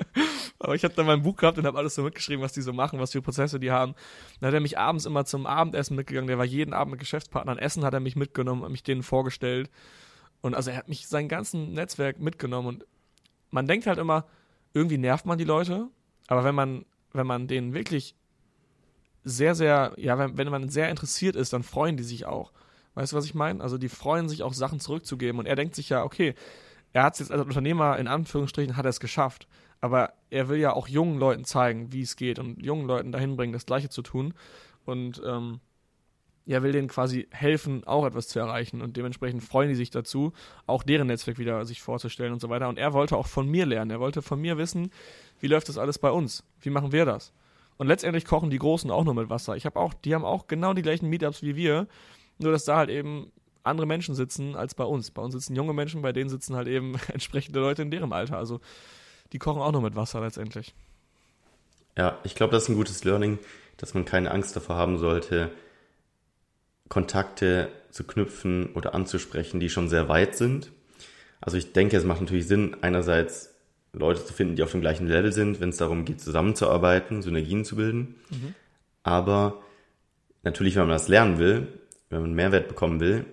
Aber 0.59 0.75
ich 0.75 0.83
habe 0.83 0.93
dann 0.93 1.07
mein 1.07 1.23
Buch 1.23 1.35
gehabt 1.35 1.57
und 1.57 1.65
habe 1.65 1.79
alles 1.79 1.95
so 1.95 2.03
mitgeschrieben, 2.03 2.43
was 2.43 2.53
die 2.53 2.61
so 2.61 2.73
machen, 2.73 2.99
was 2.99 3.13
für 3.13 3.23
Prozesse 3.23 3.59
die 3.59 3.71
haben. 3.71 3.95
Dann 4.39 4.49
hat 4.49 4.53
er 4.53 4.59
mich 4.59 4.77
abends 4.77 5.07
immer 5.07 5.25
zum 5.25 5.47
Abendessen 5.47 5.95
mitgegangen. 5.95 6.27
Der 6.27 6.37
war 6.37 6.45
jeden 6.45 6.73
Abend 6.73 6.91
mit 6.91 6.99
Geschäftspartnern 6.99 7.57
essen, 7.57 7.83
hat 7.83 7.95
er 7.95 7.99
mich 7.99 8.15
mitgenommen, 8.15 8.61
hat 8.61 8.69
mich 8.69 8.83
denen 8.83 9.01
vorgestellt. 9.01 9.71
Und 10.41 10.53
also 10.53 10.69
er 10.69 10.77
hat 10.77 10.87
mich 10.87 11.07
sein 11.07 11.27
ganzen 11.27 11.73
Netzwerk 11.73 12.19
mitgenommen 12.19 12.67
und 12.67 12.85
man 13.49 13.65
denkt 13.65 13.87
halt 13.87 13.97
immer, 13.97 14.25
irgendwie 14.75 14.99
nervt 14.99 15.25
man 15.25 15.39
die 15.39 15.43
Leute, 15.43 15.87
aber 16.27 16.43
wenn 16.43 16.53
man, 16.53 16.85
wenn 17.13 17.25
man 17.25 17.47
denen 17.47 17.73
wirklich 17.73 18.13
sehr, 19.23 19.55
sehr, 19.55 19.93
ja, 19.97 20.19
wenn, 20.19 20.37
wenn 20.37 20.49
man 20.49 20.69
sehr 20.69 20.91
interessiert 20.91 21.35
ist, 21.35 21.51
dann 21.51 21.63
freuen 21.63 21.97
die 21.97 22.03
sich 22.03 22.27
auch. 22.27 22.51
Weißt 22.95 23.11
du, 23.11 23.17
was 23.17 23.25
ich 23.25 23.35
meine? 23.35 23.61
Also 23.61 23.77
die 23.77 23.89
freuen 23.89 24.29
sich 24.29 24.43
auch 24.43 24.53
Sachen 24.53 24.79
zurückzugeben 24.79 25.39
und 25.39 25.45
er 25.45 25.55
denkt 25.55 25.75
sich 25.75 25.89
ja, 25.89 26.03
okay, 26.03 26.33
er 26.93 27.03
hat 27.03 27.13
es 27.13 27.19
jetzt 27.19 27.31
als 27.31 27.41
Unternehmer 27.41 27.97
in 27.97 28.07
Anführungsstrichen 28.07 28.77
hat 28.77 28.85
er 28.85 28.89
es 28.89 28.99
geschafft, 28.99 29.47
aber 29.81 30.13
er 30.29 30.47
will 30.47 30.59
ja 30.59 30.73
auch 30.73 30.87
jungen 30.87 31.19
Leuten 31.19 31.43
zeigen, 31.43 31.91
wie 31.91 32.01
es 32.01 32.15
geht 32.15 32.39
und 32.39 32.61
jungen 32.61 32.87
Leuten 32.87 33.11
dahin 33.11 33.35
bringen, 33.35 33.53
das 33.53 33.65
Gleiche 33.65 33.89
zu 33.89 34.01
tun 34.01 34.33
und 34.85 35.21
ähm, 35.25 35.59
er 36.47 36.61
will 36.63 36.71
denen 36.71 36.87
quasi 36.87 37.27
helfen, 37.31 37.83
auch 37.85 38.05
etwas 38.05 38.27
zu 38.27 38.39
erreichen 38.39 38.81
und 38.81 38.97
dementsprechend 38.97 39.43
freuen 39.43 39.69
die 39.69 39.75
sich 39.75 39.89
dazu, 39.89 40.33
auch 40.67 40.83
deren 40.83 41.07
Netzwerk 41.07 41.37
wieder 41.39 41.65
sich 41.65 41.81
vorzustellen 41.81 42.33
und 42.33 42.39
so 42.39 42.49
weiter. 42.49 42.69
Und 42.69 42.77
er 42.77 42.93
wollte 42.93 43.17
auch 43.17 43.27
von 43.27 43.49
mir 43.49 43.65
lernen. 43.65 43.89
Er 43.89 43.99
wollte 43.99 44.21
von 44.21 44.39
mir 44.39 44.57
wissen, 44.57 44.91
wie 45.39 45.47
läuft 45.47 45.69
das 45.69 45.77
alles 45.77 45.97
bei 45.97 46.11
uns? 46.11 46.43
Wie 46.61 46.69
machen 46.69 46.91
wir 46.91 47.05
das? 47.05 47.33
Und 47.77 47.87
letztendlich 47.87 48.25
kochen 48.25 48.51
die 48.51 48.59
Großen 48.59 48.91
auch 48.91 49.03
nur 49.03 49.15
mit 49.15 49.29
Wasser. 49.29 49.55
Ich 49.55 49.65
habe 49.65 49.79
auch, 49.79 49.93
die 49.93 50.13
haben 50.13 50.23
auch 50.23 50.47
genau 50.47 50.73
die 50.73 50.83
gleichen 50.83 51.09
Meetups 51.09 51.41
wie 51.41 51.55
wir 51.55 51.87
nur, 52.37 52.51
dass 52.51 52.65
da 52.65 52.77
halt 52.77 52.89
eben 52.89 53.31
andere 53.63 53.87
Menschen 53.87 54.15
sitzen 54.15 54.55
als 54.55 54.75
bei 54.75 54.83
uns. 54.83 55.11
Bei 55.11 55.21
uns 55.21 55.33
sitzen 55.33 55.55
junge 55.55 55.73
Menschen, 55.73 56.01
bei 56.01 56.11
denen 56.11 56.29
sitzen 56.29 56.55
halt 56.55 56.67
eben 56.67 56.95
entsprechende 57.13 57.59
Leute 57.59 57.81
in 57.81 57.91
deren 57.91 58.13
Alter. 58.13 58.37
Also 58.37 58.61
die 59.33 59.39
kochen 59.39 59.61
auch 59.61 59.71
nur 59.71 59.81
mit 59.81 59.95
Wasser 59.95 60.21
letztendlich. 60.21 60.73
Ja, 61.97 62.19
ich 62.23 62.35
glaube, 62.35 62.51
das 62.51 62.63
ist 62.63 62.69
ein 62.69 62.75
gutes 62.75 63.03
Learning, 63.03 63.39
dass 63.77 63.93
man 63.93 64.05
keine 64.05 64.31
Angst 64.31 64.55
davor 64.55 64.75
haben 64.75 64.97
sollte, 64.97 65.51
Kontakte 66.89 67.69
zu 67.89 68.03
knüpfen 68.03 68.73
oder 68.73 68.93
anzusprechen, 68.93 69.59
die 69.59 69.69
schon 69.69 69.89
sehr 69.89 70.09
weit 70.09 70.35
sind. 70.35 70.71
Also 71.41 71.57
ich 71.57 71.73
denke, 71.73 71.97
es 71.97 72.03
macht 72.03 72.21
natürlich 72.21 72.47
Sinn, 72.47 72.77
einerseits 72.81 73.55
Leute 73.93 74.25
zu 74.25 74.33
finden, 74.33 74.55
die 74.55 74.63
auf 74.63 74.71
dem 74.71 74.81
gleichen 74.81 75.07
Level 75.07 75.31
sind, 75.31 75.61
wenn 75.61 75.69
es 75.69 75.77
darum 75.77 76.05
geht, 76.05 76.19
zusammenzuarbeiten, 76.21 77.21
Synergien 77.21 77.63
zu 77.63 77.77
bilden. 77.77 78.15
Mhm. 78.29 78.55
Aber 79.03 79.61
natürlich, 80.43 80.75
wenn 80.75 80.83
man 80.83 80.89
das 80.97 81.07
lernen 81.07 81.37
will, 81.39 81.67
wenn 82.09 82.21
man 82.21 82.33
Mehrwert 82.33 82.67
bekommen 82.67 82.99
will, 82.99 83.25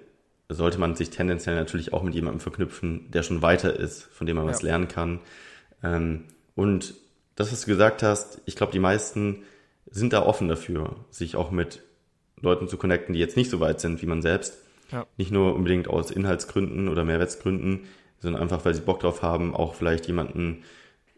sollte 0.49 0.79
man 0.79 0.95
sich 0.95 1.11
tendenziell 1.11 1.57
natürlich 1.57 1.93
auch 1.93 2.03
mit 2.03 2.15
jemandem 2.15 2.41
verknüpfen, 2.41 3.11
der 3.11 3.23
schon 3.23 3.43
weiter 3.43 3.75
ist, 3.75 4.03
von 4.03 4.27
dem 4.27 4.37
man 4.37 4.47
ja. 4.47 4.51
was 4.51 4.63
lernen 4.63 4.89
kann. 4.89 5.21
Ähm, 5.83 6.25
und 6.55 6.95
das, 7.37 7.53
was 7.53 7.63
du 7.63 7.67
gesagt 7.67 8.03
hast, 8.03 8.41
ich 8.45 8.57
glaube, 8.57 8.73
die 8.73 8.79
meisten 8.79 9.45
sind 9.91 10.13
da 10.13 10.25
offen 10.25 10.49
dafür, 10.49 10.97
sich 11.11 11.37
auch 11.37 11.51
mit 11.51 11.83
Leuten 12.41 12.69
zu 12.69 12.77
connecten, 12.77 13.15
die 13.15 13.21
jetzt 13.21 13.37
nicht 13.37 13.51
so 13.51 13.61
weit 13.61 13.81
sind 13.81 14.03
wie 14.03 14.07
man 14.07 14.23
selbst. 14.23 14.59
Ja. 14.91 15.07
Nicht 15.17 15.31
nur 15.31 15.55
unbedingt 15.55 15.89
aus 15.89 16.11
Inhaltsgründen 16.11 16.89
oder 16.89 17.05
Mehrwertsgründen, 17.05 17.85
sondern 18.19 18.43
einfach, 18.43 18.65
weil 18.65 18.75
sie 18.75 18.83
Bock 18.83 19.01
drauf 19.01 19.23
haben, 19.23 19.55
auch 19.55 19.75
vielleicht 19.75 20.07
jemanden 20.07 20.65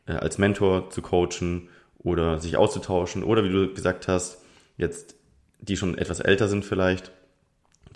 äh, 0.07 0.13
als 0.13 0.39
Mentor 0.39 0.91
zu 0.91 1.03
coachen 1.03 1.69
oder 1.99 2.39
sich 2.39 2.57
auszutauschen 2.57 3.25
oder 3.25 3.43
wie 3.45 3.51
du 3.51 3.73
gesagt 3.73 4.09
hast, 4.09 4.43
jetzt 4.77 5.17
die 5.61 5.77
schon 5.77 5.97
etwas 5.99 6.21
älter 6.21 6.49
sind 6.49 6.65
vielleicht, 6.65 7.11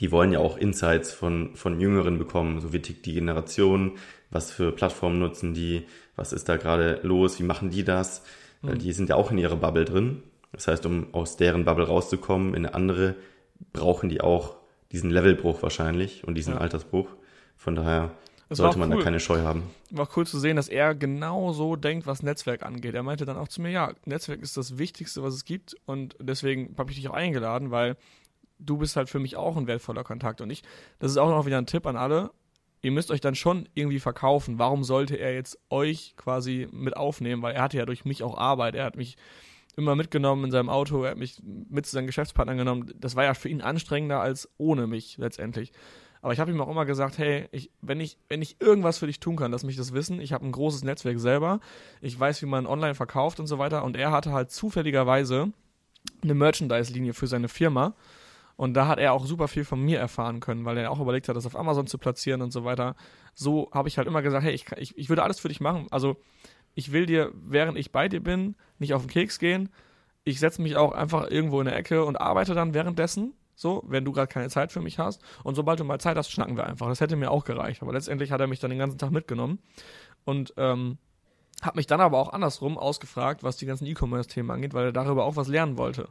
die 0.01 0.13
wollen 0.13 0.33
ja 0.33 0.39
auch 0.39 0.57
Insights 0.57 1.13
von, 1.13 1.55
von 1.55 1.81
Jüngeren 1.81 2.19
bekommen, 2.19 2.61
so 2.61 2.73
wie 2.73 2.81
tickt 2.81 3.07
die 3.07 3.15
Generation, 3.15 3.99
was 4.31 4.51
für 4.51 4.73
Plattformen 4.73 5.19
nutzen 5.19 5.55
die, 5.55 5.87
was 6.17 6.33
ist 6.33 6.49
da 6.49 6.57
gerade 6.57 7.01
los, 7.03 7.39
wie 7.39 7.45
machen 7.45 7.71
die 7.71 7.85
das, 7.85 8.23
mhm. 8.63 8.79
die 8.79 8.93
sind 8.93 9.09
ja 9.09 9.17
auch 9.17 9.31
in 9.31 9.39
ihrer 9.39 9.57
Bubble 9.57 9.85
drin 9.85 10.23
das 10.53 10.67
heißt, 10.67 10.87
um 10.87 11.13
aus 11.13 11.37
deren 11.37 11.65
Bubble 11.65 11.87
rauszukommen 11.87 12.55
in 12.55 12.67
eine 12.67 12.75
andere, 12.75 13.15
brauchen 13.73 14.09
die 14.09 14.21
auch 14.21 14.57
diesen 14.93 15.11
Levelbruch 15.11 15.63
wahrscheinlich 15.63 16.25
und 16.25 16.35
diesen 16.35 16.55
ja. 16.55 16.61
Altersbruch. 16.61 17.09
Von 17.57 17.75
daher 17.75 18.13
das 18.49 18.59
sollte 18.59 18.79
man 18.79 18.91
cool. 18.91 18.99
da 18.99 19.05
keine 19.05 19.21
Scheu 19.21 19.41
haben. 19.41 19.65
War 19.91 20.09
cool 20.17 20.27
zu 20.27 20.39
sehen, 20.39 20.57
dass 20.57 20.69
er 20.69 20.95
genau 20.95 21.53
so 21.53 21.77
denkt, 21.77 22.07
was 22.07 22.23
Netzwerk 22.23 22.63
angeht. 22.63 22.95
Er 22.95 23.03
meinte 23.03 23.27
dann 23.27 23.37
auch 23.37 23.49
zu 23.49 23.61
mir, 23.61 23.71
ja, 23.71 23.93
Netzwerk 24.07 24.41
ist 24.41 24.57
das 24.57 24.79
Wichtigste, 24.79 25.23
was 25.23 25.35
es 25.35 25.45
gibt 25.45 25.77
und 25.85 26.17
deswegen 26.19 26.75
habe 26.79 26.91
ich 26.91 26.97
dich 26.97 27.09
auch 27.09 27.15
eingeladen, 27.15 27.71
weil 27.71 27.97
du 28.59 28.79
bist 28.79 28.97
halt 28.97 29.09
für 29.09 29.19
mich 29.19 29.37
auch 29.37 29.57
ein 29.57 29.67
wertvoller 29.67 30.05
Kontakt 30.05 30.41
und 30.41 30.51
ich, 30.51 30.63
das 30.99 31.11
ist 31.11 31.17
auch 31.19 31.29
noch 31.29 31.47
wieder 31.47 31.59
ein 31.59 31.67
Tipp 31.67 31.87
an 31.87 31.97
alle, 31.97 32.31
ihr 32.83 32.91
müsst 32.91 33.11
euch 33.11 33.21
dann 33.21 33.35
schon 33.35 33.69
irgendwie 33.75 34.01
verkaufen. 34.01 34.59
Warum 34.59 34.85
sollte 34.85 35.17
er 35.17 35.35
jetzt 35.35 35.59
euch 35.71 36.15
quasi 36.17 36.69
mit 36.71 36.97
aufnehmen? 36.97 37.43
Weil 37.43 37.55
er 37.55 37.63
hatte 37.63 37.77
ja 37.77 37.87
durch 37.87 38.05
mich 38.05 38.23
auch 38.23 38.37
Arbeit, 38.37 38.75
er 38.75 38.85
hat 38.85 38.97
mich 38.97 39.17
immer 39.77 39.95
mitgenommen 39.95 40.45
in 40.45 40.51
seinem 40.51 40.69
Auto, 40.69 41.05
er 41.05 41.13
hat 41.13 41.19
mich 41.19 41.41
mit 41.43 41.87
zu 41.87 41.93
seinen 41.93 42.07
Geschäftspartnern 42.07 42.59
genommen. 42.59 42.93
Das 42.97 43.17
war 43.17 43.25
ja 43.25 43.35
für 43.35 43.49
ihn 43.49 43.61
anstrengender 43.61 44.21
als 44.21 44.49
ohne 44.59 44.87
mich 44.87 45.19
letztendlich. 45.19 45.73
Aber 46.21 46.33
ich 46.33 46.41
habe 46.41 46.51
ihm 46.51 46.61
auch 46.61 46.69
immer 46.69 46.85
gesagt, 46.85 47.19
hey, 47.19 47.49
ich, 47.53 47.71
wenn, 47.81 48.01
ich, 48.01 48.19
wenn 48.29 48.43
ich 48.43 48.61
irgendwas 48.61 48.99
für 48.99 49.07
dich 49.07 49.21
tun 49.21 49.37
kann, 49.37 49.53
lass 49.53 49.63
mich 49.63 49.77
das 49.77 49.93
wissen. 49.93 50.21
Ich 50.21 50.33
habe 50.33 50.45
ein 50.45 50.53
großes 50.53 50.83
Netzwerk 50.83 51.21
selber. 51.21 51.61
Ich 52.01 52.19
weiß, 52.19 52.43
wie 52.43 52.47
man 52.47 52.67
online 52.67 52.97
verkauft 52.97 53.39
und 53.39 53.47
so 53.47 53.59
weiter. 53.59 53.85
Und 53.85 53.97
er 53.97 54.11
hatte 54.11 54.33
halt 54.33 54.51
zufälligerweise 54.51 55.53
eine 56.23 56.35
Merchandise-Linie 56.35 57.15
für 57.15 57.29
seine 57.29 57.49
Firma. 57.49 57.95
Und 58.59 58.75
da 58.75 58.89
hat 58.89 58.99
er 58.99 59.13
auch 59.13 59.25
super 59.25 59.47
viel 59.47 59.65
von 59.65 59.81
mir 59.81 60.01
erfahren 60.01 60.41
können, 60.41 60.65
weil 60.65 60.77
er 60.79 60.91
auch 60.91 60.99
überlegt 60.99 61.29
hat, 61.29 61.37
das 61.37 61.47
auf 61.47 61.55
Amazon 61.55 61.87
zu 61.87 61.97
platzieren 61.97 62.43
und 62.43 62.53
so 62.53 62.65
weiter. 62.65 62.97
So 63.33 63.71
habe 63.73 63.87
ich 63.87 63.99
halt 63.99 64.09
immer 64.09 64.21
gesagt, 64.21 64.45
hey, 64.45 64.53
ich, 64.53 64.67
ich, 64.73 64.99
ich 64.99 65.09
würde 65.09 65.23
alles 65.23 65.39
für 65.39 65.47
dich 65.47 65.61
machen. 65.61 65.87
Also 65.93 66.17
ich 66.75 66.91
will 66.91 67.07
dir, 67.07 67.31
während 67.35 67.79
ich 67.79 67.93
bei 67.93 68.09
dir 68.09 68.21
bin, 68.21 68.57
nicht 68.81 68.95
auf 68.95 69.03
den 69.03 69.11
Keks 69.11 69.39
gehen. 69.39 69.69
Ich 70.25 70.41
setze 70.41 70.61
mich 70.61 70.77
auch 70.77 70.91
einfach 70.91 71.31
irgendwo 71.31 71.61
in 71.61 71.67
der 71.67 71.77
Ecke 71.77 72.05
und 72.05 72.21
arbeite 72.21 72.55
dann 72.55 72.75
währenddessen. 72.75 73.33
So, 73.55 73.85
wenn 73.87 74.05
du 74.05 74.11
gerade 74.11 74.27
keine 74.27 74.49
Zeit 74.49 74.73
für 74.73 74.81
mich 74.81 74.99
hast. 74.99 75.23
Und 75.45 75.55
sobald 75.55 75.79
du 75.79 75.85
mal 75.85 76.01
Zeit 76.01 76.17
hast, 76.17 76.29
schnacken 76.29 76.57
wir 76.57 76.67
einfach. 76.67 76.89
Das 76.89 77.01
hätte 77.01 77.15
mir 77.15 77.31
auch 77.31 77.45
gereicht. 77.45 77.81
Aber 77.83 77.93
letztendlich 77.93 78.33
hat 78.33 78.41
er 78.41 78.49
mich 78.49 78.59
dann 78.59 78.71
den 78.71 78.81
ganzen 78.81 78.99
Tag 78.99 79.13
mitgenommen. 79.13 79.61
Und 80.25 80.53
ähm, 80.57 80.99
hat 81.63 81.77
mich 81.77 81.87
dann 81.87 82.01
aber 82.01 82.19
auch 82.19 82.33
andersrum 82.33 82.77
ausgefragt, 82.77 83.45
was 83.45 83.57
die 83.57 83.67
ganzen 83.67 83.87
E-Commerce-Themen 83.87 84.51
angeht, 84.51 84.75
weil 84.75 84.87
er 84.87 84.93
darüber 84.93 85.27
auch 85.27 85.37
was 85.37 85.47
lernen 85.47 85.79
wollte. 85.79 86.09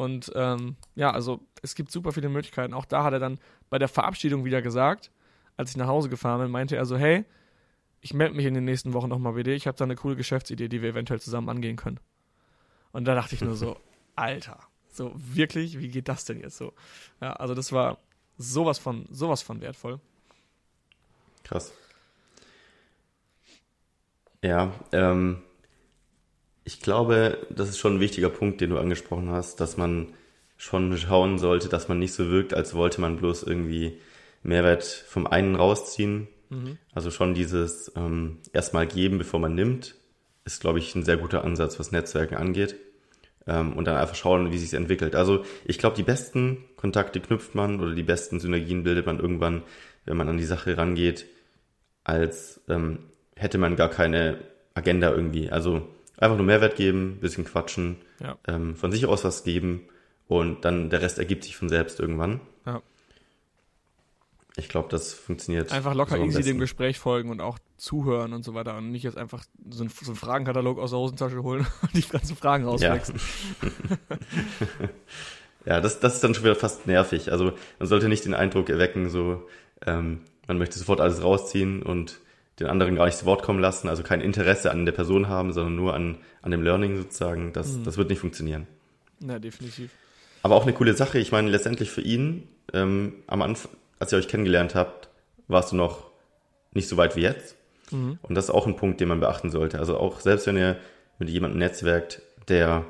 Und 0.00 0.32
ähm, 0.34 0.76
ja, 0.94 1.10
also 1.10 1.40
es 1.60 1.74
gibt 1.74 1.92
super 1.92 2.12
viele 2.12 2.30
Möglichkeiten. 2.30 2.72
Auch 2.72 2.86
da 2.86 3.04
hat 3.04 3.12
er 3.12 3.18
dann 3.18 3.38
bei 3.68 3.78
der 3.78 3.86
Verabschiedung 3.86 4.46
wieder 4.46 4.62
gesagt, 4.62 5.10
als 5.58 5.72
ich 5.72 5.76
nach 5.76 5.88
Hause 5.88 6.08
gefahren 6.08 6.40
bin, 6.40 6.50
meinte 6.50 6.74
er 6.74 6.86
so, 6.86 6.96
hey, 6.96 7.26
ich 8.00 8.14
melde 8.14 8.34
mich 8.34 8.46
in 8.46 8.54
den 8.54 8.64
nächsten 8.64 8.94
Wochen 8.94 9.10
nochmal 9.10 9.34
bei 9.34 9.42
dir. 9.42 9.52
Ich 9.54 9.66
habe 9.66 9.76
da 9.76 9.84
eine 9.84 9.96
coole 9.96 10.16
Geschäftsidee, 10.16 10.68
die 10.68 10.80
wir 10.80 10.88
eventuell 10.88 11.20
zusammen 11.20 11.50
angehen 11.50 11.76
können. 11.76 12.00
Und 12.92 13.04
da 13.04 13.14
dachte 13.14 13.34
ich 13.34 13.42
nur 13.42 13.56
so, 13.56 13.76
Alter, 14.16 14.60
so 14.90 15.12
wirklich, 15.14 15.78
wie 15.78 15.88
geht 15.88 16.08
das 16.08 16.24
denn 16.24 16.40
jetzt 16.40 16.56
so? 16.56 16.72
Ja, 17.20 17.34
also 17.34 17.54
das 17.54 17.70
war 17.70 17.98
sowas 18.38 18.78
von, 18.78 19.06
sowas 19.10 19.42
von 19.42 19.60
wertvoll. 19.60 20.00
Krass. 21.44 21.74
Ja, 24.42 24.72
ähm, 24.92 25.42
ich 26.64 26.80
glaube, 26.80 27.38
das 27.50 27.68
ist 27.68 27.78
schon 27.78 27.96
ein 27.96 28.00
wichtiger 28.00 28.30
Punkt, 28.30 28.60
den 28.60 28.70
du 28.70 28.78
angesprochen 28.78 29.30
hast, 29.30 29.60
dass 29.60 29.76
man 29.76 30.08
schon 30.56 30.96
schauen 30.98 31.38
sollte, 31.38 31.68
dass 31.68 31.88
man 31.88 31.98
nicht 31.98 32.12
so 32.12 32.30
wirkt, 32.30 32.54
als 32.54 32.74
wollte 32.74 33.00
man 33.00 33.16
bloß 33.16 33.42
irgendwie 33.44 33.98
Mehrwert 34.42 34.84
vom 34.84 35.26
einen 35.26 35.56
rausziehen 35.56 36.28
Mhm. 36.50 36.78
Also 36.92 37.10
schon 37.10 37.34
dieses 37.34 37.92
ähm, 37.96 38.38
erstmal 38.52 38.86
geben, 38.86 39.18
bevor 39.18 39.40
man 39.40 39.54
nimmt, 39.54 39.94
ist, 40.44 40.60
glaube 40.60 40.78
ich, 40.78 40.94
ein 40.94 41.04
sehr 41.04 41.16
guter 41.16 41.44
Ansatz, 41.44 41.78
was 41.78 41.92
Netzwerken 41.92 42.36
angeht. 42.36 42.76
Ähm, 43.46 43.72
und 43.74 43.86
dann 43.86 43.96
einfach 43.96 44.16
schauen, 44.16 44.52
wie 44.52 44.58
sich 44.58 44.74
entwickelt. 44.74 45.14
Also 45.14 45.44
ich 45.64 45.78
glaube, 45.78 45.96
die 45.96 46.02
besten 46.02 46.64
Kontakte 46.76 47.20
knüpft 47.20 47.54
man 47.54 47.80
oder 47.80 47.94
die 47.94 48.02
besten 48.02 48.40
Synergien 48.40 48.82
bildet 48.82 49.06
man 49.06 49.20
irgendwann, 49.20 49.62
wenn 50.04 50.16
man 50.16 50.28
an 50.28 50.38
die 50.38 50.44
Sache 50.44 50.76
rangeht, 50.76 51.26
als 52.04 52.60
ähm, 52.68 52.98
hätte 53.36 53.58
man 53.58 53.76
gar 53.76 53.88
keine 53.88 54.38
Agenda 54.74 55.10
irgendwie. 55.10 55.50
Also 55.50 55.88
einfach 56.20 56.36
nur 56.36 56.46
Mehrwert 56.46 56.76
geben, 56.76 57.18
bisschen 57.20 57.44
quatschen, 57.44 57.96
ja. 58.20 58.36
ähm, 58.46 58.76
von 58.76 58.92
sich 58.92 59.06
aus 59.06 59.24
was 59.24 59.42
geben 59.42 59.88
und 60.28 60.64
dann 60.64 60.90
der 60.90 61.02
Rest 61.02 61.18
ergibt 61.18 61.44
sich 61.44 61.56
von 61.56 61.68
selbst 61.68 61.98
irgendwann. 61.98 62.40
Ja. 62.66 62.82
Ich 64.56 64.68
glaube, 64.68 64.88
das 64.90 65.14
funktioniert. 65.14 65.72
Einfach 65.72 65.94
locker 65.94 66.16
so 66.18 66.24
easy 66.24 66.42
dem 66.42 66.58
Gespräch 66.58 66.98
folgen 66.98 67.30
und 67.30 67.40
auch 67.40 67.58
zuhören 67.78 68.32
und 68.34 68.44
so 68.44 68.52
weiter 68.52 68.76
und 68.76 68.90
nicht 68.90 69.04
jetzt 69.04 69.16
einfach 69.16 69.44
so 69.70 69.82
einen, 69.82 69.90
so 69.90 70.10
einen 70.10 70.16
Fragenkatalog 70.16 70.78
aus 70.78 70.90
der 70.90 70.98
Hosentasche 70.98 71.42
holen 71.42 71.66
und 71.82 71.94
die 71.94 72.06
ganzen 72.06 72.36
Fragen 72.36 72.64
rauswechseln. 72.64 73.18
Ja, 73.62 74.88
ja 75.76 75.80
das, 75.80 76.00
das 76.00 76.14
ist 76.14 76.24
dann 76.24 76.34
schon 76.34 76.44
wieder 76.44 76.56
fast 76.56 76.86
nervig. 76.86 77.32
Also 77.32 77.52
man 77.78 77.88
sollte 77.88 78.08
nicht 78.08 78.24
den 78.24 78.34
Eindruck 78.34 78.68
erwecken, 78.68 79.08
so 79.08 79.48
ähm, 79.86 80.20
man 80.46 80.58
möchte 80.58 80.78
sofort 80.78 81.00
alles 81.00 81.22
rausziehen 81.22 81.82
und 81.82 82.20
den 82.60 82.68
anderen 82.68 82.94
gar 82.94 83.06
nicht 83.06 83.18
zu 83.18 83.26
Wort 83.26 83.42
kommen 83.42 83.58
lassen, 83.58 83.88
also 83.88 84.02
kein 84.02 84.20
Interesse 84.20 84.70
an 84.70 84.84
der 84.84 84.92
Person 84.92 85.28
haben, 85.28 85.52
sondern 85.52 85.76
nur 85.76 85.94
an, 85.94 86.18
an 86.42 86.50
dem 86.50 86.62
Learning 86.62 86.96
sozusagen. 86.96 87.52
Das, 87.52 87.72
mhm. 87.72 87.84
das 87.84 87.96
wird 87.96 88.10
nicht 88.10 88.20
funktionieren. 88.20 88.66
Ja, 89.20 89.38
definitiv. 89.38 89.90
Aber 90.42 90.54
auch 90.54 90.62
eine 90.62 90.72
coole 90.72 90.94
Sache. 90.94 91.18
Ich 91.18 91.32
meine, 91.32 91.50
letztendlich 91.50 91.90
für 91.90 92.00
ihn 92.00 92.48
ähm, 92.72 93.14
am 93.26 93.42
Anfang, 93.42 93.72
als 93.98 94.12
ihr 94.12 94.18
euch 94.18 94.28
kennengelernt 94.28 94.74
habt, 94.74 95.08
warst 95.48 95.72
du 95.72 95.76
noch 95.76 96.10
nicht 96.72 96.88
so 96.88 96.96
weit 96.96 97.16
wie 97.16 97.22
jetzt. 97.22 97.56
Mhm. 97.90 98.18
Und 98.22 98.34
das 98.34 98.44
ist 98.44 98.50
auch 98.50 98.66
ein 98.66 98.76
Punkt, 98.76 99.00
den 99.00 99.08
man 99.08 99.20
beachten 99.20 99.50
sollte. 99.50 99.78
Also 99.78 99.96
auch 99.96 100.20
selbst 100.20 100.46
wenn 100.46 100.56
ihr 100.56 100.76
mit 101.18 101.28
jemandem 101.28 101.58
netzwerkt, 101.58 102.22
der 102.48 102.84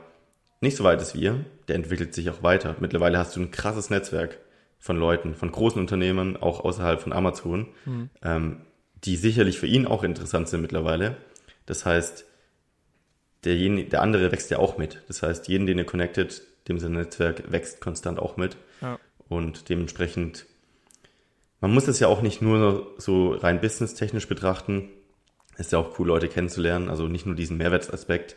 nicht 0.61 0.77
so 0.77 0.85
weit 0.85 1.01
ist 1.01 1.15
wie 1.15 1.23
ihr, 1.23 1.45
der 1.69 1.77
entwickelt 1.77 2.15
sich 2.15 2.29
auch 2.31 2.43
weiter. 2.43 2.77
Mittlerweile 2.81 3.19
hast 3.19 3.35
du 3.35 3.41
ein 3.41 3.51
krasses 3.51 3.91
Netzwerk 3.91 4.39
von 4.79 4.97
Leuten, 4.97 5.35
von 5.35 5.51
großen 5.51 5.81
Unternehmen, 5.81 6.37
auch 6.37 6.65
außerhalb 6.65 7.01
von 7.01 7.13
Amazon, 7.13 7.69
mhm. 7.85 8.11
ähm, 8.23 8.57
die 9.05 9.17
sicherlich 9.17 9.59
für 9.59 9.67
ihn 9.67 9.87
auch 9.87 10.03
interessant 10.03 10.49
sind 10.49 10.63
mittlerweile. 10.63 11.17
Das 11.67 11.87
heißt, 11.87 12.25
derjenige, 13.45 13.89
der 13.89 14.03
andere 14.03 14.33
wächst 14.33 14.51
ja 14.51 14.59
auch 14.59 14.79
mit. 14.79 15.03
Das 15.09 15.23
heißt, 15.23 15.49
jeden, 15.49 15.67
den 15.67 15.79
ihr 15.79 15.85
connectet, 15.85 16.43
dem 16.69 16.79
sein 16.79 16.93
Netzwerk 16.93 17.51
wächst 17.51 17.81
konstant 17.81 18.19
auch 18.19 18.37
mit. 18.37 18.57
Ja. 18.81 18.99
Und 19.29 19.69
dementsprechend 19.69 20.47
man 21.61 21.73
muss 21.73 21.89
es 21.89 22.01
ja 22.01 22.09
auch 22.09 22.23
nicht 22.23 22.41
nur 22.41 22.95
so 22.97 23.33
rein 23.33 23.61
businesstechnisch 23.61 24.29
betrachten. 24.29 24.89
Ist 25.59 25.73
ja 25.73 25.79
auch 25.79 25.99
cool, 25.99 26.09
Leute 26.09 26.29
kennenzulernen. 26.29 26.89
Also 26.89 27.07
nicht 27.07 27.27
nur 27.27 27.35
diesen 27.35 27.59
Mehrwertsaspekt. 27.59 28.35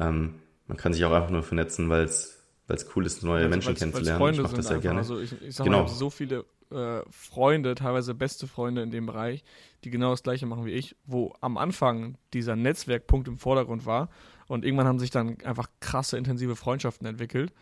Ähm, 0.00 0.36
man 0.66 0.78
kann 0.78 0.94
sich 0.94 1.04
auch 1.04 1.12
einfach 1.12 1.30
nur 1.30 1.42
vernetzen, 1.42 1.90
weil 1.90 2.04
es 2.04 2.38
weil 2.68 2.76
es 2.76 2.86
cool 2.94 3.04
ist, 3.04 3.22
neue 3.24 3.38
also, 3.38 3.50
Menschen 3.50 3.68
weil's, 3.68 3.78
kennenzulernen. 3.80 4.20
Weil's 4.20 4.36
ich 4.36 4.42
mache 4.42 4.56
das 4.56 4.68
sehr 4.68 4.78
gerne. 4.78 5.00
Also 5.00 5.20
ich, 5.20 5.32
ich 5.42 5.54
sag 5.54 5.64
genau. 5.64 5.82
mal, 5.82 5.88
so 5.88 6.08
viele 6.08 6.44
äh, 6.72 7.02
Freunde, 7.10 7.74
teilweise 7.74 8.14
beste 8.14 8.46
Freunde 8.46 8.82
in 8.82 8.90
dem 8.90 9.06
Bereich, 9.06 9.44
die 9.84 9.90
genau 9.90 10.10
das 10.10 10.22
gleiche 10.22 10.46
machen 10.46 10.64
wie 10.64 10.72
ich, 10.72 10.96
wo 11.06 11.34
am 11.40 11.56
Anfang 11.56 12.16
dieser 12.32 12.56
Netzwerkpunkt 12.56 13.28
im 13.28 13.38
Vordergrund 13.38 13.86
war 13.86 14.08
und 14.48 14.64
irgendwann 14.64 14.86
haben 14.86 14.98
sich 14.98 15.10
dann 15.10 15.40
einfach 15.42 15.68
krasse, 15.80 16.16
intensive 16.16 16.56
Freundschaften 16.56 17.06
entwickelt 17.06 17.52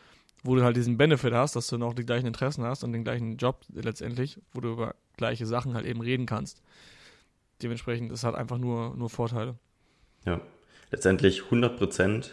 wo 0.42 0.54
du 0.54 0.62
halt 0.62 0.76
diesen 0.76 0.96
Benefit 0.96 1.32
hast, 1.32 1.56
dass 1.56 1.66
du 1.66 1.78
noch 1.78 1.94
die 1.94 2.04
gleichen 2.04 2.26
Interessen 2.26 2.64
hast 2.64 2.82
und 2.84 2.92
den 2.92 3.04
gleichen 3.04 3.36
Job 3.36 3.64
letztendlich, 3.72 4.38
wo 4.52 4.60
du 4.60 4.72
über 4.72 4.94
gleiche 5.16 5.46
Sachen 5.46 5.74
halt 5.74 5.86
eben 5.86 6.00
reden 6.00 6.26
kannst. 6.26 6.62
Dementsprechend, 7.62 8.10
es 8.10 8.24
hat 8.24 8.34
einfach 8.34 8.58
nur, 8.58 8.96
nur 8.96 9.10
Vorteile. 9.10 9.58
Ja, 10.24 10.40
letztendlich 10.90 11.42
100% 11.42 12.30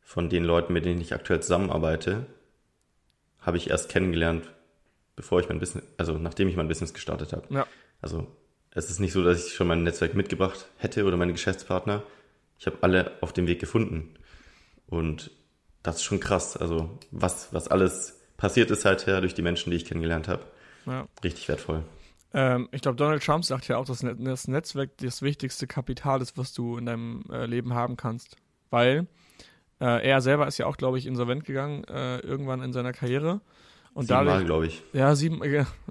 von 0.00 0.30
den 0.30 0.44
Leuten, 0.44 0.72
mit 0.72 0.84
denen 0.84 1.00
ich 1.00 1.12
aktuell 1.12 1.40
zusammenarbeite, 1.40 2.26
habe 3.40 3.56
ich 3.56 3.70
erst 3.70 3.88
kennengelernt, 3.88 4.48
bevor 5.18 5.40
ich 5.40 5.48
mein 5.48 5.58
Business, 5.58 5.84
also 5.96 6.16
nachdem 6.16 6.46
ich 6.48 6.56
mein 6.56 6.68
Business 6.68 6.94
gestartet 6.94 7.32
habe. 7.32 7.52
Ja. 7.52 7.66
Also 8.00 8.28
es 8.70 8.88
ist 8.88 9.00
nicht 9.00 9.12
so, 9.12 9.24
dass 9.24 9.48
ich 9.48 9.52
schon 9.52 9.66
mein 9.66 9.82
Netzwerk 9.82 10.14
mitgebracht 10.14 10.68
hätte 10.76 11.04
oder 11.04 11.16
meine 11.16 11.32
Geschäftspartner. 11.32 12.04
Ich 12.60 12.66
habe 12.66 12.78
alle 12.82 13.12
auf 13.20 13.32
dem 13.32 13.48
Weg 13.48 13.58
gefunden. 13.58 14.14
Und 14.86 15.32
das 15.82 15.96
ist 15.96 16.04
schon 16.04 16.20
krass. 16.20 16.56
Also 16.56 16.98
was, 17.10 17.52
was 17.52 17.66
alles 17.66 18.20
passiert 18.36 18.70
ist 18.70 18.82
seither 18.82 19.20
durch 19.20 19.34
die 19.34 19.42
Menschen, 19.42 19.70
die 19.70 19.76
ich 19.76 19.84
kennengelernt 19.84 20.28
habe. 20.28 20.44
Ja. 20.86 21.08
Richtig 21.24 21.48
wertvoll. 21.48 21.82
Ähm, 22.32 22.68
ich 22.70 22.80
glaube, 22.80 22.96
Donald 22.96 23.24
Trump 23.24 23.44
sagt 23.44 23.66
ja 23.66 23.76
auch, 23.76 23.86
dass 23.86 23.98
das 24.00 24.48
Netzwerk 24.48 24.96
das 24.98 25.20
wichtigste 25.20 25.66
Kapital 25.66 26.22
ist, 26.22 26.38
was 26.38 26.52
du 26.52 26.76
in 26.76 26.86
deinem 26.86 27.24
äh, 27.32 27.46
Leben 27.46 27.74
haben 27.74 27.96
kannst. 27.96 28.36
Weil 28.70 29.08
äh, 29.80 30.08
er 30.08 30.20
selber 30.20 30.46
ist 30.46 30.58
ja 30.58 30.66
auch, 30.66 30.76
glaube 30.76 30.98
ich, 30.98 31.06
insolvent 31.06 31.44
gegangen, 31.44 31.82
äh, 31.84 32.18
irgendwann 32.20 32.62
in 32.62 32.72
seiner 32.72 32.92
Karriere. 32.92 33.40
Und 33.98 34.06
siebenmal, 34.06 34.44
glaube 34.44 34.68
ich. 34.68 34.80
Ja, 34.92 35.16
sieben, 35.16 35.40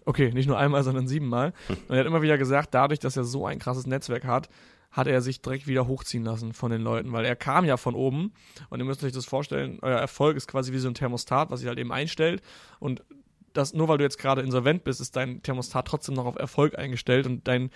okay, 0.06 0.32
nicht 0.32 0.48
nur 0.48 0.58
einmal, 0.58 0.82
sondern 0.82 1.10
siebenmal. 1.10 1.52
Und 1.68 1.94
er 1.94 2.00
hat 2.00 2.06
immer 2.06 2.22
wieder 2.22 2.38
gesagt, 2.38 2.74
dadurch, 2.74 3.00
dass 3.00 3.18
er 3.18 3.26
so 3.26 3.46
ein 3.46 3.60
krasses 3.60 3.86
Netzwerk 3.86 4.24
hat, 4.24 4.48
hat 4.92 5.08
er 5.08 5.22
sich 5.22 5.42
direkt 5.42 5.68
wieder 5.68 5.88
hochziehen 5.88 6.24
lassen 6.24 6.54
von 6.54 6.72
den 6.72 6.84
Leuten, 6.84 7.12
weil 7.12 7.26
er 7.26 7.36
kam 7.36 7.66
ja 7.66 7.76
von 7.76 7.96
oben. 7.96 8.32
Und 8.70 8.80
ihr 8.80 8.86
müsst 8.86 9.04
euch 9.04 9.12
das 9.12 9.26
vorstellen, 9.26 9.80
euer 9.82 10.00
Erfolg 10.00 10.38
ist 10.38 10.48
quasi 10.48 10.72
wie 10.72 10.78
so 10.78 10.88
ein 10.88 10.94
Thermostat, 10.94 11.52
was 11.52 11.60
sich 11.60 11.68
halt 11.68 11.80
eben 11.80 11.92
einstellt. 11.92 12.42
Und 12.80 13.04
das, 13.52 13.74
nur 13.74 13.90
weil 13.90 13.98
du 13.98 14.06
jetzt 14.06 14.20
gerade 14.20 14.42
insolvent 14.42 14.86
bist, 14.86 15.02
ist 15.02 15.18
dein 15.18 15.44
Thermostat 15.44 15.86
trotzdem 15.86 16.16
noch 16.16 16.28
auf 16.28 16.38
Erfolg 16.38 16.80
eingestellt 16.80 17.26
und 17.26 17.46
dein, 17.46 17.72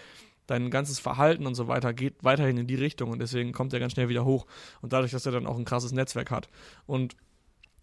dein 0.48 0.72
ganzes 0.72 1.00
Verhalten 1.00 1.46
und 1.46 1.56
so 1.56 1.68
weiter 1.68 1.94
geht 1.94 2.24
weiterhin 2.24 2.58
in 2.58 2.68
die 2.68 2.76
Richtung. 2.76 3.12
Und 3.12 3.20
deswegen 3.20 3.52
kommt 3.52 3.74
er 3.74 3.82
ganz 3.82 3.92
schnell 3.92 4.08
wieder 4.08 4.24
hoch. 4.24 4.46
Und 4.82 4.94
dadurch, 4.94 5.12
dass 5.12 5.26
er 5.26 5.34
dann 5.34 5.46
auch 5.46 5.58
ein 5.58 5.66
krasses 5.66 5.92
Netzwerk 5.92 6.32
hat. 6.32 6.48
Und 6.86 7.18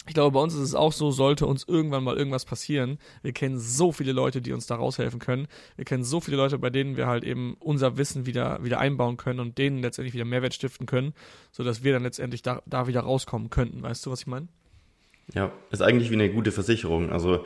ich 0.06 0.14
glaube, 0.14 0.32
bei 0.32 0.40
uns 0.40 0.54
ist 0.54 0.60
es 0.60 0.74
auch 0.74 0.92
so, 0.92 1.10
sollte 1.10 1.46
uns 1.46 1.64
irgendwann 1.68 2.02
mal 2.02 2.16
irgendwas 2.16 2.46
passieren. 2.46 2.98
Wir 3.22 3.32
kennen 3.32 3.58
so 3.58 3.92
viele 3.92 4.12
Leute, 4.12 4.40
die 4.40 4.52
uns 4.52 4.66
da 4.66 4.76
raushelfen 4.76 5.20
können. 5.20 5.48
Wir 5.76 5.84
kennen 5.84 6.02
so 6.02 6.20
viele 6.20 6.38
Leute, 6.38 6.58
bei 6.58 6.70
denen 6.70 6.96
wir 6.96 7.06
halt 7.06 7.24
eben 7.24 7.56
unser 7.60 7.98
Wissen 7.98 8.24
wieder, 8.24 8.64
wieder 8.64 8.80
einbauen 8.80 9.18
können 9.18 9.38
und 9.38 9.58
denen 9.58 9.82
letztendlich 9.82 10.14
wieder 10.14 10.24
Mehrwert 10.24 10.54
stiften 10.54 10.86
können, 10.86 11.12
sodass 11.52 11.84
wir 11.84 11.92
dann 11.92 12.04
letztendlich 12.04 12.40
da, 12.40 12.62
da 12.64 12.86
wieder 12.86 13.00
rauskommen 13.00 13.50
könnten. 13.50 13.82
Weißt 13.82 14.06
du, 14.06 14.10
was 14.10 14.20
ich 14.20 14.26
meine? 14.26 14.48
Ja, 15.34 15.52
ist 15.70 15.82
eigentlich 15.82 16.10
wie 16.10 16.14
eine 16.14 16.30
gute 16.30 16.52
Versicherung. 16.52 17.10
Also 17.10 17.44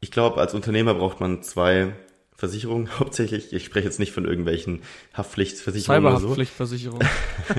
ich 0.00 0.10
glaube, 0.10 0.40
als 0.40 0.54
Unternehmer 0.54 0.94
braucht 0.94 1.20
man 1.20 1.42
zwei 1.42 1.94
Versicherungen 2.34 2.88
hauptsächlich. 2.98 3.52
Ich 3.52 3.64
spreche 3.66 3.86
jetzt 3.86 3.98
nicht 3.98 4.12
von 4.12 4.24
irgendwelchen 4.24 4.80
Haftpflichtversicherungen 5.12 6.06
oder 6.06 6.20
so. 6.20 6.28
Haftpflichtversicherung. 6.28 7.00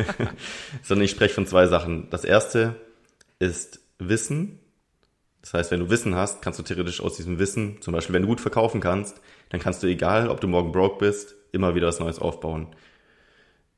Sondern 0.81 1.05
ich 1.05 1.11
spreche 1.11 1.35
von 1.35 1.45
zwei 1.45 1.67
Sachen. 1.67 2.09
Das 2.09 2.23
erste 2.23 2.75
ist 3.37 3.79
Wissen. 3.99 4.59
Das 5.41 5.53
heißt, 5.53 5.71
wenn 5.71 5.79
du 5.79 5.89
Wissen 5.89 6.15
hast, 6.15 6.41
kannst 6.41 6.59
du 6.59 6.63
theoretisch 6.63 7.01
aus 7.01 7.15
diesem 7.15 7.39
Wissen, 7.39 7.81
zum 7.81 7.93
Beispiel 7.93 8.13
wenn 8.13 8.23
du 8.23 8.27
gut 8.27 8.41
verkaufen 8.41 8.81
kannst, 8.81 9.21
dann 9.49 9.59
kannst 9.59 9.81
du, 9.81 9.87
egal 9.87 10.29
ob 10.29 10.41
du 10.41 10.47
morgen 10.47 10.71
broke 10.71 10.97
bist, 10.97 11.35
immer 11.51 11.75
wieder 11.75 11.87
was 11.87 11.99
Neues 11.99 12.19
aufbauen. 12.19 12.67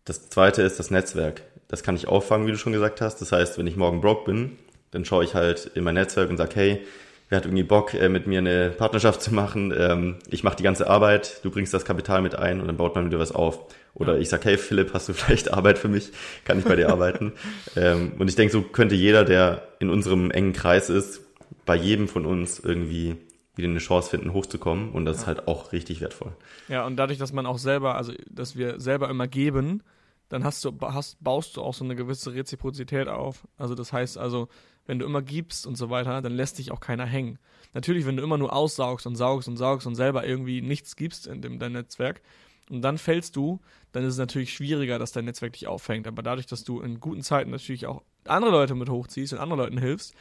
Das 0.05 0.29
zweite 0.29 0.63
ist 0.63 0.79
das 0.79 0.89
Netzwerk. 0.89 1.43
Das 1.67 1.83
kann 1.83 1.95
ich 1.95 2.07
auffangen, 2.07 2.47
wie 2.47 2.51
du 2.51 2.57
schon 2.57 2.73
gesagt 2.73 3.01
hast. 3.01 3.21
Das 3.21 3.31
heißt, 3.31 3.57
wenn 3.57 3.67
ich 3.67 3.75
morgen 3.75 4.01
broke 4.01 4.25
bin, 4.25 4.57
dann 4.91 5.05
schaue 5.05 5.23
ich 5.23 5.35
halt 5.35 5.71
in 5.75 5.83
mein 5.83 5.93
Netzwerk 5.93 6.29
und 6.29 6.37
sage, 6.37 6.55
hey, 6.55 6.87
wer 7.29 7.37
hat 7.37 7.45
irgendwie 7.45 7.63
Bock, 7.63 7.93
äh, 7.93 8.09
mit 8.09 8.27
mir 8.27 8.39
eine 8.39 8.71
Partnerschaft 8.71 9.21
zu 9.21 9.33
machen? 9.33 9.73
Ähm, 9.77 10.17
ich 10.29 10.43
mache 10.43 10.55
die 10.55 10.63
ganze 10.63 10.89
Arbeit, 10.89 11.41
du 11.43 11.51
bringst 11.51 11.73
das 11.73 11.85
Kapital 11.85 12.21
mit 12.21 12.35
ein 12.35 12.59
und 12.59 12.67
dann 12.67 12.77
baut 12.77 12.95
man 12.95 13.05
wieder 13.05 13.19
was 13.19 13.31
auf. 13.31 13.59
Oder 13.93 14.15
ja. 14.15 14.19
ich 14.19 14.29
sag, 14.29 14.45
hey 14.45 14.57
Philipp, 14.57 14.93
hast 14.93 15.09
du 15.09 15.13
vielleicht 15.13 15.53
Arbeit 15.53 15.77
für 15.77 15.87
mich? 15.87 16.11
Kann 16.45 16.59
ich 16.59 16.65
bei 16.65 16.75
dir 16.75 16.89
arbeiten? 16.89 17.33
Ähm, 17.75 18.13
und 18.17 18.27
ich 18.27 18.35
denke, 18.35 18.51
so 18.51 18.61
könnte 18.61 18.95
jeder, 18.95 19.23
der 19.23 19.67
in 19.79 19.89
unserem 19.89 20.31
engen 20.31 20.53
Kreis 20.53 20.89
ist, 20.89 21.21
bei 21.65 21.75
jedem 21.75 22.07
von 22.07 22.25
uns 22.25 22.59
irgendwie 22.59 23.15
wieder 23.55 23.69
eine 23.69 23.79
Chance 23.79 24.09
finden, 24.09 24.33
hochzukommen. 24.33 24.91
Und 24.91 25.05
das 25.05 25.17
ja. 25.17 25.21
ist 25.21 25.27
halt 25.27 25.47
auch 25.47 25.71
richtig 25.71 26.01
wertvoll. 26.01 26.31
Ja, 26.67 26.85
und 26.85 26.95
dadurch, 26.95 27.19
dass 27.19 27.31
man 27.31 27.45
auch 27.45 27.59
selber, 27.59 27.95
also 27.95 28.11
dass 28.29 28.55
wir 28.55 28.79
selber 28.79 29.09
immer 29.09 29.27
geben, 29.27 29.83
dann 30.29 30.43
hast 30.43 30.65
du, 30.65 30.75
hast, 30.81 31.23
baust 31.23 31.57
du 31.57 31.61
auch 31.61 31.73
so 31.73 31.83
eine 31.83 31.95
gewisse 31.95 32.33
Reziprozität 32.33 33.07
auf. 33.07 33.47
Also 33.57 33.75
das 33.75 33.93
heißt 33.93 34.17
also, 34.17 34.47
wenn 34.85 34.99
du 34.99 35.05
immer 35.05 35.21
gibst 35.21 35.67
und 35.67 35.75
so 35.75 35.89
weiter, 35.89 36.21
dann 36.21 36.33
lässt 36.33 36.57
dich 36.57 36.71
auch 36.71 36.79
keiner 36.79 37.05
hängen. 37.05 37.37
Natürlich, 37.73 38.05
wenn 38.05 38.17
du 38.17 38.23
immer 38.23 38.37
nur 38.37 38.53
aussaugst 38.53 39.05
und 39.05 39.15
saugst 39.15 39.47
und 39.47 39.57
saugst 39.57 39.85
und 39.85 39.95
selber 39.95 40.25
irgendwie 40.25 40.61
nichts 40.61 40.95
gibst 40.95 41.27
in 41.27 41.41
dem, 41.41 41.59
dein 41.59 41.73
Netzwerk 41.73 42.21
und 42.69 42.81
dann 42.81 42.97
fällst 42.97 43.35
du, 43.35 43.59
dann 43.91 44.03
ist 44.03 44.13
es 44.13 44.19
natürlich 44.19 44.53
schwieriger, 44.53 44.99
dass 44.99 45.11
dein 45.11 45.25
Netzwerk 45.25 45.53
dich 45.53 45.67
auffängt. 45.67 46.07
Aber 46.07 46.21
dadurch, 46.21 46.45
dass 46.45 46.63
du 46.63 46.81
in 46.81 46.99
guten 46.99 47.21
Zeiten 47.21 47.49
natürlich 47.49 47.87
auch 47.87 48.03
andere 48.25 48.51
Leute 48.51 48.75
mit 48.75 48.89
hochziehst 48.89 49.33
und 49.33 49.39
anderen 49.39 49.59
Leuten 49.59 49.77
hilfst, 49.77 50.13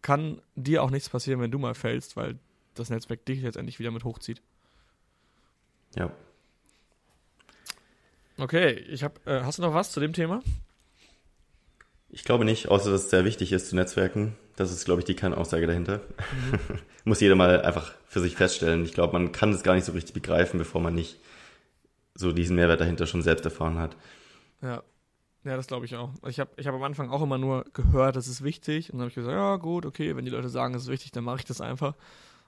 kann 0.00 0.40
dir 0.56 0.82
auch 0.82 0.90
nichts 0.90 1.08
passieren, 1.08 1.40
wenn 1.40 1.50
du 1.50 1.58
mal 1.58 1.74
fällst, 1.74 2.16
weil 2.16 2.38
das 2.74 2.90
Netzwerk 2.90 3.24
dich 3.26 3.42
letztendlich 3.42 3.78
wieder 3.78 3.90
mit 3.90 4.04
hochzieht. 4.04 4.42
Ja, 5.94 6.10
Okay, 8.38 8.72
ich 8.88 9.04
habe. 9.04 9.14
Äh, 9.24 9.42
hast 9.42 9.58
du 9.58 9.62
noch 9.62 9.74
was 9.74 9.92
zu 9.92 10.00
dem 10.00 10.12
Thema? 10.12 10.42
Ich 12.08 12.24
glaube 12.24 12.44
nicht, 12.44 12.68
außer 12.68 12.90
dass 12.90 13.04
es 13.04 13.10
sehr 13.10 13.24
wichtig 13.24 13.52
ist 13.52 13.68
zu 13.68 13.76
Netzwerken. 13.76 14.36
Das 14.56 14.70
ist, 14.70 14.84
glaube 14.84 15.00
ich, 15.00 15.04
die 15.04 15.14
Kernaussage 15.14 15.66
dahinter. 15.66 15.98
Mhm. 15.98 16.78
Muss 17.04 17.20
jeder 17.20 17.36
mal 17.36 17.62
einfach 17.62 17.92
für 18.06 18.20
sich 18.20 18.36
feststellen. 18.36 18.84
Ich 18.84 18.92
glaube, 18.92 19.12
man 19.14 19.32
kann 19.32 19.52
es 19.52 19.62
gar 19.62 19.74
nicht 19.74 19.84
so 19.84 19.92
richtig 19.92 20.14
begreifen, 20.14 20.58
bevor 20.58 20.80
man 20.80 20.94
nicht 20.94 21.18
so 22.14 22.32
diesen 22.32 22.56
Mehrwert 22.56 22.80
dahinter 22.80 23.06
schon 23.06 23.22
selbst 23.22 23.44
erfahren 23.44 23.78
hat. 23.78 23.96
Ja. 24.60 24.82
Ja, 25.44 25.56
das 25.56 25.66
glaube 25.66 25.86
ich 25.86 25.96
auch. 25.96 26.10
Ich 26.28 26.38
habe 26.38 26.50
ich 26.56 26.68
hab 26.68 26.74
am 26.74 26.82
Anfang 26.84 27.10
auch 27.10 27.20
immer 27.20 27.36
nur 27.36 27.64
gehört, 27.72 28.14
das 28.14 28.28
ist 28.28 28.44
wichtig. 28.44 28.92
Und 28.92 28.98
dann 28.98 29.00
habe 29.00 29.08
ich 29.08 29.16
gesagt, 29.16 29.34
ja 29.34 29.56
gut, 29.56 29.84
okay, 29.86 30.14
wenn 30.14 30.24
die 30.24 30.30
Leute 30.30 30.48
sagen, 30.48 30.74
es 30.74 30.82
ist 30.82 30.88
wichtig, 30.88 31.10
dann 31.10 31.24
mache 31.24 31.38
ich 31.38 31.44
das 31.44 31.60
einfach. 31.60 31.94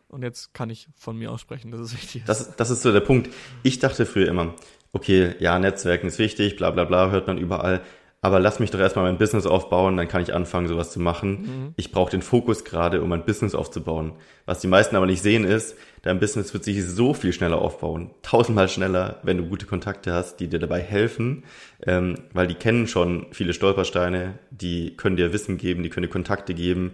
Und 0.07 0.23
jetzt 0.23 0.55
kann 0.55 0.71
ich 0.71 0.89
von 0.95 1.19
mir 1.19 1.33
aussprechen, 1.33 1.73
dass 1.73 1.81
es 1.81 1.93
wichtig 1.93 2.23
ist. 2.23 2.29
Das, 2.29 2.55
das 2.55 2.71
ist 2.71 2.83
so 2.83 2.93
der 2.93 3.01
Punkt. 3.01 3.31
Ich 3.65 3.81
dachte 3.81 4.07
früher 4.07 4.29
immer, 4.29 4.55
okay, 4.93 5.35
ja, 5.41 5.59
Netzwerken 5.59 6.07
ist 6.07 6.21
wichtig, 6.21 6.55
bla 6.55 6.71
bla 6.71 6.85
bla, 6.85 7.11
hört 7.11 7.27
man 7.27 7.37
überall. 7.37 7.83
Aber 8.25 8.41
lass 8.41 8.59
mich 8.59 8.71
doch 8.71 8.79
erstmal 8.79 9.05
mein 9.05 9.19
Business 9.19 9.45
aufbauen, 9.45 9.99
dann 9.99 10.09
kann 10.09 10.23
ich 10.23 10.33
anfangen, 10.33 10.67
sowas 10.67 10.91
zu 10.91 10.99
machen. 10.99 11.31
Mhm. 11.43 11.75
Ich 11.77 11.93
brauche 11.93 12.11
den 12.11 12.23
Fokus 12.23 12.65
gerade, 12.65 13.03
um 13.03 13.11
mein 13.11 13.27
Business 13.27 13.55
aufzubauen. 13.55 14.15
Was 14.47 14.61
die 14.61 14.67
meisten 14.67 14.97
aber 14.97 15.05
nicht 15.05 15.21
sehen 15.21 15.45
ist, 15.45 15.77
dein 16.01 16.21
Business 16.21 16.55
wird 16.55 16.65
sich 16.65 16.83
so 16.87 17.13
viel 17.13 17.35
schneller 17.35 17.61
aufbauen. 17.61 18.13
Tausendmal 18.23 18.71
schneller, 18.71 19.21
wenn 19.25 19.37
du 19.37 19.45
gute 19.45 19.67
Kontakte 19.67 20.15
hast, 20.15 20.39
die 20.39 20.49
dir 20.49 20.59
dabei 20.59 20.81
helfen. 20.81 21.45
Ähm, 21.87 22.15
weil 22.33 22.47
die 22.47 22.55
kennen 22.55 22.87
schon 22.87 23.27
viele 23.31 23.53
Stolpersteine, 23.53 24.39
die 24.51 24.97
können 24.97 25.17
dir 25.17 25.35
Wissen 25.35 25.59
geben, 25.59 25.83
die 25.83 25.91
können 25.91 26.07
dir 26.07 26.13
Kontakte 26.13 26.55
geben. 26.55 26.93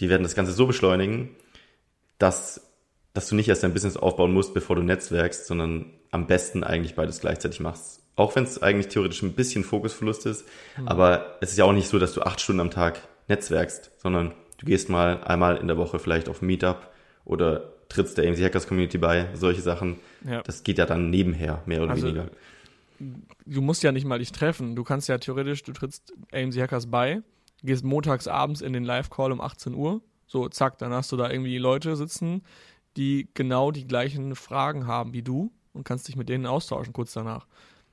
Die 0.00 0.10
werden 0.10 0.24
das 0.24 0.34
Ganze 0.34 0.52
so 0.52 0.66
beschleunigen, 0.66 1.30
dass, 2.18 2.70
dass 3.14 3.30
du 3.30 3.34
nicht 3.34 3.48
erst 3.48 3.62
dein 3.62 3.72
Business 3.72 3.96
aufbauen 3.96 4.34
musst, 4.34 4.52
bevor 4.52 4.76
du 4.76 4.82
netzwerkst, 4.82 5.46
sondern 5.46 5.86
am 6.10 6.26
besten 6.26 6.64
eigentlich 6.64 6.96
beides 6.96 7.20
gleichzeitig 7.20 7.60
machst. 7.60 8.02
Auch 8.16 8.34
wenn 8.34 8.44
es 8.44 8.62
eigentlich 8.62 8.88
theoretisch 8.88 9.22
ein 9.22 9.34
bisschen 9.34 9.62
Fokusverlust 9.62 10.26
ist, 10.26 10.46
mhm. 10.78 10.88
aber 10.88 11.36
es 11.40 11.50
ist 11.50 11.58
ja 11.58 11.66
auch 11.66 11.72
nicht 11.72 11.88
so, 11.88 11.98
dass 11.98 12.14
du 12.14 12.22
acht 12.22 12.40
Stunden 12.40 12.60
am 12.60 12.70
Tag 12.70 13.00
netzwerkst, 13.28 13.92
sondern 13.98 14.32
du 14.58 14.66
gehst 14.66 14.88
mal 14.88 15.22
einmal 15.22 15.58
in 15.58 15.66
der 15.66 15.76
Woche 15.76 15.98
vielleicht 15.98 16.28
auf 16.28 16.42
ein 16.42 16.46
Meetup 16.46 16.90
oder 17.24 17.72
trittst 17.88 18.18
der 18.18 18.28
AMC 18.28 18.38
Hackers 18.38 18.66
Community 18.66 18.98
bei, 18.98 19.28
solche 19.34 19.60
Sachen. 19.60 19.98
Ja. 20.24 20.42
Das 20.42 20.64
geht 20.64 20.78
ja 20.78 20.86
dann 20.86 21.10
nebenher, 21.10 21.62
mehr 21.66 21.82
oder 21.82 21.92
also, 21.92 22.06
weniger. 22.06 22.30
Du 23.44 23.60
musst 23.60 23.82
ja 23.82 23.92
nicht 23.92 24.06
mal 24.06 24.18
dich 24.18 24.32
treffen. 24.32 24.74
Du 24.74 24.82
kannst 24.82 25.08
ja 25.08 25.18
theoretisch, 25.18 25.62
du 25.62 25.72
trittst 25.72 26.14
AMC 26.32 26.56
Hackers 26.56 26.90
bei, 26.90 27.22
gehst 27.62 27.84
montags 27.84 28.26
abends 28.26 28.62
in 28.62 28.72
den 28.72 28.84
Live-Call 28.84 29.32
um 29.32 29.40
18 29.40 29.74
Uhr. 29.74 30.00
So, 30.26 30.48
zack, 30.48 30.78
dann 30.78 30.92
hast 30.92 31.12
du 31.12 31.16
da 31.16 31.30
irgendwie 31.30 31.58
Leute 31.58 31.94
sitzen, 31.96 32.42
die 32.96 33.28
genau 33.34 33.70
die 33.70 33.86
gleichen 33.86 34.34
Fragen 34.34 34.86
haben 34.86 35.12
wie 35.12 35.22
du 35.22 35.52
und 35.72 35.84
kannst 35.84 36.08
dich 36.08 36.16
mit 36.16 36.28
denen 36.28 36.46
austauschen 36.46 36.92
kurz 36.92 37.12
danach. 37.12 37.46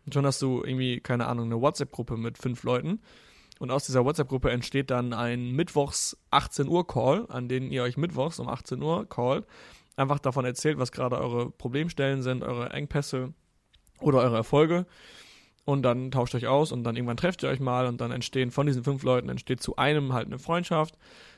Und 0.06 0.14
schon 0.14 0.26
hast 0.26 0.42
du 0.42 0.64
irgendwie, 0.64 1.00
keine 1.00 1.28
Ahnung, 1.28 1.46
eine 1.46 1.62
WhatsApp-Gruppe 1.62 2.18
mit 2.18 2.38
fünf 2.38 2.64
Leuten. 2.64 3.00
Und 3.60 3.72
aus 3.72 3.86
dieser 3.86 4.04
WhatsApp-Gruppe 4.04 4.52
entsteht 4.52 4.92
dann 4.92 5.14
ein 5.14 5.52
Mittwochs 5.52 6.18
18 6.32 6.68
Uhr 6.68 6.86
Call, 6.86 7.26
an 7.30 7.48
dem 7.48 7.72
ihr 7.72 7.84
euch 7.84 7.98
Mittwochs 7.98 8.40
um 8.40 8.50
18 8.50 8.82
Uhr 8.82 9.08
callt. 9.08 9.46
Einfach 9.96 10.20
davon 10.20 10.44
erzählt, 10.44 10.80
was 10.80 10.92
gerade 10.92 11.18
eure 11.18 11.52
Problemstellen 11.52 12.24
sind, 12.24 12.44
eure 12.44 12.72
Engpässe 12.72 13.34
oder 14.00 14.20
eure 14.20 14.38
Erfolge. 14.38 14.86
Und 15.66 15.84
dann 15.84 16.12
tauscht 16.12 16.36
euch 16.36 16.48
aus 16.48 16.72
und 16.72 16.84
dann 16.84 16.96
irgendwann 16.96 17.16
trefft 17.16 17.44
ihr 17.44 17.50
euch 17.50 17.60
mal 17.60 17.86
und 17.86 18.02
dann 18.02 18.12
entstehen 18.12 18.52
von 18.52 18.68
diesen 18.68 18.84
fünf 18.84 19.04
Leuten 19.04 19.30
entsteht 19.30 19.62
zu 19.62 19.78
einem 19.78 20.12
halt 20.12 20.28
eine 20.28 20.40
Freundschaft. 20.40 20.98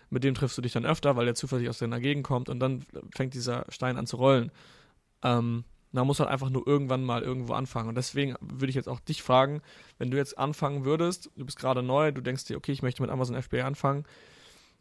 Mit 0.10 0.24
dem 0.24 0.34
triffst 0.34 0.58
du 0.58 0.62
dich 0.62 0.72
dann 0.74 0.86
öfter, 0.86 1.16
weil 1.16 1.26
der 1.26 1.36
zufällig 1.36 1.70
aus 1.70 1.78
deiner 1.78 2.00
Gegend 2.00 2.24
kommt 2.24 2.50
und 2.50 2.60
dann 2.60 2.84
fängt 3.14 3.34
dieser 3.34 3.66
Stein 3.70 3.98
an 3.98 4.08
zu 4.08 4.18
rollen. 4.18 4.52
Ähm, 5.22 5.64
man 5.96 6.08
muss 6.08 6.20
halt 6.20 6.30
einfach 6.30 6.50
nur 6.50 6.68
irgendwann 6.68 7.04
mal 7.04 7.24
irgendwo 7.24 7.54
anfangen. 7.54 7.90
Und 7.90 7.96
deswegen 7.96 8.36
würde 8.42 8.70
ich 8.70 8.76
jetzt 8.76 8.90
auch 8.90 9.00
dich 9.00 9.24
fragen, 9.24 9.62
wenn 9.98 10.12
du 10.12 10.18
jetzt 10.18 10.38
anfangen 10.38 10.86
würdest, 10.86 11.32
du 11.36 11.46
bist 11.46 11.58
gerade 11.58 11.82
neu, 11.82 12.12
du 12.12 12.22
denkst 12.22 12.46
dir, 12.46 12.58
okay, 12.58 12.72
ich 12.72 12.82
möchte 12.82 13.02
mit 13.02 13.12
Amazon 13.12 13.42
FBA 13.42 13.66
anfangen. 13.66 14.06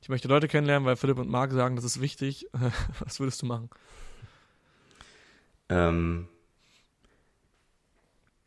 ich 0.02 0.08
möchte 0.08 0.28
Leute 0.28 0.48
kennenlernen, 0.48 0.86
weil 0.86 0.96
Philipp 0.96 1.18
und 1.18 1.30
Marc 1.30 1.52
sagen, 1.52 1.76
das 1.76 1.84
ist 1.84 2.00
wichtig. 2.00 2.48
Was 3.00 3.20
würdest 3.20 3.40
du 3.42 3.46
machen? 3.46 3.70
Ähm, 5.68 6.28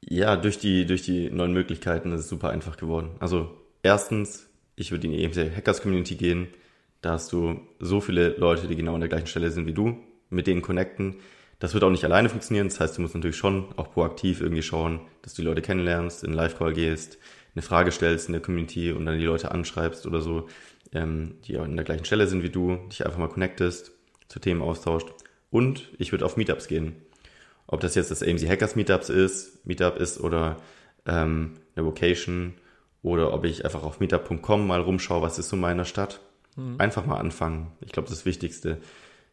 ja, 0.01 0.35
durch 0.35 0.59
die, 0.59 0.85
durch 0.85 1.01
die 1.03 1.29
neuen 1.29 1.53
Möglichkeiten 1.53 2.11
ist 2.11 2.21
es 2.21 2.29
super 2.29 2.49
einfach 2.49 2.77
geworden. 2.77 3.11
Also 3.19 3.57
erstens, 3.81 4.49
ich 4.75 4.91
würde 4.91 5.07
in 5.07 5.13
die 5.13 5.23
EMC 5.23 5.55
Hackers 5.55 5.81
Community 5.81 6.15
gehen. 6.15 6.47
Da 7.01 7.11
hast 7.13 7.31
du 7.31 7.61
so 7.79 8.01
viele 8.01 8.29
Leute, 8.37 8.67
die 8.67 8.75
genau 8.75 8.95
an 8.95 9.01
der 9.01 9.09
gleichen 9.09 9.27
Stelle 9.27 9.51
sind 9.51 9.67
wie 9.67 9.73
du, 9.73 9.97
mit 10.29 10.47
denen 10.47 10.61
connecten. 10.61 11.17
Das 11.59 11.73
wird 11.73 11.83
auch 11.83 11.89
nicht 11.89 12.03
alleine 12.03 12.29
funktionieren. 12.29 12.67
Das 12.67 12.79
heißt, 12.79 12.97
du 12.97 13.01
musst 13.01 13.15
natürlich 13.15 13.37
schon 13.37 13.73
auch 13.77 13.91
proaktiv 13.91 14.41
irgendwie 14.41 14.61
schauen, 14.61 15.01
dass 15.23 15.33
du 15.33 15.41
die 15.41 15.47
Leute 15.47 15.61
kennenlernst, 15.61 16.23
in 16.23 16.33
Live-Call 16.33 16.73
gehst, 16.73 17.17
eine 17.55 17.63
Frage 17.63 17.91
stellst 17.91 18.27
in 18.27 18.33
der 18.33 18.41
Community 18.41 18.91
und 18.91 19.05
dann 19.05 19.17
die 19.17 19.25
Leute 19.25 19.51
anschreibst 19.51 20.05
oder 20.05 20.21
so, 20.21 20.47
ähm, 20.93 21.35
die 21.45 21.57
auch 21.57 21.63
an 21.63 21.75
der 21.75 21.85
gleichen 21.85 22.05
Stelle 22.05 22.27
sind 22.27 22.43
wie 22.43 22.49
du, 22.49 22.77
dich 22.89 23.05
einfach 23.05 23.17
mal 23.17 23.29
connectest, 23.29 23.91
zu 24.27 24.39
Themen 24.39 24.61
austauscht. 24.61 25.07
Und 25.49 25.89
ich 25.97 26.11
würde 26.11 26.25
auf 26.25 26.37
Meetups 26.37 26.67
gehen. 26.67 26.95
Ob 27.65 27.79
das 27.79 27.95
jetzt 27.95 28.11
das 28.11 28.21
AMC 28.21 28.47
Hackers 28.47 28.75
Meetups 28.75 29.09
ist, 29.09 29.65
Meetup 29.65 29.97
ist 29.97 30.19
oder 30.19 30.57
ähm, 31.05 31.53
eine 31.75 31.85
Vocation 31.85 32.53
oder 33.01 33.33
ob 33.33 33.45
ich 33.45 33.65
einfach 33.65 33.83
auf 33.83 33.99
meetup.com 33.99 34.67
mal 34.67 34.81
rumschaue, 34.81 35.21
was 35.21 35.39
ist 35.39 35.49
so 35.49 35.55
in 35.55 35.61
meiner 35.61 35.85
Stadt. 35.85 36.19
Mhm. 36.55 36.75
Einfach 36.79 37.05
mal 37.05 37.17
anfangen. 37.17 37.71
Ich 37.81 37.91
glaube, 37.91 38.09
das 38.09 38.25
Wichtigste. 38.25 38.77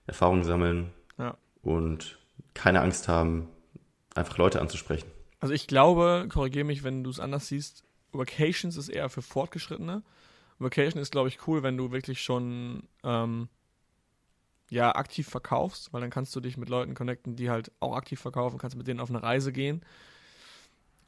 Erfahrung 0.06 0.44
sammeln 0.44 0.92
ja. 1.18 1.36
Und 1.64 2.18
keine 2.54 2.80
Angst 2.80 3.08
haben, 3.08 3.48
einfach 4.14 4.38
Leute 4.38 4.60
anzusprechen. 4.60 5.08
Also 5.40 5.54
ich 5.54 5.66
glaube, 5.66 6.26
korrigiere 6.32 6.64
mich, 6.64 6.84
wenn 6.84 7.04
du 7.04 7.10
es 7.10 7.20
anders 7.20 7.48
siehst, 7.48 7.84
Vacations 8.12 8.76
ist 8.76 8.88
eher 8.88 9.08
für 9.08 9.22
Fortgeschrittene. 9.22 10.02
Vacation 10.58 11.02
ist, 11.02 11.10
glaube 11.10 11.28
ich, 11.28 11.46
cool, 11.46 11.62
wenn 11.62 11.76
du 11.76 11.90
wirklich 11.90 12.22
schon 12.22 12.84
ähm, 13.02 13.48
ja, 14.70 14.94
aktiv 14.94 15.28
verkaufst, 15.28 15.92
weil 15.92 16.00
dann 16.00 16.10
kannst 16.10 16.34
du 16.34 16.40
dich 16.40 16.56
mit 16.56 16.68
Leuten 16.68 16.94
connecten, 16.94 17.36
die 17.36 17.50
halt 17.50 17.72
auch 17.80 17.96
aktiv 17.96 18.20
verkaufen, 18.20 18.58
kannst 18.58 18.76
mit 18.76 18.86
denen 18.86 19.00
auf 19.00 19.10
eine 19.10 19.22
Reise 19.22 19.52
gehen. 19.52 19.82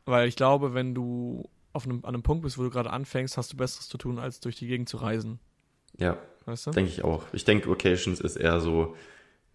Weil 0.05 0.29
ich 0.29 0.37
glaube, 0.37 0.75
wenn 0.75 0.95
du 0.95 1.49
auf 1.73 1.85
einem, 1.85 1.99
an 2.05 2.15
einem 2.15 2.23
Punkt 2.23 2.43
bist, 2.43 2.59
wo 2.59 2.63
du 2.63 2.71
gerade 2.71 2.91
anfängst, 2.91 3.37
hast 3.37 3.53
du 3.53 3.57
Besseres 3.57 3.89
zu 3.89 3.99
tun, 3.99 4.19
als 4.19 4.41
durch 4.41 4.57
die 4.57 4.67
Gegend 4.67 4.89
zu 4.89 4.99
reisen. 4.99 5.41
Ja, 5.99 6.19
weißt 6.45 6.69
du? 6.69 6.71
denke 6.73 6.91
ich 6.91 7.05
auch. 7.05 7.25
Ich 7.33 7.45
denke, 7.45 7.71
Occasions 7.71 8.21
ist 8.21 8.37
eher 8.37 8.61
so, 8.61 8.97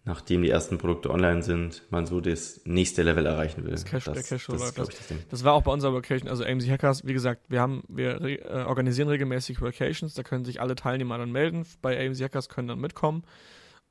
nachdem 0.04 0.42
die 0.42 0.50
ersten 0.50 0.78
Produkte 0.78 1.10
online 1.10 1.42
sind, 1.42 1.82
man 1.90 2.06
so 2.06 2.20
das 2.20 2.60
nächste 2.64 3.02
Level 3.02 3.24
erreichen 3.24 3.64
will. 3.64 3.70
Das 3.70 3.84
Cash, 3.84 4.04
das, 4.04 4.14
der 4.14 4.22
Cash 4.24 4.46
das. 4.46 4.74
Das, 4.74 4.88
das, 4.88 5.08
das, 5.28 5.44
war 5.44 5.52
auch 5.52 5.62
bei 5.62 5.72
unserer 5.72 5.94
Vacation, 5.94 6.28
also 6.28 6.44
AMC 6.44 6.68
Hackers, 6.68 7.06
wie 7.06 7.12
gesagt, 7.12 7.42
wir 7.48 7.60
haben, 7.60 7.84
wir 7.88 8.20
äh, 8.20 8.64
organisieren 8.64 9.08
regelmäßig 9.08 9.60
Vacations, 9.60 10.14
da 10.14 10.22
können 10.22 10.44
sich 10.44 10.60
alle 10.60 10.74
Teilnehmer 10.74 11.18
dann 11.18 11.30
melden, 11.30 11.64
bei 11.82 12.04
AMC 12.04 12.20
Hackers 12.20 12.48
können 12.48 12.68
dann 12.68 12.80
mitkommen 12.80 13.24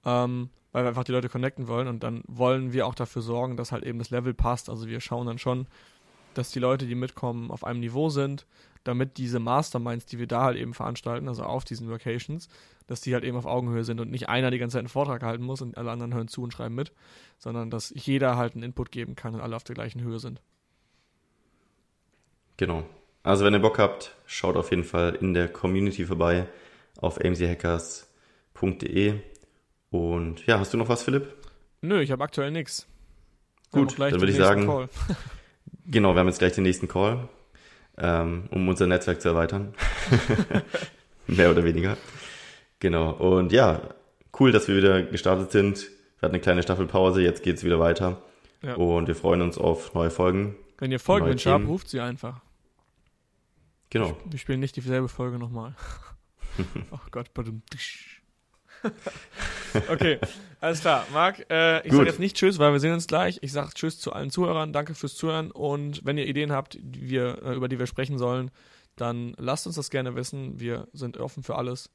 ähm, 0.05 0.49
weil 0.71 0.83
wir 0.83 0.89
einfach 0.89 1.03
die 1.03 1.11
Leute 1.11 1.29
connecten 1.29 1.67
wollen 1.67 1.87
und 1.87 2.03
dann 2.03 2.23
wollen 2.27 2.73
wir 2.73 2.87
auch 2.87 2.95
dafür 2.95 3.21
sorgen, 3.21 3.57
dass 3.57 3.71
halt 3.71 3.83
eben 3.83 3.99
das 3.99 4.09
Level 4.09 4.33
passt. 4.33 4.69
Also 4.69 4.87
wir 4.87 5.01
schauen 5.01 5.27
dann 5.27 5.37
schon, 5.37 5.67
dass 6.33 6.51
die 6.51 6.59
Leute, 6.59 6.87
die 6.87 6.95
mitkommen, 6.95 7.51
auf 7.51 7.63
einem 7.63 7.81
Niveau 7.81 8.09
sind, 8.09 8.45
damit 8.83 9.17
diese 9.17 9.39
Masterminds, 9.39 10.05
die 10.05 10.19
wir 10.19 10.27
da 10.27 10.43
halt 10.43 10.57
eben 10.57 10.73
veranstalten, 10.73 11.27
also 11.27 11.43
auf 11.43 11.63
diesen 11.63 11.87
Locations, 11.87 12.49
dass 12.87 13.01
die 13.01 13.13
halt 13.13 13.23
eben 13.23 13.37
auf 13.37 13.45
Augenhöhe 13.45 13.83
sind 13.83 13.99
und 13.99 14.09
nicht 14.11 14.29
einer 14.29 14.51
die 14.51 14.57
ganze 14.57 14.73
Zeit 14.75 14.81
einen 14.81 14.89
Vortrag 14.89 15.23
halten 15.23 15.43
muss 15.43 15.61
und 15.61 15.77
alle 15.77 15.91
anderen 15.91 16.13
hören 16.13 16.27
zu 16.27 16.41
und 16.43 16.51
schreiben 16.51 16.75
mit, 16.75 16.91
sondern 17.37 17.69
dass 17.69 17.93
jeder 17.95 18.37
halt 18.37 18.55
einen 18.55 18.63
Input 18.63 18.91
geben 18.91 19.15
kann 19.15 19.35
und 19.35 19.41
alle 19.41 19.55
auf 19.55 19.63
der 19.63 19.75
gleichen 19.75 20.01
Höhe 20.01 20.19
sind. 20.19 20.41
Genau. 22.57 22.83
Also 23.23 23.45
wenn 23.45 23.53
ihr 23.53 23.59
Bock 23.59 23.79
habt, 23.79 24.15
schaut 24.25 24.57
auf 24.57 24.71
jeden 24.71 24.83
Fall 24.83 25.15
in 25.15 25.33
der 25.33 25.47
Community 25.47 26.05
vorbei 26.05 26.47
auf 26.99 27.23
amchackers.de 27.23 29.19
und 29.91 30.45
ja, 30.47 30.59
hast 30.59 30.73
du 30.73 30.77
noch 30.77 30.89
was, 30.89 31.03
Philipp? 31.03 31.33
Nö, 31.81 32.01
ich 32.01 32.11
habe 32.11 32.23
aktuell 32.23 32.51
nichts. 32.51 32.87
Gut, 33.71 33.99
dann 33.99 34.19
würde 34.19 34.31
ich 34.31 34.37
sagen, 34.37 34.89
genau, 35.85 36.13
wir 36.13 36.19
haben 36.19 36.27
jetzt 36.27 36.39
gleich 36.39 36.53
den 36.53 36.63
nächsten 36.63 36.87
Call, 36.87 37.29
ähm, 38.01 38.43
um 38.49 38.67
unser 38.67 38.87
Netzwerk 38.87 39.21
zu 39.21 39.29
erweitern. 39.29 39.73
Mehr 41.27 41.51
oder 41.51 41.63
weniger. 41.63 41.97
Genau. 42.79 43.11
Und 43.11 43.51
ja, 43.51 43.81
cool, 44.39 44.51
dass 44.51 44.67
wir 44.67 44.75
wieder 44.75 45.03
gestartet 45.03 45.51
sind. 45.51 45.83
Wir 46.19 46.27
hatten 46.27 46.35
eine 46.35 46.41
kleine 46.41 46.63
Staffelpause, 46.63 47.21
jetzt 47.21 47.43
geht 47.43 47.57
es 47.57 47.63
wieder 47.63 47.79
weiter. 47.79 48.21
Ja. 48.63 48.75
Und 48.75 49.07
wir 49.07 49.15
freuen 49.15 49.41
uns 49.41 49.57
auf 49.57 49.93
neue 49.93 50.09
Folgen. 50.09 50.55
Wenn 50.77 50.91
ihr 50.91 50.99
Folgen 50.99 51.27
wünscht 51.27 51.45
habt, 51.45 51.67
ruft 51.67 51.89
sie 51.89 51.99
einfach. 51.99 52.41
Genau. 53.91 54.17
Wir 54.25 54.39
spielen 54.39 54.59
nicht 54.59 54.75
dieselbe 54.75 55.09
Folge 55.09 55.37
nochmal. 55.37 55.75
oh 56.91 56.99
Gott, 57.11 57.33
badum. 57.33 57.61
okay, 59.89 60.19
alles 60.59 60.81
klar. 60.81 61.05
Marc, 61.13 61.45
äh, 61.49 61.85
ich 61.85 61.93
sage 61.93 62.05
jetzt 62.05 62.19
nicht 62.19 62.35
Tschüss, 62.35 62.59
weil 62.59 62.71
wir 62.71 62.79
sehen 62.79 62.93
uns 62.93 63.07
gleich. 63.07 63.39
Ich 63.41 63.51
sage 63.51 63.71
Tschüss 63.73 63.99
zu 63.99 64.13
allen 64.13 64.29
Zuhörern. 64.29 64.73
Danke 64.73 64.95
fürs 64.95 65.15
Zuhören. 65.15 65.51
Und 65.51 66.05
wenn 66.05 66.17
ihr 66.17 66.27
Ideen 66.27 66.51
habt, 66.51 66.77
die 66.81 67.09
wir, 67.09 67.41
äh, 67.43 67.55
über 67.55 67.67
die 67.67 67.79
wir 67.79 67.87
sprechen 67.87 68.17
sollen, 68.17 68.51
dann 68.95 69.33
lasst 69.37 69.67
uns 69.67 69.75
das 69.75 69.89
gerne 69.89 70.15
wissen. 70.15 70.59
Wir 70.59 70.87
sind 70.93 71.17
offen 71.17 71.43
für 71.43 71.55
alles. 71.55 71.89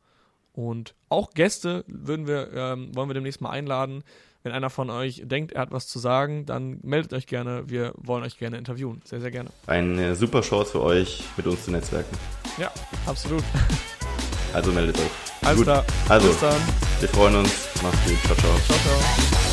Und 0.52 0.94
auch 1.08 1.32
Gäste 1.32 1.84
würden 1.86 2.26
wir, 2.26 2.50
ähm, 2.54 2.94
wollen 2.94 3.08
wir 3.10 3.14
demnächst 3.14 3.40
mal 3.40 3.50
einladen. 3.50 4.02
Wenn 4.42 4.52
einer 4.52 4.70
von 4.70 4.90
euch 4.90 5.22
denkt, 5.24 5.52
er 5.52 5.62
hat 5.62 5.72
was 5.72 5.86
zu 5.86 5.98
sagen, 5.98 6.46
dann 6.46 6.78
meldet 6.82 7.12
euch 7.12 7.26
gerne. 7.26 7.68
Wir 7.68 7.92
wollen 7.96 8.22
euch 8.22 8.38
gerne 8.38 8.56
interviewen. 8.56 9.02
Sehr, 9.04 9.20
sehr 9.20 9.30
gerne. 9.30 9.50
Eine 9.66 10.14
super 10.14 10.40
Chance 10.40 10.72
für 10.72 10.82
euch, 10.82 11.24
mit 11.36 11.46
uns 11.46 11.64
zu 11.64 11.72
netzwerken. 11.72 12.16
Ja, 12.56 12.72
absolut. 13.06 13.42
Also 14.54 14.72
meldet 14.72 14.98
euch. 14.98 15.25
Alles 15.46 15.58
gut. 15.58 15.64
klar. 15.66 15.84
Also, 16.08 16.28
wir 17.00 17.08
freuen 17.08 17.36
uns. 17.36 17.50
Macht's 17.82 18.04
gut. 18.04 18.18
Ciao, 18.24 18.36
ciao. 18.36 18.50
Ciao, 18.66 18.78
ciao. 18.78 19.45